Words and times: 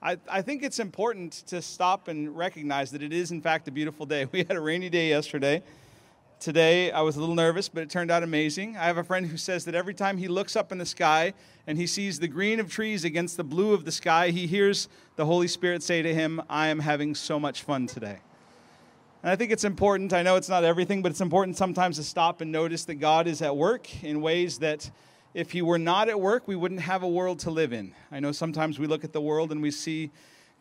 I, 0.00 0.16
I 0.30 0.42
think 0.42 0.62
it's 0.62 0.78
important 0.78 1.32
to 1.48 1.60
stop 1.60 2.06
and 2.06 2.36
recognize 2.36 2.92
that 2.92 3.02
it 3.02 3.12
is, 3.12 3.32
in 3.32 3.40
fact, 3.40 3.66
a 3.66 3.72
beautiful 3.72 4.06
day. 4.06 4.26
We 4.32 4.40
had 4.40 4.52
a 4.52 4.60
rainy 4.60 4.88
day 4.88 5.08
yesterday. 5.08 5.62
Today, 6.38 6.92
I 6.92 7.00
was 7.00 7.16
a 7.16 7.20
little 7.20 7.34
nervous, 7.34 7.68
but 7.68 7.82
it 7.82 7.90
turned 7.90 8.12
out 8.12 8.22
amazing. 8.22 8.76
I 8.76 8.84
have 8.84 8.96
a 8.96 9.02
friend 9.02 9.26
who 9.26 9.36
says 9.36 9.64
that 9.64 9.74
every 9.74 9.94
time 9.94 10.16
he 10.16 10.28
looks 10.28 10.54
up 10.54 10.70
in 10.70 10.78
the 10.78 10.86
sky 10.86 11.34
and 11.66 11.76
he 11.76 11.88
sees 11.88 12.20
the 12.20 12.28
green 12.28 12.60
of 12.60 12.70
trees 12.70 13.04
against 13.04 13.36
the 13.36 13.42
blue 13.42 13.74
of 13.74 13.84
the 13.84 13.90
sky, 13.90 14.30
he 14.30 14.46
hears 14.46 14.88
the 15.16 15.26
Holy 15.26 15.48
Spirit 15.48 15.82
say 15.82 16.00
to 16.00 16.14
him, 16.14 16.40
I 16.48 16.68
am 16.68 16.78
having 16.78 17.16
so 17.16 17.40
much 17.40 17.62
fun 17.62 17.88
today. 17.88 18.18
And 19.24 19.32
I 19.32 19.34
think 19.34 19.50
it's 19.50 19.64
important. 19.64 20.12
I 20.12 20.22
know 20.22 20.36
it's 20.36 20.48
not 20.48 20.62
everything, 20.62 21.02
but 21.02 21.10
it's 21.10 21.20
important 21.20 21.56
sometimes 21.56 21.96
to 21.96 22.04
stop 22.04 22.40
and 22.40 22.52
notice 22.52 22.84
that 22.84 22.96
God 22.96 23.26
is 23.26 23.42
at 23.42 23.56
work 23.56 24.04
in 24.04 24.20
ways 24.20 24.58
that 24.58 24.88
if 25.38 25.52
He 25.52 25.62
were 25.62 25.78
not 25.78 26.08
at 26.08 26.20
work, 26.20 26.48
we 26.48 26.56
wouldn't 26.56 26.80
have 26.80 27.04
a 27.04 27.08
world 27.08 27.38
to 27.40 27.50
live 27.52 27.72
in. 27.72 27.94
I 28.10 28.18
know 28.18 28.32
sometimes 28.32 28.80
we 28.80 28.88
look 28.88 29.04
at 29.04 29.12
the 29.12 29.20
world 29.20 29.52
and 29.52 29.62
we 29.62 29.70
see 29.70 30.10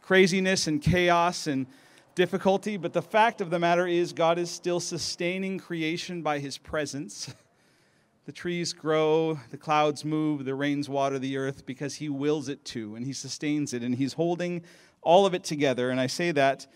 craziness 0.03 0.67
and 0.67 0.79
chaos 0.79 1.47
and 1.47 1.65
difficulty, 2.13 2.77
but 2.77 2.93
the 2.93 3.01
fact 3.01 3.41
of 3.41 3.49
the 3.49 3.57
matter 3.57 3.87
is, 3.87 4.13
God 4.13 4.37
is 4.37 4.51
still 4.51 4.79
sustaining 4.79 5.57
creation 5.57 6.21
by 6.21 6.37
His 6.39 6.57
presence. 6.57 7.33
The 8.25 8.33
trees 8.33 8.73
grow, 8.73 9.39
the 9.51 9.57
clouds 9.57 10.03
move, 10.03 10.43
the 10.43 10.53
rains 10.53 10.89
water 10.89 11.17
the 11.17 11.37
earth 11.37 11.65
because 11.65 11.95
He 11.95 12.09
wills 12.09 12.49
it 12.49 12.65
to, 12.65 12.97
and 12.97 13.05
He 13.05 13.13
sustains 13.13 13.73
it, 13.73 13.83
and 13.83 13.95
He's 13.95 14.11
holding 14.11 14.63
all 15.01 15.25
of 15.25 15.33
it 15.33 15.45
together. 15.45 15.91
And 15.91 15.97
I 15.97 16.07
say 16.07 16.33
that 16.33 16.67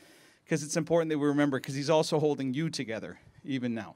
because 0.46 0.64
it's 0.64 0.78
important 0.78 1.10
that 1.10 1.20
we 1.20 1.28
remember, 1.28 1.60
because 1.60 1.76
He's 1.76 1.90
also 1.90 2.20
holding 2.20 2.54
you 2.54 2.70
together, 2.70 3.20
even 3.44 3.74
now. 3.74 3.96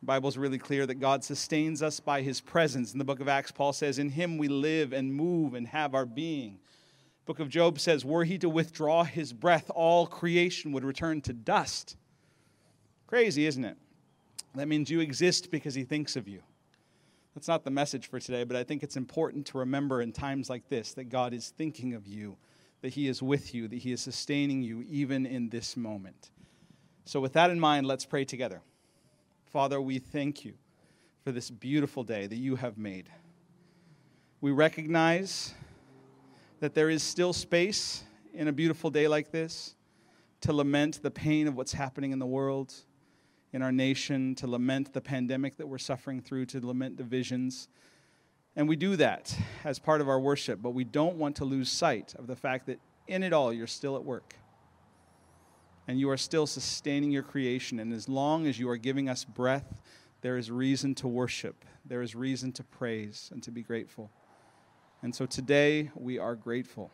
The 0.00 0.06
Bible 0.06 0.28
is 0.28 0.38
really 0.38 0.58
clear 0.58 0.86
that 0.86 0.96
God 0.96 1.24
sustains 1.24 1.82
us 1.82 2.00
by 2.00 2.22
His 2.22 2.40
presence. 2.40 2.92
In 2.92 2.98
the 2.98 3.04
book 3.04 3.20
of 3.20 3.28
Acts, 3.28 3.50
Paul 3.50 3.72
says, 3.72 3.98
In 3.98 4.10
Him 4.10 4.38
we 4.38 4.48
live 4.48 4.92
and 4.92 5.12
move 5.12 5.54
and 5.54 5.66
have 5.66 5.94
our 5.94 6.06
being 6.06 6.58
book 7.28 7.40
of 7.40 7.50
Job 7.50 7.78
says, 7.78 8.06
Were 8.06 8.24
he 8.24 8.38
to 8.38 8.48
withdraw 8.48 9.04
his 9.04 9.34
breath, 9.34 9.70
all 9.74 10.06
creation 10.06 10.72
would 10.72 10.82
return 10.82 11.20
to 11.20 11.34
dust. 11.34 11.96
Crazy, 13.06 13.44
isn't 13.44 13.66
it? 13.66 13.76
That 14.54 14.66
means 14.66 14.90
you 14.90 15.00
exist 15.00 15.50
because 15.50 15.74
he 15.74 15.84
thinks 15.84 16.16
of 16.16 16.26
you. 16.26 16.40
That's 17.34 17.46
not 17.46 17.64
the 17.64 17.70
message 17.70 18.08
for 18.08 18.18
today, 18.18 18.44
but 18.44 18.56
I 18.56 18.64
think 18.64 18.82
it's 18.82 18.96
important 18.96 19.44
to 19.48 19.58
remember 19.58 20.00
in 20.00 20.10
times 20.10 20.48
like 20.48 20.70
this 20.70 20.94
that 20.94 21.10
God 21.10 21.34
is 21.34 21.50
thinking 21.50 21.92
of 21.92 22.06
you, 22.06 22.38
that 22.80 22.94
he 22.94 23.08
is 23.08 23.22
with 23.22 23.54
you, 23.54 23.68
that 23.68 23.78
he 23.78 23.92
is 23.92 24.00
sustaining 24.00 24.62
you 24.62 24.82
even 24.88 25.26
in 25.26 25.50
this 25.50 25.76
moment. 25.76 26.30
So, 27.04 27.20
with 27.20 27.34
that 27.34 27.50
in 27.50 27.60
mind, 27.60 27.86
let's 27.86 28.06
pray 28.06 28.24
together. 28.24 28.62
Father, 29.50 29.80
we 29.80 29.98
thank 29.98 30.44
you 30.44 30.52
for 31.24 31.32
this 31.32 31.48
beautiful 31.48 32.04
day 32.04 32.26
that 32.26 32.36
you 32.36 32.56
have 32.56 32.76
made. 32.76 33.08
We 34.42 34.50
recognize 34.50 35.54
that 36.60 36.74
there 36.74 36.90
is 36.90 37.02
still 37.02 37.32
space 37.32 38.04
in 38.34 38.48
a 38.48 38.52
beautiful 38.52 38.90
day 38.90 39.08
like 39.08 39.30
this 39.30 39.74
to 40.42 40.52
lament 40.52 41.02
the 41.02 41.10
pain 41.10 41.48
of 41.48 41.56
what's 41.56 41.72
happening 41.72 42.12
in 42.12 42.18
the 42.18 42.26
world, 42.26 42.74
in 43.54 43.62
our 43.62 43.72
nation, 43.72 44.34
to 44.34 44.46
lament 44.46 44.92
the 44.92 45.00
pandemic 45.00 45.56
that 45.56 45.66
we're 45.66 45.78
suffering 45.78 46.20
through, 46.20 46.44
to 46.44 46.64
lament 46.64 46.96
divisions. 46.96 47.68
And 48.54 48.68
we 48.68 48.76
do 48.76 48.96
that 48.96 49.34
as 49.64 49.78
part 49.78 50.02
of 50.02 50.10
our 50.10 50.20
worship, 50.20 50.60
but 50.60 50.70
we 50.70 50.84
don't 50.84 51.16
want 51.16 51.36
to 51.36 51.46
lose 51.46 51.70
sight 51.70 52.14
of 52.18 52.26
the 52.26 52.36
fact 52.36 52.66
that 52.66 52.80
in 53.06 53.22
it 53.22 53.32
all, 53.32 53.50
you're 53.50 53.66
still 53.66 53.96
at 53.96 54.04
work. 54.04 54.34
And 55.88 55.98
you 55.98 56.10
are 56.10 56.16
still 56.16 56.46
sustaining 56.46 57.10
your 57.10 57.22
creation. 57.22 57.80
And 57.80 57.92
as 57.92 58.08
long 58.08 58.46
as 58.46 58.58
you 58.58 58.68
are 58.68 58.76
giving 58.76 59.08
us 59.08 59.24
breath, 59.24 59.74
there 60.20 60.36
is 60.36 60.50
reason 60.50 60.94
to 60.96 61.08
worship, 61.08 61.64
there 61.84 62.02
is 62.02 62.14
reason 62.14 62.52
to 62.52 62.62
praise 62.62 63.30
and 63.32 63.42
to 63.42 63.50
be 63.50 63.62
grateful. 63.62 64.10
And 65.02 65.14
so 65.14 65.26
today 65.26 65.90
we 65.94 66.18
are 66.18 66.34
grateful. 66.34 66.90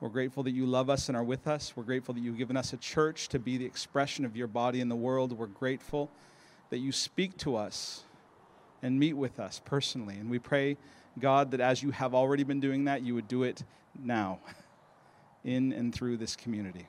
We're 0.00 0.08
grateful 0.08 0.42
that 0.44 0.52
you 0.52 0.64
love 0.64 0.88
us 0.88 1.08
and 1.08 1.16
are 1.16 1.24
with 1.24 1.46
us. 1.46 1.74
We're 1.76 1.82
grateful 1.82 2.14
that 2.14 2.20
you've 2.20 2.38
given 2.38 2.56
us 2.56 2.72
a 2.72 2.78
church 2.78 3.28
to 3.28 3.38
be 3.38 3.58
the 3.58 3.66
expression 3.66 4.24
of 4.24 4.34
your 4.34 4.46
body 4.46 4.80
in 4.80 4.88
the 4.88 4.96
world. 4.96 5.32
We're 5.32 5.46
grateful 5.46 6.10
that 6.70 6.78
you 6.78 6.90
speak 6.90 7.36
to 7.38 7.56
us 7.56 8.04
and 8.82 8.98
meet 8.98 9.12
with 9.12 9.38
us 9.38 9.60
personally. 9.62 10.14
And 10.14 10.30
we 10.30 10.38
pray, 10.38 10.78
God, 11.18 11.50
that 11.50 11.60
as 11.60 11.82
you 11.82 11.90
have 11.90 12.14
already 12.14 12.44
been 12.44 12.60
doing 12.60 12.84
that, 12.84 13.02
you 13.02 13.14
would 13.14 13.28
do 13.28 13.42
it 13.42 13.62
now 14.02 14.38
in 15.44 15.72
and 15.72 15.94
through 15.94 16.16
this 16.16 16.34
community. 16.34 16.86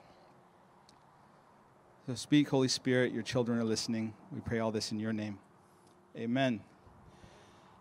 So 2.12 2.16
speak, 2.16 2.50
Holy 2.50 2.68
Spirit. 2.68 3.14
Your 3.14 3.24
children 3.24 3.58
are 3.58 3.64
listening. 3.64 4.14
We 4.34 4.42
pray 4.42 4.60
all 4.60 4.70
this 4.70 4.92
in 4.92 5.00
your 5.00 5.14
name. 5.14 5.40
Amen. 6.18 6.60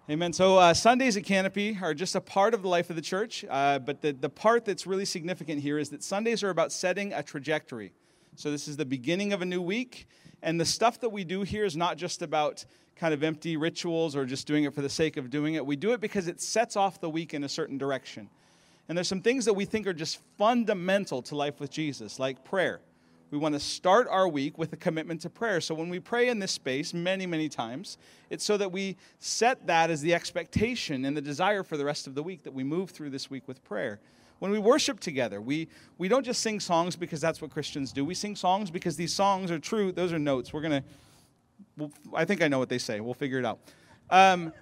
Amen. 0.09 0.33
So 0.33 0.57
uh, 0.57 0.73
Sundays 0.73 1.17
at 1.17 1.25
Canopy 1.25 1.77
are 1.83 1.95
just 1.95 2.15
a 2.15 2.21
part 2.21 2.55
of 2.55 2.63
the 2.63 2.69
life 2.69 2.91
of 2.91 2.95
the 2.95 3.03
church, 3.03 3.45
uh, 3.51 3.81
but 3.81 4.03
the, 4.03 4.13
the 4.13 4.29
part 4.29 4.65
that's 4.65 4.87
really 4.87 5.05
significant 5.05 5.61
here 5.61 5.81
is 5.81 5.89
that 5.89 6.05
Sundays 6.05 6.45
are 6.45 6.51
about 6.51 6.71
setting 6.71 7.13
a 7.13 7.25
trajectory. 7.25 7.93
So 8.37 8.53
this 8.53 8.69
is 8.69 8.77
the 8.77 8.85
beginning 8.85 9.33
of 9.33 9.43
a 9.43 9.45
new 9.45 9.61
week, 9.61 10.07
and 10.43 10.61
the 10.61 10.65
stuff 10.65 11.01
that 11.01 11.09
we 11.09 11.25
do 11.25 11.43
here 11.43 11.65
is 11.65 11.77
not 11.77 11.97
just 11.97 12.23
about 12.23 12.65
kind 12.95 13.13
of 13.13 13.25
empty 13.25 13.57
rituals 13.57 14.15
or 14.15 14.25
just 14.25 14.47
doing 14.47 14.63
it 14.63 14.73
for 14.73 14.83
the 14.83 14.89
sake 14.89 15.17
of 15.17 15.29
doing 15.31 15.55
it. 15.55 15.67
We 15.67 15.75
do 15.75 15.91
it 15.91 16.01
because 16.01 16.29
it 16.29 16.41
sets 16.41 16.77
off 16.77 17.01
the 17.01 17.11
week 17.11 17.35
in 17.35 17.43
a 17.43 17.49
certain 17.49 17.79
direction. 17.79 18.31
And 18.89 18.97
there's 18.97 19.09
some 19.09 19.23
things 19.23 19.45
that 19.47 19.55
we 19.55 19.65
think 19.65 19.89
are 19.89 19.93
just 19.93 20.21
fundamental 20.39 21.21
to 21.23 21.35
life 21.35 21.59
with 21.59 21.73
Jesus, 21.73 22.21
like 22.21 22.45
prayer. 22.45 22.81
We 23.31 23.39
want 23.39 23.55
to 23.55 23.61
start 23.61 24.09
our 24.11 24.27
week 24.27 24.59
with 24.59 24.73
a 24.73 24.77
commitment 24.77 25.21
to 25.21 25.31
prayer. 25.31 25.61
So 25.61 25.75
when 25.75 25.89
we 25.89 26.01
pray 26.01 26.29
in 26.29 26.41
this 26.41 26.51
space 26.51 26.93
many, 26.93 27.27
many 27.27 27.49
times, 27.49 27.97
it's 28.29 28.45
so 28.45 28.57
that 28.57 28.73
we 28.73 28.97
set 29.21 29.69
that 29.69 29.89
as 29.89 30.01
the 30.01 30.15
expectation 30.15 31.05
and 31.05 31.17
the 31.17 31.21
desire 31.21 31.63
for 31.63 31.77
the 31.77 31.85
rest 31.85 32.09
of 32.09 32.17
the 32.17 32.23
week 32.23 32.43
that 32.43 32.53
we 32.53 32.65
move 32.65 32.91
through 32.91 33.11
this 33.11 33.31
week 33.31 33.47
with 33.47 33.63
prayer. 33.63 34.01
When 34.41 34.51
we 34.51 34.59
worship 34.59 34.99
together, 34.99 35.41
we, 35.41 35.69
we 35.97 36.09
don't 36.09 36.25
just 36.25 36.41
sing 36.41 36.59
songs 36.59 36.97
because 36.97 37.21
that's 37.21 37.41
what 37.41 37.51
Christians 37.51 37.93
do. 37.93 38.05
We 38.05 38.15
sing 38.15 38.35
songs 38.35 38.71
because 38.71 38.97
these 38.97 39.15
songs 39.15 39.51
are 39.51 39.59
true. 39.59 39.93
Those 39.93 40.13
are 40.13 40.19
notes. 40.19 40.53
We're 40.53 40.63
going 40.63 40.83
to, 40.83 40.85
we'll, 41.77 41.93
I 42.15 42.25
think 42.25 42.43
I 42.43 42.49
know 42.49 42.59
what 42.59 42.69
they 42.69 42.79
say. 42.79 43.01
We'll 43.01 43.15
figure 43.15 43.39
it 43.39 43.45
out. 43.45 43.61
Um, 44.09 44.53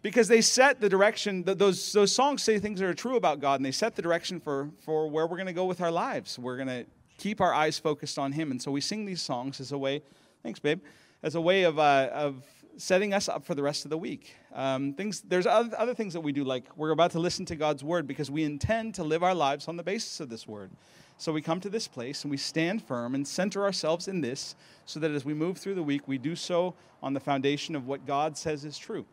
because 0.00 0.28
they 0.28 0.40
set 0.40 0.80
the 0.80 0.88
direction 0.88 1.42
those, 1.44 1.92
those 1.92 2.12
songs 2.12 2.42
say 2.42 2.58
things 2.58 2.78
that 2.78 2.86
are 2.86 2.94
true 2.94 3.16
about 3.16 3.40
god 3.40 3.58
and 3.58 3.64
they 3.64 3.70
set 3.72 3.96
the 3.96 4.02
direction 4.02 4.38
for, 4.38 4.68
for 4.82 5.08
where 5.08 5.26
we're 5.26 5.36
going 5.36 5.46
to 5.46 5.52
go 5.54 5.64
with 5.64 5.80
our 5.80 5.90
lives 5.90 6.38
we're 6.38 6.56
going 6.56 6.68
to 6.68 6.84
keep 7.18 7.40
our 7.40 7.54
eyes 7.54 7.78
focused 7.78 8.18
on 8.18 8.32
Him. 8.32 8.50
And 8.50 8.60
so 8.60 8.70
we 8.70 8.80
sing 8.80 9.04
these 9.04 9.22
songs 9.22 9.60
as 9.60 9.72
a 9.72 9.78
way, 9.78 10.02
thanks, 10.42 10.58
babe, 10.58 10.80
as 11.22 11.34
a 11.34 11.40
way 11.40 11.64
of, 11.64 11.78
uh, 11.78 12.10
of 12.12 12.42
setting 12.76 13.14
us 13.14 13.28
up 13.28 13.44
for 13.44 13.54
the 13.54 13.62
rest 13.62 13.84
of 13.84 13.90
the 13.90 13.98
week. 13.98 14.34
Um, 14.52 14.94
things, 14.94 15.22
there's 15.22 15.46
other, 15.46 15.70
other 15.78 15.94
things 15.94 16.12
that 16.12 16.20
we 16.20 16.32
do, 16.32 16.44
like 16.44 16.64
we're 16.76 16.90
about 16.90 17.12
to 17.12 17.18
listen 17.18 17.44
to 17.46 17.56
God's 17.56 17.84
Word 17.84 18.06
because 18.06 18.30
we 18.30 18.44
intend 18.44 18.94
to 18.96 19.04
live 19.04 19.22
our 19.22 19.34
lives 19.34 19.68
on 19.68 19.76
the 19.76 19.82
basis 19.82 20.20
of 20.20 20.28
this 20.28 20.46
Word. 20.46 20.70
So 21.16 21.32
we 21.32 21.42
come 21.42 21.60
to 21.60 21.70
this 21.70 21.86
place 21.86 22.24
and 22.24 22.30
we 22.30 22.36
stand 22.36 22.82
firm 22.82 23.14
and 23.14 23.26
center 23.26 23.62
ourselves 23.62 24.08
in 24.08 24.20
this 24.20 24.56
so 24.84 24.98
that 25.00 25.12
as 25.12 25.24
we 25.24 25.32
move 25.32 25.58
through 25.58 25.76
the 25.76 25.82
week, 25.82 26.08
we 26.08 26.18
do 26.18 26.34
so 26.34 26.74
on 27.02 27.12
the 27.12 27.20
foundation 27.20 27.76
of 27.76 27.86
what 27.86 28.06
God 28.06 28.36
says 28.36 28.64
is 28.64 28.76
true. 28.76 29.06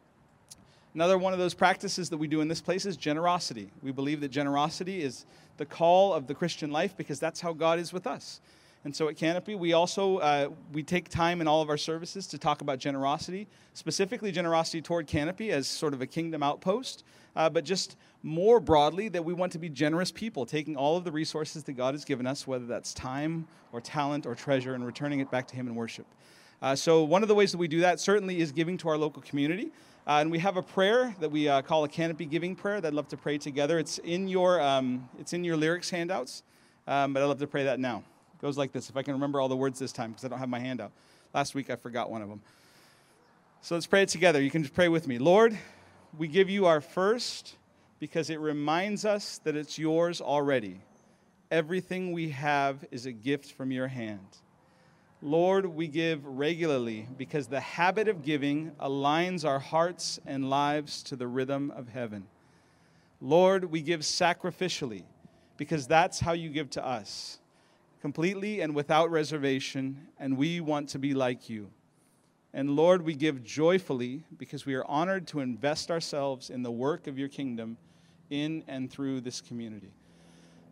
Another 0.93 1.17
one 1.17 1.31
of 1.31 1.39
those 1.39 1.53
practices 1.53 2.09
that 2.09 2.17
we 2.17 2.27
do 2.27 2.41
in 2.41 2.47
this 2.47 2.59
place 2.59 2.85
is 2.85 2.97
generosity. 2.97 3.71
We 3.81 3.91
believe 3.91 4.19
that 4.21 4.29
generosity 4.29 5.01
is 5.01 5.25
the 5.61 5.65
call 5.67 6.11
of 6.11 6.25
the 6.25 6.33
Christian 6.33 6.71
life 6.71 6.97
because 6.97 7.19
that's 7.19 7.39
how 7.39 7.53
God 7.53 7.77
is 7.77 7.93
with 7.93 8.07
us. 8.07 8.41
And 8.83 8.95
so 8.95 9.09
at 9.09 9.15
Canopy, 9.15 9.53
we 9.53 9.73
also 9.73 10.17
uh, 10.17 10.49
we 10.73 10.81
take 10.81 11.07
time 11.07 11.39
in 11.39 11.47
all 11.47 11.61
of 11.61 11.69
our 11.69 11.77
services 11.77 12.25
to 12.27 12.39
talk 12.39 12.61
about 12.61 12.79
generosity, 12.79 13.47
specifically 13.75 14.31
generosity 14.31 14.81
toward 14.81 15.05
Canopy 15.05 15.51
as 15.51 15.67
sort 15.67 15.93
of 15.93 16.01
a 16.01 16.07
kingdom 16.07 16.41
outpost, 16.41 17.03
uh, 17.35 17.47
but 17.47 17.63
just 17.63 17.95
more 18.23 18.59
broadly 18.59 19.07
that 19.09 19.23
we 19.23 19.33
want 19.35 19.51
to 19.51 19.59
be 19.59 19.69
generous 19.69 20.11
people, 20.11 20.47
taking 20.47 20.75
all 20.75 20.97
of 20.97 21.03
the 21.03 21.11
resources 21.11 21.63
that 21.65 21.73
God 21.73 21.93
has 21.93 22.05
given 22.05 22.25
us, 22.25 22.47
whether 22.47 22.65
that's 22.65 22.91
time 22.91 23.47
or 23.71 23.81
talent 23.81 24.25
or 24.25 24.33
treasure, 24.33 24.73
and 24.73 24.83
returning 24.83 25.19
it 25.19 25.29
back 25.29 25.47
to 25.49 25.55
Him 25.55 25.67
in 25.67 25.75
worship. 25.75 26.07
Uh, 26.59 26.75
so 26.75 27.03
one 27.03 27.21
of 27.21 27.27
the 27.27 27.35
ways 27.35 27.51
that 27.51 27.59
we 27.59 27.67
do 27.67 27.81
that 27.81 27.99
certainly 27.99 28.39
is 28.39 28.51
giving 28.51 28.77
to 28.77 28.89
our 28.89 28.97
local 28.97 29.21
community. 29.21 29.71
Uh, 30.07 30.17
and 30.21 30.31
we 30.31 30.39
have 30.39 30.57
a 30.57 30.63
prayer 30.63 31.15
that 31.19 31.29
we 31.29 31.47
uh, 31.47 31.61
call 31.61 31.83
a 31.83 31.87
canopy 31.87 32.25
giving 32.25 32.55
prayer 32.55 32.81
that 32.81 32.87
I'd 32.87 32.93
love 32.93 33.07
to 33.09 33.17
pray 33.17 33.37
together. 33.37 33.77
It's 33.77 33.99
in 33.99 34.27
your, 34.27 34.59
um, 34.59 35.07
it's 35.19 35.33
in 35.33 35.43
your 35.43 35.55
lyrics 35.55 35.91
handouts, 35.91 36.41
um, 36.87 37.13
but 37.13 37.21
I'd 37.21 37.27
love 37.27 37.39
to 37.39 37.47
pray 37.47 37.65
that 37.65 37.79
now. 37.79 38.03
It 38.33 38.41
goes 38.41 38.57
like 38.57 38.71
this, 38.71 38.89
if 38.89 38.97
I 38.97 39.03
can 39.03 39.13
remember 39.13 39.39
all 39.39 39.47
the 39.47 39.55
words 39.55 39.77
this 39.77 39.91
time, 39.91 40.09
because 40.09 40.25
I 40.25 40.27
don't 40.27 40.39
have 40.39 40.49
my 40.49 40.59
handout. 40.59 40.91
Last 41.35 41.53
week 41.53 41.69
I 41.69 41.75
forgot 41.75 42.09
one 42.09 42.23
of 42.23 42.29
them. 42.29 42.41
So 43.61 43.75
let's 43.75 43.85
pray 43.85 44.01
it 44.01 44.09
together. 44.09 44.41
You 44.41 44.49
can 44.49 44.63
just 44.63 44.73
pray 44.73 44.87
with 44.87 45.07
me. 45.07 45.19
Lord, 45.19 45.55
we 46.17 46.27
give 46.27 46.49
you 46.49 46.65
our 46.65 46.81
first 46.81 47.55
because 47.99 48.31
it 48.31 48.39
reminds 48.39 49.05
us 49.05 49.37
that 49.43 49.55
it's 49.55 49.77
yours 49.77 50.19
already. 50.19 50.81
Everything 51.51 52.11
we 52.11 52.29
have 52.29 52.83
is 52.89 53.05
a 53.05 53.11
gift 53.11 53.51
from 53.51 53.71
your 53.71 53.87
hand. 53.87 54.25
Lord, 55.23 55.67
we 55.67 55.87
give 55.87 56.25
regularly 56.25 57.07
because 57.15 57.45
the 57.45 57.59
habit 57.59 58.07
of 58.07 58.23
giving 58.23 58.71
aligns 58.79 59.45
our 59.45 59.59
hearts 59.59 60.19
and 60.25 60.49
lives 60.49 61.03
to 61.03 61.15
the 61.15 61.27
rhythm 61.27 61.71
of 61.75 61.87
heaven. 61.89 62.25
Lord, 63.21 63.65
we 63.65 63.81
give 63.81 64.01
sacrificially 64.01 65.03
because 65.57 65.85
that's 65.85 66.19
how 66.19 66.33
you 66.33 66.49
give 66.49 66.71
to 66.71 66.83
us, 66.83 67.37
completely 68.01 68.61
and 68.61 68.73
without 68.73 69.11
reservation, 69.11 70.07
and 70.19 70.37
we 70.37 70.59
want 70.59 70.89
to 70.89 70.97
be 70.97 71.13
like 71.13 71.49
you. 71.49 71.69
And 72.51 72.75
Lord, 72.75 73.03
we 73.03 73.13
give 73.13 73.43
joyfully 73.43 74.23
because 74.39 74.65
we 74.65 74.73
are 74.73 74.85
honored 74.85 75.27
to 75.27 75.39
invest 75.39 75.91
ourselves 75.91 76.49
in 76.49 76.63
the 76.63 76.71
work 76.71 77.05
of 77.05 77.19
your 77.19 77.29
kingdom 77.29 77.77
in 78.31 78.63
and 78.67 78.89
through 78.89 79.21
this 79.21 79.39
community. 79.39 79.91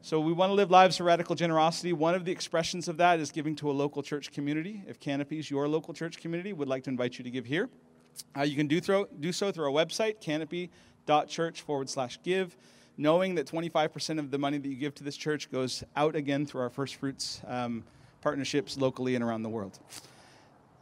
So 0.02 0.22
we 0.22 0.32
want 0.32 0.50
to 0.50 0.54
live 0.54 0.72
lives 0.72 0.98
of 1.02 1.06
radical 1.06 1.36
generosity. 1.36 1.92
One 1.92 2.16
of 2.16 2.24
the 2.24 2.32
expressions 2.32 2.88
of 2.88 2.96
that 2.98 3.20
is 3.20 3.32
giving 3.32 3.54
to 3.58 3.70
a 3.70 3.74
local 3.74 4.02
church 4.02 4.32
community. 4.32 4.82
If 4.88 4.98
Canopy's 4.98 5.52
your 5.52 5.68
local 5.68 5.94
church 5.94 6.22
community, 6.22 6.54
would 6.54 6.70
like 6.70 6.84
to 6.84 6.90
invite 6.90 7.18
you 7.18 7.24
to 7.26 7.30
give 7.30 7.46
here. 7.46 7.68
Uh, 8.36 8.44
you 8.44 8.56
can 8.56 8.66
do, 8.66 8.80
through, 8.80 9.10
do 9.20 9.34
so 9.34 9.52
through 9.52 9.66
our 9.66 9.86
website, 9.86 10.22
canopy.church 10.22 11.62
forward 11.62 11.90
slash 11.90 12.18
give, 12.24 12.56
knowing 12.98 13.36
that 13.36 13.46
25% 13.46 14.20
of 14.20 14.32
the 14.32 14.38
money 14.38 14.58
that 14.58 14.70
you 14.70 14.78
give 14.78 14.96
to 14.96 15.04
this 15.04 15.18
church 15.18 15.52
goes 15.52 15.84
out 15.98 16.16
again 16.16 16.46
through 16.46 16.62
our 16.62 16.70
First 16.70 16.96
Fruits 16.96 17.42
um, 17.46 17.84
partnerships 18.22 18.78
locally 18.78 19.16
and 19.16 19.24
around 19.24 19.44
the 19.44 19.50
world. 19.50 19.80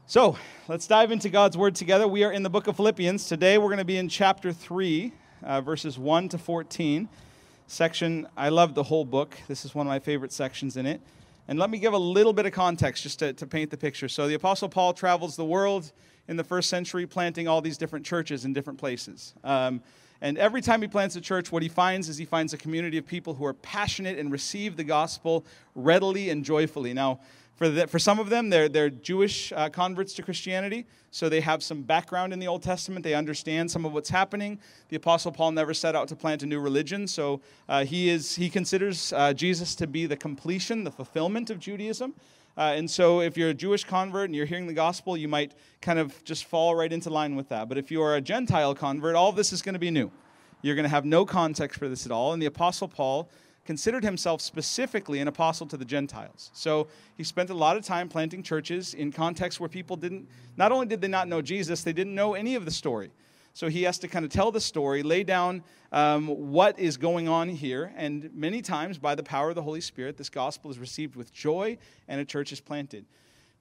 So 0.05 0.37
let's 0.67 0.85
dive 0.85 1.11
into 1.11 1.29
God's 1.29 1.57
Word 1.57 1.73
together. 1.73 2.07
We 2.07 2.23
are 2.23 2.31
in 2.31 2.43
the 2.43 2.51
book 2.51 2.67
of 2.67 2.75
Philippians. 2.75 3.27
Today 3.27 3.57
we're 3.57 3.65
going 3.65 3.79
to 3.79 3.85
be 3.85 3.97
in 3.97 4.09
chapter 4.09 4.53
3, 4.53 5.11
uh, 5.41 5.61
verses 5.61 5.97
1 5.97 6.29
to 6.29 6.37
14 6.37 7.09
section. 7.67 8.27
I 8.35 8.49
love 8.49 8.73
the 8.73 8.83
whole 8.83 9.05
book. 9.05 9.37
This 9.47 9.65
is 9.65 9.75
one 9.75 9.85
of 9.85 9.89
my 9.89 9.99
favorite 9.99 10.31
sections 10.31 10.77
in 10.77 10.85
it. 10.85 11.01
And 11.47 11.59
let 11.59 11.69
me 11.69 11.77
give 11.77 11.93
a 11.93 11.97
little 11.97 12.33
bit 12.33 12.45
of 12.45 12.51
context 12.53 13.03
just 13.03 13.19
to, 13.19 13.33
to 13.33 13.45
paint 13.45 13.71
the 13.71 13.77
picture. 13.77 14.09
So, 14.09 14.27
the 14.27 14.33
Apostle 14.33 14.69
Paul 14.69 14.93
travels 14.93 15.35
the 15.35 15.45
world 15.45 15.91
in 16.27 16.35
the 16.35 16.43
first 16.43 16.69
century, 16.69 17.05
planting 17.05 17.47
all 17.47 17.61
these 17.61 17.77
different 17.77 18.05
churches 18.05 18.43
in 18.43 18.53
different 18.53 18.79
places. 18.79 19.33
Um, 19.43 19.81
and 20.19 20.37
every 20.37 20.61
time 20.61 20.81
he 20.81 20.87
plants 20.87 21.15
a 21.15 21.21
church, 21.21 21.51
what 21.51 21.61
he 21.61 21.69
finds 21.69 22.09
is 22.09 22.17
he 22.17 22.25
finds 22.25 22.53
a 22.53 22.57
community 22.57 22.97
of 22.97 23.05
people 23.05 23.35
who 23.35 23.45
are 23.45 23.53
passionate 23.53 24.17
and 24.17 24.31
receive 24.31 24.75
the 24.75 24.83
gospel 24.83 25.45
readily 25.75 26.29
and 26.29 26.43
joyfully. 26.43 26.93
Now, 26.93 27.19
for, 27.57 27.69
the, 27.69 27.87
for 27.87 27.97
some 27.97 28.19
of 28.19 28.29
them, 28.29 28.49
they're, 28.51 28.69
they're 28.69 28.91
Jewish 28.91 29.51
uh, 29.51 29.67
converts 29.69 30.13
to 30.13 30.21
Christianity, 30.21 30.85
so 31.09 31.27
they 31.27 31.41
have 31.41 31.63
some 31.63 31.81
background 31.81 32.31
in 32.31 32.37
the 32.37 32.47
Old 32.47 32.61
Testament. 32.61 33.03
They 33.03 33.15
understand 33.15 33.71
some 33.71 33.83
of 33.83 33.93
what's 33.93 34.09
happening. 34.09 34.59
The 34.89 34.97
Apostle 34.97 35.31
Paul 35.31 35.53
never 35.53 35.73
set 35.73 35.95
out 35.95 36.07
to 36.09 36.15
plant 36.15 36.43
a 36.43 36.45
new 36.45 36.59
religion, 36.59 37.07
so 37.07 37.41
uh, 37.67 37.83
he, 37.83 38.09
is, 38.09 38.35
he 38.35 38.47
considers 38.47 39.11
uh, 39.11 39.33
Jesus 39.33 39.73
to 39.75 39.87
be 39.87 40.05
the 40.05 40.15
completion, 40.15 40.83
the 40.83 40.91
fulfillment 40.91 41.49
of 41.49 41.59
Judaism. 41.59 42.13
Uh, 42.55 42.73
and 42.75 42.89
so, 42.89 43.21
if 43.21 43.37
you're 43.37 43.49
a 43.49 43.55
Jewish 43.55 43.83
convert 43.83 44.25
and 44.25 44.35
you're 44.35 44.45
hearing 44.45 44.65
the 44.65 44.73
gospel, 44.73 45.15
you 45.17 45.27
might 45.27 45.53
kind 45.81 45.99
of 45.99 46.23
just 46.23 46.45
fall 46.45 46.75
right 46.75 46.91
into 46.91 47.09
line 47.09 47.35
with 47.35 47.49
that. 47.49 47.69
But 47.69 47.77
if 47.77 47.91
you 47.91 48.01
are 48.01 48.15
a 48.15 48.21
Gentile 48.21 48.73
convert, 48.73 49.15
all 49.15 49.31
this 49.31 49.53
is 49.53 49.61
going 49.61 49.73
to 49.73 49.79
be 49.79 49.91
new. 49.91 50.11
You're 50.63 50.75
going 50.75 50.83
to 50.83 50.89
have 50.89 51.05
no 51.05 51.23
context 51.23 51.77
for 51.77 51.87
this 51.87 52.05
at 52.05 52.11
all. 52.11 52.33
And 52.33 52.41
the 52.41 52.47
Apostle 52.47 52.87
Paul 52.87 53.29
considered 53.67 54.03
himself 54.03 54.39
specifically 54.41 55.19
an 55.19 55.27
apostle 55.27 55.67
to 55.67 55.75
the 55.75 55.85
Gentiles. 55.85 56.49
So 56.53 56.87
he 57.17 57.23
spent 57.25 57.49
a 57.49 57.53
lot 57.53 57.75
of 57.75 57.83
time 57.83 58.07
planting 58.07 58.41
churches 58.41 58.93
in 58.93 59.11
contexts 59.11 59.59
where 59.59 59.67
people 59.67 59.97
didn't, 59.97 60.27
not 60.55 60.71
only 60.71 60.87
did 60.87 61.01
they 61.01 61.09
not 61.09 61.27
know 61.27 61.41
Jesus, 61.41 61.83
they 61.83 61.91
didn't 61.91 62.15
know 62.15 62.33
any 62.33 62.55
of 62.55 62.63
the 62.63 62.71
story. 62.71 63.11
So 63.53 63.67
he 63.67 63.83
has 63.83 63.99
to 63.99 64.07
kind 64.07 64.23
of 64.23 64.31
tell 64.31 64.51
the 64.51 64.61
story, 64.61 65.03
lay 65.03 65.23
down 65.23 65.63
um, 65.91 66.27
what 66.27 66.79
is 66.79 66.95
going 66.95 67.27
on 67.27 67.49
here. 67.49 67.91
And 67.97 68.33
many 68.33 68.61
times, 68.61 68.97
by 68.97 69.15
the 69.15 69.23
power 69.23 69.49
of 69.49 69.55
the 69.55 69.63
Holy 69.63 69.81
Spirit, 69.81 70.15
this 70.15 70.29
gospel 70.29 70.71
is 70.71 70.79
received 70.79 71.17
with 71.17 71.33
joy 71.33 71.77
and 72.07 72.21
a 72.21 72.25
church 72.25 72.53
is 72.53 72.61
planted. 72.61 73.05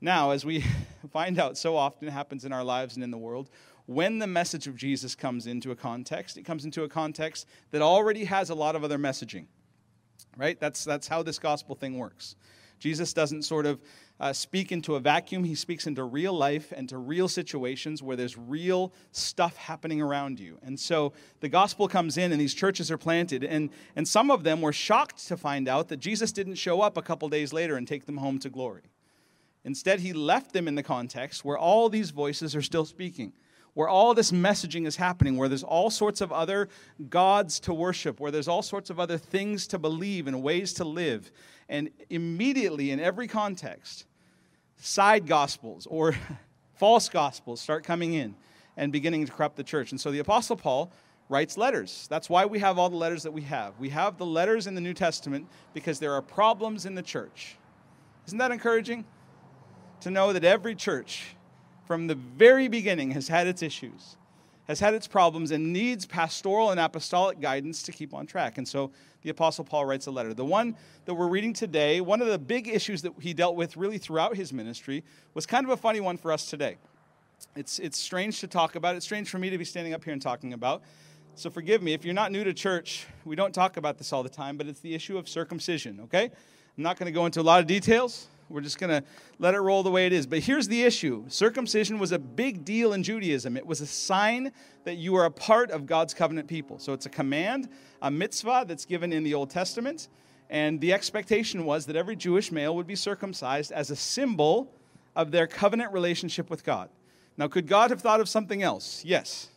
Now, 0.00 0.30
as 0.30 0.44
we 0.44 0.64
find 1.12 1.40
out 1.40 1.58
so 1.58 1.76
often 1.76 2.06
happens 2.08 2.44
in 2.44 2.52
our 2.52 2.62
lives 2.62 2.94
and 2.94 3.02
in 3.02 3.10
the 3.10 3.18
world, 3.18 3.50
when 3.86 4.20
the 4.20 4.26
message 4.28 4.68
of 4.68 4.76
Jesus 4.76 5.16
comes 5.16 5.48
into 5.48 5.72
a 5.72 5.76
context, 5.76 6.36
it 6.36 6.44
comes 6.44 6.64
into 6.64 6.84
a 6.84 6.88
context 6.88 7.46
that 7.72 7.82
already 7.82 8.24
has 8.26 8.50
a 8.50 8.54
lot 8.54 8.76
of 8.76 8.84
other 8.84 8.98
messaging 8.98 9.46
right? 10.36 10.58
That's, 10.58 10.84
that's 10.84 11.08
how 11.08 11.22
this 11.22 11.38
gospel 11.38 11.74
thing 11.74 11.98
works. 11.98 12.36
Jesus 12.78 13.12
doesn't 13.12 13.42
sort 13.42 13.66
of 13.66 13.80
uh, 14.18 14.32
speak 14.32 14.72
into 14.72 14.96
a 14.96 15.00
vacuum. 15.00 15.44
He 15.44 15.54
speaks 15.54 15.86
into 15.86 16.04
real 16.04 16.32
life 16.32 16.72
and 16.74 16.88
to 16.88 16.98
real 16.98 17.28
situations 17.28 18.02
where 18.02 18.16
there's 18.16 18.36
real 18.36 18.92
stuff 19.12 19.56
happening 19.56 20.00
around 20.00 20.40
you. 20.40 20.58
And 20.62 20.78
so 20.78 21.12
the 21.40 21.48
gospel 21.48 21.88
comes 21.88 22.16
in 22.16 22.32
and 22.32 22.40
these 22.40 22.54
churches 22.54 22.90
are 22.90 22.98
planted. 22.98 23.44
And, 23.44 23.70
and 23.94 24.06
some 24.06 24.30
of 24.30 24.42
them 24.42 24.60
were 24.60 24.72
shocked 24.72 25.26
to 25.28 25.36
find 25.36 25.68
out 25.68 25.88
that 25.88 25.98
Jesus 25.98 26.32
didn't 26.32 26.54
show 26.54 26.80
up 26.80 26.96
a 26.96 27.02
couple 27.02 27.28
days 27.28 27.52
later 27.52 27.76
and 27.76 27.86
take 27.86 28.06
them 28.06 28.18
home 28.18 28.38
to 28.40 28.50
glory. 28.50 28.90
Instead, 29.64 30.00
he 30.00 30.12
left 30.12 30.52
them 30.52 30.68
in 30.68 30.76
the 30.76 30.82
context 30.82 31.44
where 31.44 31.58
all 31.58 31.88
these 31.88 32.10
voices 32.10 32.54
are 32.54 32.62
still 32.62 32.84
speaking 32.84 33.32
where 33.76 33.90
all 33.90 34.14
this 34.14 34.32
messaging 34.32 34.86
is 34.86 34.96
happening, 34.96 35.36
where 35.36 35.50
there's 35.50 35.62
all 35.62 35.90
sorts 35.90 36.22
of 36.22 36.32
other 36.32 36.66
gods 37.10 37.60
to 37.60 37.74
worship, 37.74 38.18
where 38.18 38.30
there's 38.30 38.48
all 38.48 38.62
sorts 38.62 38.88
of 38.88 38.98
other 38.98 39.18
things 39.18 39.66
to 39.66 39.78
believe 39.78 40.26
and 40.26 40.42
ways 40.42 40.72
to 40.72 40.82
live. 40.82 41.30
And 41.68 41.90
immediately, 42.08 42.90
in 42.90 42.98
every 43.00 43.28
context, 43.28 44.06
side 44.78 45.26
gospels 45.26 45.86
or 45.90 46.14
false 46.76 47.10
gospels 47.10 47.60
start 47.60 47.84
coming 47.84 48.14
in 48.14 48.34
and 48.78 48.92
beginning 48.92 49.26
to 49.26 49.32
corrupt 49.32 49.56
the 49.56 49.62
church. 49.62 49.90
And 49.90 50.00
so 50.00 50.10
the 50.10 50.20
Apostle 50.20 50.56
Paul 50.56 50.90
writes 51.28 51.58
letters. 51.58 52.06
That's 52.08 52.30
why 52.30 52.46
we 52.46 52.60
have 52.60 52.78
all 52.78 52.88
the 52.88 52.96
letters 52.96 53.24
that 53.24 53.32
we 53.32 53.42
have. 53.42 53.78
We 53.78 53.90
have 53.90 54.16
the 54.16 54.24
letters 54.24 54.66
in 54.66 54.74
the 54.74 54.80
New 54.80 54.94
Testament 54.94 55.48
because 55.74 55.98
there 55.98 56.14
are 56.14 56.22
problems 56.22 56.86
in 56.86 56.94
the 56.94 57.02
church. 57.02 57.58
Isn't 58.26 58.38
that 58.38 58.52
encouraging? 58.52 59.04
To 60.00 60.10
know 60.10 60.32
that 60.32 60.44
every 60.44 60.74
church 60.74 61.35
from 61.86 62.06
the 62.06 62.14
very 62.14 62.68
beginning 62.68 63.12
has 63.12 63.28
had 63.28 63.46
its 63.46 63.62
issues, 63.62 64.16
has 64.66 64.80
had 64.80 64.94
its 64.94 65.06
problems, 65.06 65.52
and 65.52 65.72
needs 65.72 66.04
pastoral 66.04 66.70
and 66.70 66.80
apostolic 66.80 67.40
guidance 67.40 67.82
to 67.84 67.92
keep 67.92 68.12
on 68.12 68.26
track. 68.26 68.58
And 68.58 68.66
so 68.66 68.90
the 69.22 69.30
Apostle 69.30 69.64
Paul 69.64 69.86
writes 69.86 70.06
a 70.06 70.10
letter. 70.10 70.34
The 70.34 70.44
one 70.44 70.76
that 71.04 71.14
we're 71.14 71.28
reading 71.28 71.52
today, 71.52 72.00
one 72.00 72.20
of 72.20 72.28
the 72.28 72.38
big 72.38 72.68
issues 72.68 73.02
that 73.02 73.12
he 73.20 73.32
dealt 73.32 73.56
with 73.56 73.76
really 73.76 73.98
throughout 73.98 74.36
his 74.36 74.52
ministry, 74.52 75.04
was 75.34 75.46
kind 75.46 75.64
of 75.64 75.70
a 75.70 75.76
funny 75.76 76.00
one 76.00 76.16
for 76.16 76.32
us 76.32 76.46
today. 76.46 76.76
It's, 77.54 77.78
it's 77.78 77.98
strange 77.98 78.40
to 78.40 78.46
talk 78.46 78.76
about. 78.76 78.96
It's 78.96 79.04
strange 79.04 79.28
for 79.28 79.38
me 79.38 79.50
to 79.50 79.58
be 79.58 79.64
standing 79.64 79.94
up 79.94 80.02
here 80.02 80.12
and 80.12 80.22
talking 80.22 80.52
about. 80.52 80.82
So 81.34 81.50
forgive 81.50 81.82
me. 81.82 81.92
If 81.92 82.04
you're 82.04 82.14
not 82.14 82.32
new 82.32 82.44
to 82.44 82.54
church, 82.54 83.06
we 83.24 83.36
don't 83.36 83.52
talk 83.52 83.76
about 83.76 83.98
this 83.98 84.12
all 84.12 84.22
the 84.22 84.28
time, 84.28 84.56
but 84.56 84.66
it's 84.66 84.80
the 84.80 84.94
issue 84.94 85.18
of 85.18 85.28
circumcision, 85.28 86.00
okay? 86.04 86.24
I'm 86.24 86.82
not 86.82 86.98
going 86.98 87.06
to 87.06 87.12
go 87.12 87.26
into 87.26 87.40
a 87.40 87.42
lot 87.42 87.60
of 87.60 87.66
details. 87.66 88.28
We're 88.48 88.60
just 88.60 88.78
going 88.78 88.90
to 88.90 89.06
let 89.38 89.54
it 89.54 89.60
roll 89.60 89.82
the 89.82 89.90
way 89.90 90.06
it 90.06 90.12
is. 90.12 90.26
But 90.26 90.40
here's 90.40 90.68
the 90.68 90.82
issue 90.82 91.24
circumcision 91.28 91.98
was 91.98 92.12
a 92.12 92.18
big 92.18 92.64
deal 92.64 92.92
in 92.92 93.02
Judaism. 93.02 93.56
It 93.56 93.66
was 93.66 93.80
a 93.80 93.86
sign 93.86 94.52
that 94.84 94.94
you 94.94 95.16
are 95.16 95.24
a 95.24 95.30
part 95.30 95.70
of 95.70 95.86
God's 95.86 96.14
covenant 96.14 96.48
people. 96.48 96.78
So 96.78 96.92
it's 96.92 97.06
a 97.06 97.10
command, 97.10 97.68
a 98.02 98.10
mitzvah 98.10 98.64
that's 98.68 98.84
given 98.84 99.12
in 99.12 99.24
the 99.24 99.34
Old 99.34 99.50
Testament. 99.50 100.08
And 100.48 100.80
the 100.80 100.92
expectation 100.92 101.64
was 101.64 101.86
that 101.86 101.96
every 101.96 102.14
Jewish 102.14 102.52
male 102.52 102.76
would 102.76 102.86
be 102.86 102.94
circumcised 102.94 103.72
as 103.72 103.90
a 103.90 103.96
symbol 103.96 104.72
of 105.16 105.32
their 105.32 105.46
covenant 105.46 105.92
relationship 105.92 106.50
with 106.50 106.62
God. 106.62 106.88
Now, 107.36 107.48
could 107.48 107.66
God 107.66 107.90
have 107.90 108.00
thought 108.00 108.20
of 108.20 108.28
something 108.28 108.62
else? 108.62 109.04
Yes. 109.04 109.48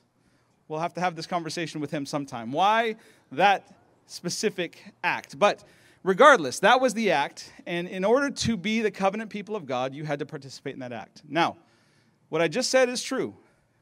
We'll 0.68 0.80
have 0.80 0.94
to 0.96 1.00
have 1.00 1.16
this 1.16 1.28
conversation 1.28 1.80
with 1.80 1.92
him 1.92 2.06
sometime. 2.06 2.52
Why 2.52 2.96
that 3.32 3.68
specific 4.08 4.94
act? 5.04 5.38
But 5.38 5.64
Regardless, 6.04 6.60
that 6.60 6.80
was 6.80 6.94
the 6.94 7.12
act, 7.12 7.52
and 7.66 7.88
in 7.88 8.06
order 8.06 8.30
to 8.30 8.56
be 8.56 8.82
the 8.82 8.92
covenant 8.92 9.30
people 9.30 9.56
of 9.56 9.66
God, 9.66 9.94
you 9.94 10.06
had 10.06 10.20
to 10.20 10.26
participate 10.26 10.74
in 10.74 10.80
that 10.80 10.94
act. 10.94 11.24
Now, 11.28 11.58
what 12.30 12.42
I 12.42 12.48
just 12.48 12.70
said 12.70 12.88
is 12.88 13.04
true. 13.04 13.36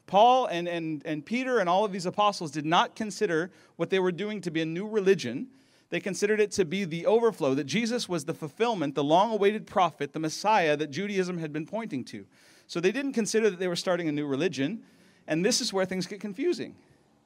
Paul 0.07 0.47
and, 0.47 0.67
and, 0.67 1.03
and 1.05 1.25
Peter 1.25 1.59
and 1.59 1.69
all 1.69 1.85
of 1.85 1.91
these 1.91 2.05
apostles 2.05 2.49
did 2.49 2.65
not 2.65 2.95
consider 2.95 3.51
what 3.75 3.89
they 3.89 3.99
were 3.99 4.11
doing 4.11 4.41
to 4.41 4.51
be 4.51 4.61
a 4.61 4.65
new 4.65 4.87
religion. 4.87 5.47
They 5.89 5.99
considered 5.99 6.39
it 6.39 6.51
to 6.51 6.65
be 6.65 6.85
the 6.85 7.05
overflow, 7.05 7.53
that 7.53 7.65
Jesus 7.65 8.09
was 8.09 8.25
the 8.25 8.33
fulfillment, 8.33 8.95
the 8.95 9.03
long 9.03 9.31
awaited 9.31 9.67
prophet, 9.67 10.13
the 10.13 10.19
Messiah 10.19 10.75
that 10.77 10.91
Judaism 10.91 11.37
had 11.37 11.53
been 11.53 11.65
pointing 11.65 12.03
to. 12.05 12.25
So 12.67 12.79
they 12.79 12.91
didn't 12.91 13.13
consider 13.13 13.49
that 13.49 13.59
they 13.59 13.67
were 13.67 13.75
starting 13.75 14.09
a 14.09 14.11
new 14.11 14.25
religion. 14.25 14.81
And 15.27 15.45
this 15.45 15.61
is 15.61 15.71
where 15.71 15.85
things 15.85 16.07
get 16.07 16.19
confusing 16.19 16.75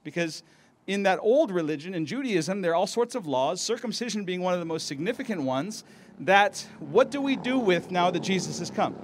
because 0.03 0.43
in 0.88 1.03
that 1.03 1.19
old 1.21 1.51
religion, 1.51 1.93
in 1.93 2.05
Judaism, 2.05 2.61
there 2.61 2.71
are 2.71 2.75
all 2.75 2.88
sorts 2.88 3.15
of 3.15 3.27
laws, 3.27 3.61
circumcision 3.61 4.25
being 4.25 4.41
one 4.41 4.53
of 4.53 4.59
the 4.59 4.65
most 4.65 4.88
significant 4.88 5.43
ones, 5.43 5.83
that 6.19 6.65
what 6.79 7.11
do 7.11 7.21
we 7.21 7.35
do 7.35 7.59
with 7.59 7.91
now 7.91 8.11
that 8.11 8.21
Jesus 8.21 8.59
has 8.59 8.69
come? 8.69 8.95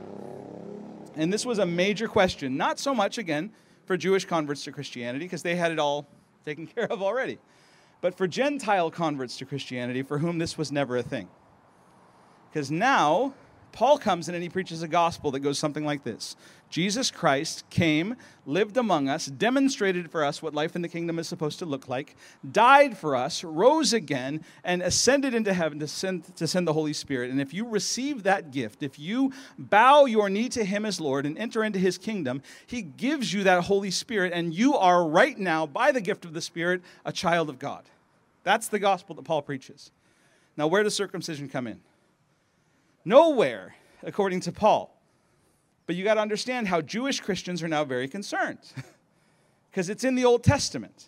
And 1.16 1.32
this 1.32 1.46
was 1.46 1.60
a 1.60 1.66
major 1.66 2.08
question, 2.08 2.58
not 2.58 2.80
so 2.80 2.94
much, 2.94 3.18
again, 3.18 3.52
for 3.86 3.98
Jewish 3.98 4.26
converts 4.26 4.64
to 4.66 4.72
Christianity, 4.72 5.26
because 5.26 5.44
they 5.44 5.56
had 5.56 5.72
it 5.72 5.80
all 5.80 6.08
taken 6.46 6.68
care 6.68 6.92
of 6.92 7.02
already, 7.02 7.40
but 8.02 8.16
for 8.16 8.28
Gentile 8.28 8.92
converts 8.92 9.38
to 9.38 9.46
Christianity, 9.46 10.02
for 10.02 10.20
whom 10.20 10.38
this 10.38 10.58
was 10.58 10.72
never 10.72 10.98
a 10.98 11.04
thing. 11.04 11.28
Because 12.50 12.72
now, 12.72 13.34
Paul 13.78 14.00
comes 14.00 14.28
in 14.28 14.34
and 14.34 14.42
he 14.42 14.50
preaches 14.50 14.82
a 14.82 14.88
gospel 14.88 15.30
that 15.30 15.42
goes 15.42 15.60
something 15.60 15.86
like 15.86 16.04
this 16.04 16.36
Jesus 16.72 17.12
Christ 17.12 17.64
came, 17.70 18.16
lived 18.48 18.76
among 18.76 19.08
us, 19.08 19.28
demonstrated 19.28 20.10
for 20.10 20.24
us 20.24 20.42
what 20.42 20.56
life 20.56 20.76
in 20.76 20.82
the 20.82 20.90
kingdom 20.90 21.20
is 21.20 21.28
supposed 21.28 21.60
to 21.60 21.68
look 21.68 21.88
like, 21.88 22.16
died 22.52 22.98
for 22.98 23.16
us, 23.16 23.44
rose 23.44 23.94
again, 23.94 24.44
and 24.64 24.82
ascended 24.82 25.36
into 25.36 25.54
heaven 25.54 25.78
to 25.78 25.88
send, 25.88 26.36
to 26.38 26.48
send 26.48 26.68
the 26.68 26.74
Holy 26.74 26.92
Spirit. 26.92 27.30
And 27.30 27.40
if 27.40 27.54
you 27.54 27.68
receive 27.68 28.24
that 28.24 28.50
gift, 28.50 28.82
if 28.82 28.98
you 28.98 29.32
bow 29.60 30.06
your 30.06 30.28
knee 30.28 30.50
to 30.50 30.66
Him 30.66 30.84
as 30.84 31.00
Lord 31.00 31.28
and 31.28 31.38
enter 31.38 31.64
into 31.64 31.78
His 31.78 32.00
kingdom, 32.00 32.42
He 32.66 32.82
gives 32.82 33.32
you 33.32 33.44
that 33.44 33.66
Holy 33.66 33.92
Spirit, 33.92 34.34
and 34.34 34.56
you 34.56 34.76
are 34.76 35.08
right 35.08 35.38
now, 35.38 35.68
by 35.68 35.92
the 35.92 36.02
gift 36.02 36.26
of 36.26 36.34
the 36.34 36.42
Spirit, 36.42 36.82
a 37.06 37.12
child 37.12 37.48
of 37.48 37.60
God. 37.60 37.84
That's 38.44 38.70
the 38.70 38.80
gospel 38.80 39.16
that 39.18 39.26
Paul 39.26 39.44
preaches. 39.44 39.92
Now, 40.58 40.66
where 40.66 40.82
does 40.82 40.96
circumcision 40.96 41.48
come 41.48 41.68
in? 41.68 41.80
Nowhere, 43.08 43.74
according 44.04 44.42
to 44.42 44.52
Paul. 44.52 44.94
But 45.86 45.96
you 45.96 46.04
got 46.04 46.16
to 46.16 46.20
understand 46.20 46.68
how 46.68 46.82
Jewish 46.82 47.22
Christians 47.22 47.64
are 47.64 47.70
now 47.70 47.86
very 47.86 48.10
concerned 48.10 48.60
because 49.72 49.88
it's 49.88 50.04
in 50.04 50.16
the 50.16 50.26
Old 50.26 50.44
Testament. 50.44 51.08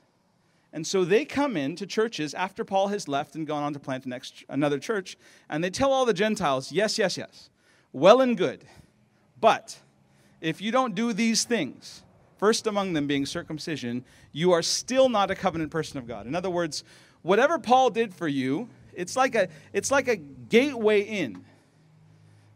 And 0.72 0.88
so 0.88 1.03
they 1.03 1.25
come 1.25 1.58
into 1.58 1.86
churches 1.86 2.34
after 2.34 2.63
Paul 2.63 2.88
has 2.88 3.10
left 3.10 3.36
and 3.36 3.46
gone 3.46 3.63
on 3.63 3.74
to 3.74 3.79
plant 3.79 4.06
next, 4.06 4.46
another 4.48 4.79
church, 4.79 5.18
and 5.50 5.62
they 5.62 5.70
tell 5.70 5.91
all 5.91 6.06
the 6.06 6.13
Gentiles, 6.13 6.72
yes, 6.72 6.98
yes, 6.98 7.18
yes, 7.18 7.50
well 7.91 8.22
and 8.22 8.38
good. 8.38 8.63
But 9.41 9.77
if 10.39 10.62
you 10.62 10.72
don't 10.72 10.96
do 10.96 11.12
these 11.12 11.44
things, 11.44 12.03
first 12.38 12.65
among 12.65 12.94
them 12.94 13.08
being 13.08 13.25
circumcision, 13.25 14.06
you 14.32 14.53
are 14.53 14.62
still 14.62 15.10
not 15.10 15.32
a 15.32 15.36
covenant 15.36 15.70
person 15.70 15.98
of 15.98 16.08
God. 16.08 16.27
In 16.27 16.34
other 16.34 16.50
words, 16.50 16.86
whatever 17.24 17.60
Paul 17.60 17.89
did 17.89 18.13
for 18.13 18.29
you, 18.29 18.70
it's 18.94 19.18
like 19.18 19.36
a, 19.36 19.50
it's 19.74 19.91
like 19.91 20.08
a 20.08 20.15
gateway 20.15 21.01
in. 21.01 21.44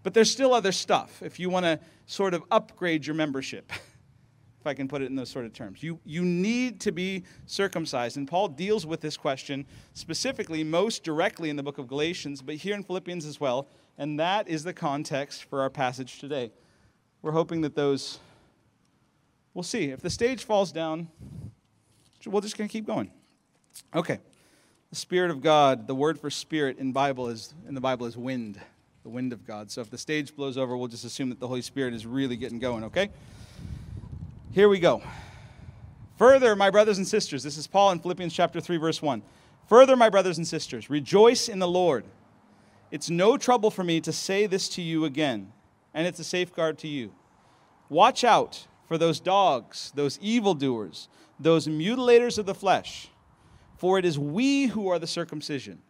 But 0.03 0.13
there's 0.13 0.31
still 0.31 0.53
other 0.53 0.71
stuff 0.71 1.23
if 1.23 1.39
you 1.39 1.49
want 1.49 1.65
to 1.65 1.79
sort 2.05 2.33
of 2.33 2.43
upgrade 2.51 3.05
your 3.07 3.15
membership. 3.15 3.71
if 4.63 4.67
I 4.67 4.73
can 4.73 4.87
put 4.87 5.01
it 5.01 5.07
in 5.07 5.15
those 5.17 5.29
sort 5.29 5.43
of 5.43 5.51
terms. 5.51 5.83
You, 5.83 5.99
you 6.05 6.23
need 6.23 6.79
to 6.81 6.93
be 6.93 7.25
circumcised. 7.47 8.15
And 8.15 8.25
Paul 8.25 8.47
deals 8.47 8.85
with 8.85 9.01
this 9.01 9.17
question 9.17 9.65
specifically, 9.93 10.63
most 10.63 11.03
directly 11.03 11.49
in 11.49 11.57
the 11.57 11.63
book 11.63 11.79
of 11.79 11.87
Galatians, 11.87 12.41
but 12.41 12.55
here 12.55 12.73
in 12.73 12.81
Philippians 12.81 13.25
as 13.25 13.41
well. 13.41 13.67
And 13.97 14.17
that 14.21 14.47
is 14.47 14.63
the 14.63 14.71
context 14.71 15.43
for 15.43 15.59
our 15.59 15.69
passage 15.69 16.17
today. 16.19 16.53
We're 17.21 17.33
hoping 17.33 17.59
that 17.61 17.75
those, 17.75 18.19
we'll 19.53 19.63
see. 19.63 19.89
If 19.89 19.99
the 19.99 20.09
stage 20.09 20.45
falls 20.45 20.71
down, 20.71 21.09
we're 22.25 22.39
just 22.39 22.57
going 22.57 22.69
to 22.69 22.71
keep 22.71 22.87
going. 22.87 23.11
Okay. 23.93 24.19
The 24.91 24.95
Spirit 24.95 25.29
of 25.29 25.41
God, 25.41 25.87
the 25.87 25.95
word 25.95 26.17
for 26.17 26.29
spirit 26.29 26.77
in 26.77 26.93
Bible 26.93 27.27
is 27.27 27.53
in 27.67 27.75
the 27.75 27.81
Bible 27.81 28.05
is 28.05 28.15
wind, 28.15 28.61
the 29.03 29.09
wind 29.09 29.33
of 29.33 29.45
God. 29.45 29.69
So 29.69 29.81
if 29.81 29.89
the 29.89 29.97
stage 29.97 30.33
blows 30.33 30.57
over, 30.57 30.77
we'll 30.77 30.87
just 30.87 31.03
assume 31.03 31.29
that 31.29 31.39
the 31.39 31.47
Holy 31.47 31.61
Spirit 31.61 31.93
is 31.93 32.05
really 32.05 32.37
getting 32.37 32.57
going, 32.57 32.85
okay? 32.85 33.09
Here 34.53 34.69
we 34.69 34.79
go. 34.79 35.03
Further, 36.17 36.55
my 36.55 36.69
brothers 36.69 36.97
and 36.97 37.07
sisters, 37.07 37.43
this 37.43 37.57
is 37.57 37.67
Paul 37.67 37.91
in 37.91 37.99
Philippians 37.99 38.33
chapter 38.33 38.61
3 38.61 38.77
verse 38.77 39.01
1. 39.01 39.21
Further, 39.67 39.95
my 39.95 40.09
brothers 40.09 40.37
and 40.37 40.47
sisters, 40.47 40.89
rejoice 40.89 41.49
in 41.49 41.59
the 41.59 41.67
Lord. 41.67 42.05
It's 42.91 43.09
no 43.09 43.37
trouble 43.37 43.71
for 43.71 43.83
me 43.83 43.99
to 44.01 44.13
say 44.13 44.45
this 44.45 44.69
to 44.69 44.81
you 44.81 45.03
again, 45.03 45.51
and 45.93 46.07
it's 46.07 46.19
a 46.19 46.23
safeguard 46.23 46.77
to 46.79 46.87
you. 46.87 47.13
Watch 47.89 48.23
out 48.23 48.67
for 48.87 48.97
those 48.97 49.19
dogs, 49.19 49.91
those 49.95 50.17
evildoers, 50.21 51.09
those 51.39 51.67
mutilators 51.67 52.37
of 52.37 52.45
the 52.45 52.55
flesh, 52.55 53.09
for 53.75 53.99
it 53.99 54.05
is 54.05 54.17
we 54.17 54.67
who 54.67 54.87
are 54.87 54.99
the 54.99 55.07
circumcision, 55.07 55.81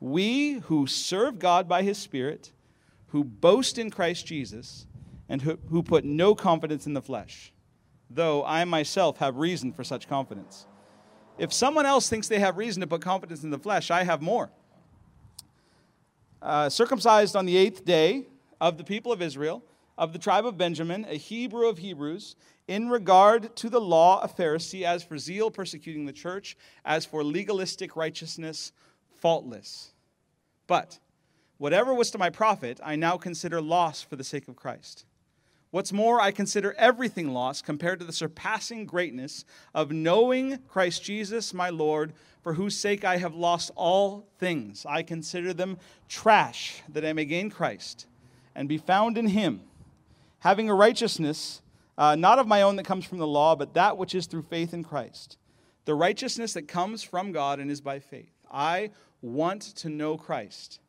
we 0.00 0.54
who 0.54 0.86
serve 0.86 1.38
God 1.38 1.68
by 1.68 1.82
his 1.82 1.98
Spirit, 1.98 2.52
who 3.08 3.22
boast 3.22 3.78
in 3.78 3.90
Christ 3.90 4.26
Jesus, 4.26 4.86
and 5.28 5.42
who, 5.42 5.58
who 5.68 5.82
put 5.82 6.04
no 6.04 6.34
confidence 6.34 6.86
in 6.86 6.94
the 6.94 7.02
flesh 7.02 7.52
though 8.10 8.44
I 8.44 8.64
myself 8.64 9.18
have 9.18 9.36
reason 9.36 9.72
for 9.72 9.84
such 9.84 10.08
confidence. 10.08 10.66
If 11.38 11.52
someone 11.52 11.86
else 11.86 12.10
thinks 12.10 12.28
they 12.28 12.40
have 12.40 12.58
reason 12.58 12.80
to 12.80 12.86
put 12.86 13.00
confidence 13.00 13.44
in 13.44 13.50
the 13.50 13.58
flesh, 13.58 13.90
I 13.90 14.02
have 14.02 14.20
more. 14.20 14.50
Uh, 16.42 16.68
circumcised 16.68 17.36
on 17.36 17.46
the 17.46 17.56
eighth 17.56 17.84
day 17.84 18.26
of 18.60 18.76
the 18.76 18.84
people 18.84 19.12
of 19.12 19.22
Israel, 19.22 19.62
of 19.96 20.12
the 20.12 20.18
tribe 20.18 20.44
of 20.44 20.58
Benjamin, 20.58 21.06
a 21.08 21.16
Hebrew 21.16 21.68
of 21.68 21.78
Hebrews, 21.78 22.34
in 22.66 22.88
regard 22.88 23.54
to 23.56 23.70
the 23.70 23.80
law, 23.80 24.20
a 24.22 24.28
Pharisee, 24.28 24.82
as 24.82 25.02
for 25.02 25.18
zeal 25.18 25.50
persecuting 25.50 26.06
the 26.06 26.12
church, 26.12 26.56
as 26.84 27.04
for 27.04 27.22
legalistic 27.22 27.96
righteousness, 27.96 28.72
faultless. 29.18 29.89
But 30.70 31.00
whatever 31.58 31.92
was 31.92 32.12
to 32.12 32.18
my 32.18 32.30
profit, 32.30 32.78
I 32.80 32.94
now 32.94 33.16
consider 33.16 33.60
loss 33.60 34.02
for 34.02 34.14
the 34.14 34.22
sake 34.22 34.46
of 34.46 34.54
Christ. 34.54 35.04
What's 35.72 35.92
more, 35.92 36.20
I 36.20 36.30
consider 36.30 36.76
everything 36.78 37.32
lost 37.32 37.64
compared 37.64 37.98
to 37.98 38.04
the 38.04 38.12
surpassing 38.12 38.86
greatness 38.86 39.44
of 39.74 39.90
knowing 39.90 40.58
Christ 40.68 41.02
Jesus, 41.02 41.52
my 41.52 41.70
Lord, 41.70 42.12
for 42.44 42.54
whose 42.54 42.76
sake 42.76 43.04
I 43.04 43.16
have 43.16 43.34
lost 43.34 43.72
all 43.74 44.28
things. 44.38 44.86
I 44.88 45.02
consider 45.02 45.52
them 45.52 45.76
trash, 46.08 46.82
that 46.88 47.04
I 47.04 47.14
may 47.14 47.24
gain 47.24 47.50
Christ 47.50 48.06
and 48.54 48.68
be 48.68 48.78
found 48.78 49.18
in 49.18 49.26
him, 49.26 49.62
having 50.38 50.70
a 50.70 50.74
righteousness 50.74 51.62
uh, 51.98 52.14
not 52.14 52.38
of 52.38 52.46
my 52.46 52.62
own 52.62 52.76
that 52.76 52.86
comes 52.86 53.04
from 53.04 53.18
the 53.18 53.26
law, 53.26 53.56
but 53.56 53.74
that 53.74 53.98
which 53.98 54.14
is 54.14 54.26
through 54.26 54.42
faith 54.42 54.72
in 54.72 54.84
Christ. 54.84 55.36
The 55.84 55.96
righteousness 55.96 56.52
that 56.52 56.68
comes 56.68 57.02
from 57.02 57.32
God 57.32 57.58
and 57.58 57.72
is 57.72 57.80
by 57.80 57.98
faith. 57.98 58.30
I 58.52 58.90
want 59.22 59.62
to 59.62 59.88
know 59.88 60.16
Christ, 60.16 60.80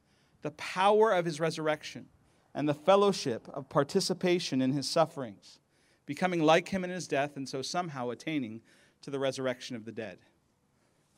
the 0.41 0.51
power 0.51 1.11
of 1.11 1.25
his 1.25 1.39
resurrection 1.39 2.07
and 2.53 2.67
the 2.67 2.73
fellowship 2.73 3.47
of 3.53 3.69
participation 3.69 4.61
in 4.61 4.71
his 4.73 4.89
sufferings, 4.89 5.59
becoming 6.05 6.41
like 6.41 6.69
him 6.69 6.83
in 6.83 6.89
his 6.89 7.07
death, 7.07 7.38
and 7.38 7.47
so 7.47 7.61
somehow 7.61 8.09
attaining 8.09 8.61
to 9.01 9.09
the 9.09 9.19
resurrection 9.19 9.75
of 9.75 9.85
the 9.85 9.91
dead. 9.91 10.19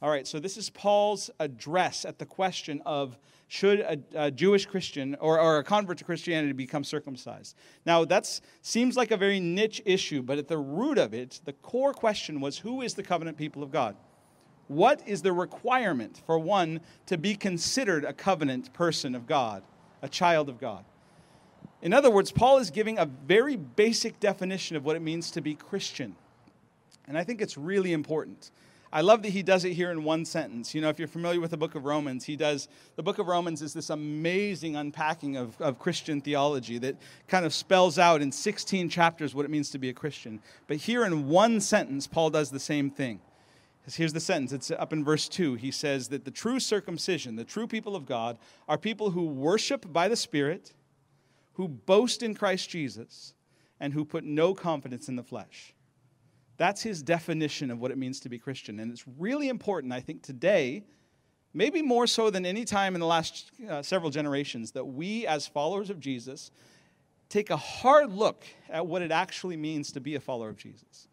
All 0.01 0.09
right, 0.09 0.27
so 0.27 0.37
this 0.37 0.57
is 0.57 0.69
Paul's 0.69 1.29
address 1.39 2.03
at 2.03 2.19
the 2.19 2.25
question 2.25 2.81
of 2.85 3.17
should 3.47 3.79
a, 3.79 3.97
a 4.15 4.31
Jewish 4.31 4.65
Christian 4.65 5.15
or, 5.15 5.39
or, 5.39 5.59
a 5.59 5.63
convert 5.63 5.99
to 5.99 6.03
Christianity 6.03 6.51
become 6.51 6.83
circumcised? 6.83 7.55
Now, 7.85 8.03
that 8.05 8.41
seems 8.61 8.97
like 8.97 9.11
a 9.11 9.17
very 9.17 9.39
niche 9.39 9.81
issue, 9.85 10.21
but 10.21 10.37
at 10.37 10.49
the 10.49 10.57
root 10.57 10.97
of 10.97 11.13
it, 11.13 11.39
the 11.45 11.53
core 11.53 11.93
question 11.93 12.41
was 12.41 12.57
who 12.57 12.81
is 12.81 12.95
the 12.95 13.03
covenant 13.03 13.37
people 13.37 13.63
of 13.63 13.71
God? 13.71 13.95
What 14.73 15.07
is 15.07 15.21
the 15.21 15.33
requirement 15.33 16.21
for 16.25 16.39
one 16.39 16.81
to 17.05 17.17
be 17.17 17.35
considered 17.35 18.03
a 18.03 18.11
covenant 18.11 18.73
person 18.73 19.13
of 19.13 19.27
God, 19.27 19.63
a 20.01 20.09
child 20.09 20.49
of 20.49 20.59
God? 20.59 20.83
In 21.83 21.93
other 21.93 22.09
words, 22.09 22.31
Paul 22.31 22.57
is 22.57 22.71
giving 22.71 22.97
a 22.97 23.05
very 23.05 23.55
basic 23.55 24.19
definition 24.19 24.75
of 24.75 24.83
what 24.83 24.95
it 24.95 25.01
means 25.01 25.29
to 25.31 25.41
be 25.41 25.53
Christian. 25.53 26.15
And 27.07 27.17
I 27.17 27.23
think 27.23 27.39
it's 27.39 27.55
really 27.55 27.93
important. 27.93 28.49
I 28.91 29.01
love 29.01 29.21
that 29.23 29.29
he 29.29 29.43
does 29.43 29.63
it 29.63 29.73
here 29.73 29.91
in 29.91 30.03
one 30.03 30.25
sentence. 30.25 30.73
You 30.73 30.81
know, 30.81 30.89
if 30.89 30.97
you're 30.97 31.07
familiar 31.07 31.39
with 31.39 31.51
the 31.51 31.57
book 31.57 31.75
of 31.75 31.85
Romans, 31.85 32.23
he 32.23 32.35
does, 32.35 32.67
the 32.95 33.03
book 33.03 33.19
of 33.19 33.27
Romans 33.27 33.61
is 33.61 33.73
this 33.73 33.91
amazing 33.91 34.75
unpacking 34.75 35.35
of, 35.37 35.59
of 35.61 35.77
Christian 35.77 36.19
theology 36.19 36.79
that 36.79 36.95
kind 37.27 37.45
of 37.45 37.53
spells 37.53 37.99
out 37.99 38.21
in 38.21 38.31
16 38.31 38.89
chapters 38.89 39.35
what 39.35 39.45
it 39.45 39.51
means 39.51 39.69
to 39.71 39.77
be 39.77 39.89
a 39.89 39.93
Christian. 39.93 40.39
But 40.65 40.77
here 40.77 41.05
in 41.05 41.27
one 41.27 41.59
sentence, 41.59 42.07
Paul 42.07 42.31
does 42.31 42.49
the 42.49 42.59
same 42.59 42.89
thing. 42.89 43.19
Here's 43.91 44.13
the 44.13 44.19
sentence. 44.19 44.53
It's 44.53 44.71
up 44.71 44.93
in 44.93 45.03
verse 45.03 45.27
2. 45.27 45.55
He 45.55 45.69
says 45.69 46.07
that 46.09 46.23
the 46.23 46.31
true 46.31 46.59
circumcision, 46.59 47.35
the 47.35 47.43
true 47.43 47.67
people 47.67 47.95
of 47.95 48.05
God, 48.05 48.37
are 48.67 48.77
people 48.77 49.11
who 49.11 49.25
worship 49.25 49.91
by 49.91 50.07
the 50.07 50.15
Spirit 50.15 50.73
who 51.53 51.67
boast 51.67 52.23
in 52.23 52.33
Christ 52.33 52.69
Jesus 52.69 53.33
and 53.79 53.93
who 53.93 54.05
put 54.05 54.23
no 54.23 54.53
confidence 54.53 55.07
in 55.07 55.15
the 55.15 55.23
flesh. 55.23 55.73
That's 56.57 56.81
his 56.81 57.01
definition 57.01 57.71
of 57.71 57.79
what 57.79 57.91
it 57.91 57.97
means 57.97 58.19
to 58.21 58.29
be 58.29 58.37
Christian. 58.37 58.79
And 58.79 58.91
it's 58.91 59.05
really 59.17 59.49
important, 59.49 59.93
I 59.93 59.99
think, 59.99 60.21
today, 60.21 60.83
maybe 61.53 61.81
more 61.81 62.07
so 62.07 62.29
than 62.29 62.45
any 62.45 62.65
time 62.65 62.95
in 62.95 63.01
the 63.01 63.07
last 63.07 63.51
uh, 63.69 63.81
several 63.81 64.11
generations, 64.11 64.71
that 64.71 64.85
we, 64.85 65.25
as 65.25 65.47
followers 65.47 65.89
of 65.89 65.99
Jesus, 65.99 66.51
take 67.29 67.49
a 67.49 67.57
hard 67.57 68.11
look 68.11 68.45
at 68.69 68.85
what 68.85 69.01
it 69.01 69.11
actually 69.11 69.57
means 69.57 69.91
to 69.93 69.99
be 69.99 70.15
a 70.15 70.19
follower 70.19 70.49
of 70.49 70.57
Jesus. 70.57 71.07